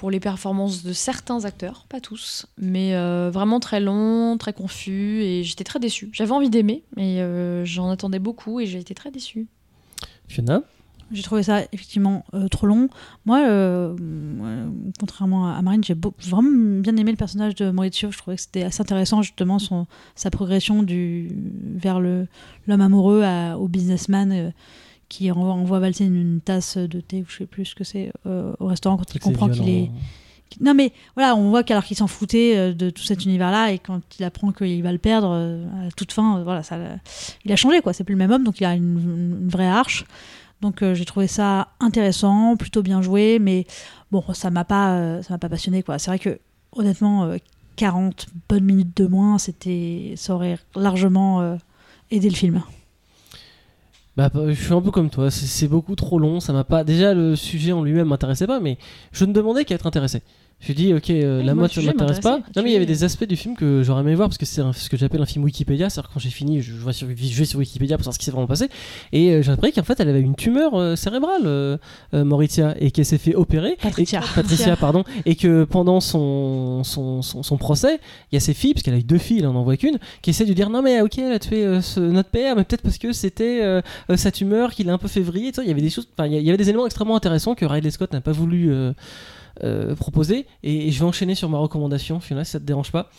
pour 0.02 0.10
les 0.10 0.20
performances 0.20 0.82
de 0.84 0.94
certains 0.94 1.46
acteurs, 1.46 1.86
pas 1.88 2.00
tous, 2.00 2.48
mais 2.58 2.96
euh, 2.96 3.30
vraiment 3.32 3.60
très 3.60 3.80
long, 3.80 4.36
très 4.40 4.52
confus, 4.52 5.22
et 5.22 5.44
j'étais 5.44 5.64
très 5.64 5.78
déçue. 5.80 6.10
J'avais 6.12 6.32
envie 6.32 6.50
d'aimer, 6.50 6.84
mais 6.98 7.22
euh, 7.22 7.64
j'en 7.66 7.88
attendais 7.92 8.18
beaucoup 8.18 8.60
et 8.60 8.66
j'ai 8.66 8.80
été 8.80 8.96
très 8.96 9.12
déçue. 9.12 9.46
Fiona? 10.28 10.64
J'ai 11.12 11.22
trouvé 11.22 11.44
ça 11.44 11.62
effectivement 11.72 12.26
euh, 12.34 12.48
trop 12.48 12.66
long. 12.66 12.90
Moi, 13.26 13.42
euh, 13.48 13.96
euh, 14.00 14.70
contrairement 15.00 15.54
à 15.54 15.62
Marine, 15.62 15.84
j'ai 15.84 15.96
vraiment 16.30 16.80
bien 16.82 16.98
aimé 16.98 17.12
le 17.12 17.18
personnage 17.18 17.54
de 17.54 17.70
Maurizio. 17.70 18.10
Je 18.12 18.18
trouvais 18.18 18.38
que 18.38 18.42
c'était 18.42 18.64
assez 18.64 18.82
intéressant 18.82 19.22
justement 19.22 19.60
son, 19.60 19.86
sa 20.16 20.32
progression 20.32 20.82
du, 20.82 21.30
vers 21.76 22.00
le- 22.00 22.26
l'homme 22.66 22.82
amoureux 22.82 23.22
à- 23.24 23.60
au 23.60 23.68
businessman 23.68 24.32
euh, 24.32 24.50
qui 25.12 25.32
envoie, 25.32 25.54
envoie 25.54 25.80
valser 25.80 26.06
une, 26.06 26.16
une 26.16 26.42
tasse 26.42 26.78
de 26.78 27.02
thé 27.02 27.22
ou 27.22 27.26
je 27.28 27.38
sais 27.38 27.46
plus 27.46 27.66
ce 27.66 27.76
que 27.76 27.84
c'est 27.84 28.12
euh, 28.26 28.54
au 28.60 28.68
restaurant 28.68 28.98
quand 28.98 29.14
il 29.14 29.20
comprend 29.20 29.50
qu'il 29.50 29.68
est 29.70 29.82
violent. 29.84 29.94
non 30.62 30.74
mais 30.74 30.94
voilà, 31.16 31.36
on 31.36 31.50
voit 31.50 31.64
qu'alors 31.64 31.84
qu'il 31.84 31.98
s'en 31.98 32.08
foutait 32.08 32.56
euh, 32.56 32.74
de 32.74 32.90
tout 32.90 33.04
cet 33.04 33.26
univers-là 33.26 33.72
et 33.72 33.80
quand 33.80 34.02
il 34.20 34.24
apprend 34.24 34.52
qu'il 34.52 34.82
va 34.82 34.92
le 34.92 34.98
perdre 34.98 35.32
euh, 35.34 35.88
à 35.88 35.92
toute 35.92 36.12
fin, 36.12 36.42
voilà, 36.44 36.64
ça, 36.64 36.78
il 37.46 37.52
a 37.52 37.56
changé 37.56 37.82
quoi. 37.82 37.94
C'est 37.94 38.04
plus 38.04 38.14
le 38.14 38.20
même 38.20 38.32
homme, 38.32 38.44
donc 38.44 38.60
il 38.60 38.66
a 38.66 38.74
une, 38.74 39.42
une 39.44 39.50
vraie 39.50 39.68
arche. 39.68 40.06
Donc 40.62 40.84
euh, 40.84 40.94
j'ai 40.94 41.06
trouvé 41.06 41.28
ça 41.28 41.70
intéressant, 41.80 42.56
plutôt 42.56 42.84
bien 42.84 43.02
joué, 43.02 43.40
mais 43.40 43.66
bon, 44.12 44.24
ça 44.34 44.52
m'a 44.52 44.64
pas, 44.64 44.96
euh, 44.96 45.22
ça 45.24 45.34
m'a 45.34 45.38
pas 45.40 45.50
passionné 45.50 45.84
quoi. 45.84 46.00
C'est 46.00 46.12
vrai 46.12 46.20
que 46.20 46.40
honnêtement, 46.72 47.26
euh, 47.26 47.38
40 47.76 48.28
bonnes 48.48 48.64
minutes 48.64 48.96
de 48.96 49.08
moins, 49.08 49.40
c'était, 49.40 50.14
ça 50.16 50.36
aurait 50.36 50.60
largement 50.76 51.58
aidé 52.12 52.30
le 52.30 52.36
film. 52.36 52.62
Bah, 54.18 54.30
je 54.36 54.52
suis 54.54 54.74
un 54.74 54.82
peu 54.82 54.92
comme 54.92 55.10
toi, 55.10 55.32
c'est 55.32 55.70
beaucoup 55.70 55.96
trop 55.96 56.20
long, 56.20 56.42
ça 56.42 56.52
m'a 56.52 56.66
pas. 56.66 56.84
Déjà, 56.84 57.14
le 57.14 57.36
sujet 57.38 57.72
en 57.72 57.82
lui-même 57.82 58.10
m'intéressait 58.10 58.48
pas, 58.48 58.60
mais 58.60 58.78
je 59.14 59.24
ne 59.24 59.32
demandais 59.32 59.64
qu'à 59.64 59.76
être 59.76 59.88
intéressé. 59.88 60.22
Je 60.64 60.74
dis, 60.74 60.94
ok, 60.94 61.10
euh, 61.10 61.42
la 61.42 61.56
moi, 61.56 61.64
mode 61.64 61.72
ça 61.72 61.82
m'intéresse 61.82 62.20
pas. 62.20 62.38
Non, 62.56 62.62
mais 62.62 62.70
il 62.70 62.74
y 62.74 62.76
avait 62.76 62.86
des 62.86 63.04
aspects 63.04 63.26
du 63.26 63.36
film 63.36 63.56
que 63.56 63.82
j'aurais 63.82 64.02
aimé 64.02 64.14
voir 64.14 64.30
parce 64.30 64.38
que 64.38 64.46
c'est 64.46 64.62
ce 64.74 64.90
que 64.92 64.96
j'appelle 64.96 65.20
un 65.22 65.26
film 65.26 65.44
Wikipédia. 65.44 65.90
C'est-à-dire, 65.90 66.12
quand 66.14 66.20
j'ai 66.20 66.30
fini, 66.30 66.62
je 66.62 66.74
vais 66.74 66.94
sur, 66.94 67.08
je 67.10 67.14
vais 67.40 67.46
sur 67.46 67.58
Wikipédia 67.58 67.98
pour 67.98 68.04
savoir 68.04 68.14
ce 68.14 68.20
qui 68.20 68.26
s'est 68.26 68.32
vraiment 68.32 68.46
passé. 68.46 68.70
Et 69.12 69.32
euh, 69.32 69.42
j'ai 69.42 69.52
appris 69.52 69.72
qu'en 69.72 69.82
fait, 69.82 70.00
elle 70.00 70.10
avait 70.10 70.22
une 70.22 70.36
tumeur 70.36 70.76
euh, 70.76 70.96
cérébrale, 70.96 71.42
euh, 71.46 71.78
Maurizia, 72.14 72.76
et 72.80 72.92
qu'elle 72.92 73.06
s'est 73.06 73.18
fait 73.18 73.34
opérer. 73.34 73.76
Patricia. 73.82 74.20
Et- 74.20 74.36
Patricia, 74.36 74.76
pardon. 74.76 75.04
Et 75.26 75.36
que 75.36 75.64
pendant 75.64 76.00
son, 76.00 76.84
son, 76.84 77.24
son, 77.24 77.42
son 77.42 77.58
procès, 77.58 78.00
il 78.32 78.36
y 78.36 78.38
a 78.38 78.40
ses 78.40 78.54
filles, 78.54 78.76
parce 78.76 78.84
qu'elle 78.84 78.94
a 78.94 79.00
eu 79.00 79.04
deux 79.04 79.18
filles, 79.18 79.40
elle 79.40 79.48
en 79.48 79.56
envoie 79.56 79.78
qu'une, 79.78 79.98
qui 80.22 80.30
essaient 80.30 80.46
de 80.46 80.54
dire 80.54 80.70
non, 80.70 80.84
mais 80.84 81.02
ok, 81.02 81.18
elle 81.18 81.34
a 81.34 81.40
tué 81.40 81.82
ce- 81.82 82.00
notre 82.00 82.30
père, 82.30 82.56
mais 82.56 82.66
peut-être 82.66 82.84
parce 82.84 83.00
que 83.00 83.14
c'était 83.14 83.82
sa 84.16 84.32
tumeur 84.32 84.74
qu'il 84.76 84.88
a 84.92 84.94
un 84.94 85.00
peu 85.00 85.08
février. 85.08 85.52
Il 85.58 85.68
y 85.68 85.72
avait 85.72 85.82
des 85.82 85.90
choses, 85.90 86.08
il 86.20 86.34
y 86.34 86.50
avait 86.50 86.58
des 86.58 86.70
éléments 86.70 86.86
extrêmement 86.86 87.16
intéressants 87.16 87.56
que 87.56 87.66
Ridley 87.66 87.90
Scott 87.90 88.14
n'a 88.14 88.22
pas 88.22 88.32
voulu. 88.32 88.72
euh, 89.64 89.96
proposer 89.96 90.46
et, 90.64 90.88
et 90.88 90.92
je 90.92 91.00
vais 91.00 91.06
enchaîner 91.06 91.36
sur 91.36 91.50
ma 91.50 91.58
recommandation 91.58 92.20
Fiona 92.20 92.44
si 92.44 92.52
ça 92.52 92.60
te 92.60 92.66
dérange 92.66 92.92
pas. 92.92 93.10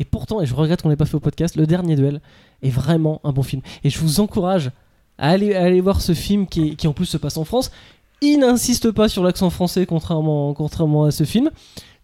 Et 0.00 0.04
pourtant 0.04 0.40
et 0.40 0.46
je 0.46 0.54
regrette 0.54 0.82
qu'on 0.82 0.88
l'ait 0.88 0.96
pas 0.96 1.06
fait 1.06 1.16
au 1.16 1.20
podcast 1.20 1.56
le 1.56 1.66
dernier 1.66 1.96
duel 1.96 2.20
est 2.62 2.70
vraiment 2.70 3.20
un 3.24 3.32
bon 3.32 3.42
film. 3.42 3.62
Et 3.84 3.90
je 3.90 3.98
vous 3.98 4.20
encourage 4.20 4.70
à 5.18 5.30
aller, 5.30 5.54
à 5.54 5.62
aller 5.64 5.80
voir 5.80 6.00
ce 6.00 6.14
film 6.14 6.46
qui, 6.46 6.68
est- 6.68 6.74
qui 6.74 6.86
en 6.88 6.92
plus 6.92 7.06
se 7.06 7.16
passe 7.16 7.36
en 7.36 7.44
France. 7.44 7.70
Il 8.22 8.38
n'insiste 8.38 8.90
pas 8.92 9.08
sur 9.08 9.22
l'accent 9.22 9.50
français 9.50 9.84
contrairement, 9.86 10.52
contrairement 10.54 11.04
à 11.04 11.10
ce 11.10 11.24
film. 11.24 11.50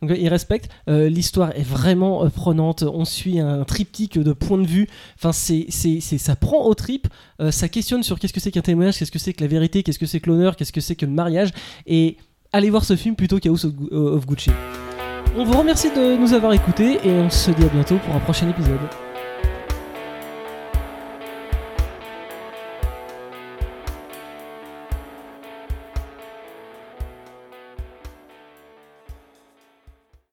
Donc 0.02 0.16
il 0.18 0.28
respecte. 0.28 0.68
Euh, 0.88 1.08
l'histoire 1.08 1.52
est 1.56 1.62
vraiment 1.62 2.24
euh, 2.24 2.28
prenante. 2.28 2.82
On 2.82 3.04
suit 3.04 3.38
un 3.38 3.62
triptyque 3.64 4.18
de 4.18 4.32
points 4.32 4.58
de 4.58 4.66
vue. 4.66 4.88
Enfin 5.16 5.32
c'est, 5.32 5.66
c'est, 5.70 6.00
ça 6.00 6.34
prend 6.36 6.64
au 6.66 6.74
trip. 6.74 7.06
Euh, 7.40 7.50
ça 7.50 7.68
questionne 7.68 8.02
sur 8.02 8.18
qu'est-ce 8.18 8.32
que 8.32 8.40
c'est 8.40 8.50
qu'un 8.50 8.62
témoignage 8.62 8.98
qu'est-ce 8.98 9.12
que 9.12 9.18
c'est 9.20 9.32
que 9.32 9.42
la 9.42 9.48
vérité 9.48 9.82
qu'est-ce 9.82 9.98
que 10.00 10.06
c'est 10.06 10.20
que 10.20 10.28
l'honneur 10.28 10.56
qu'est-ce 10.56 10.72
que 10.72 10.80
c'est 10.80 10.96
que 10.96 11.06
le 11.06 11.12
mariage. 11.12 11.50
Et 11.86 12.16
allez 12.52 12.70
voir 12.70 12.84
ce 12.84 12.96
film 12.96 13.16
plutôt 13.16 13.38
qu'House 13.38 13.66
Gu- 13.66 13.94
of 13.94 14.26
Gucci. 14.26 14.50
On 15.36 15.44
vous 15.44 15.56
remercie 15.58 15.90
de 15.90 16.16
nous 16.16 16.34
avoir 16.34 16.52
écoutés 16.52 16.98
et 17.04 17.10
on 17.10 17.30
se 17.30 17.50
dit 17.50 17.64
à 17.64 17.68
bientôt 17.68 17.96
pour 18.04 18.14
un 18.14 18.20
prochain 18.20 18.48
épisode 18.50 18.78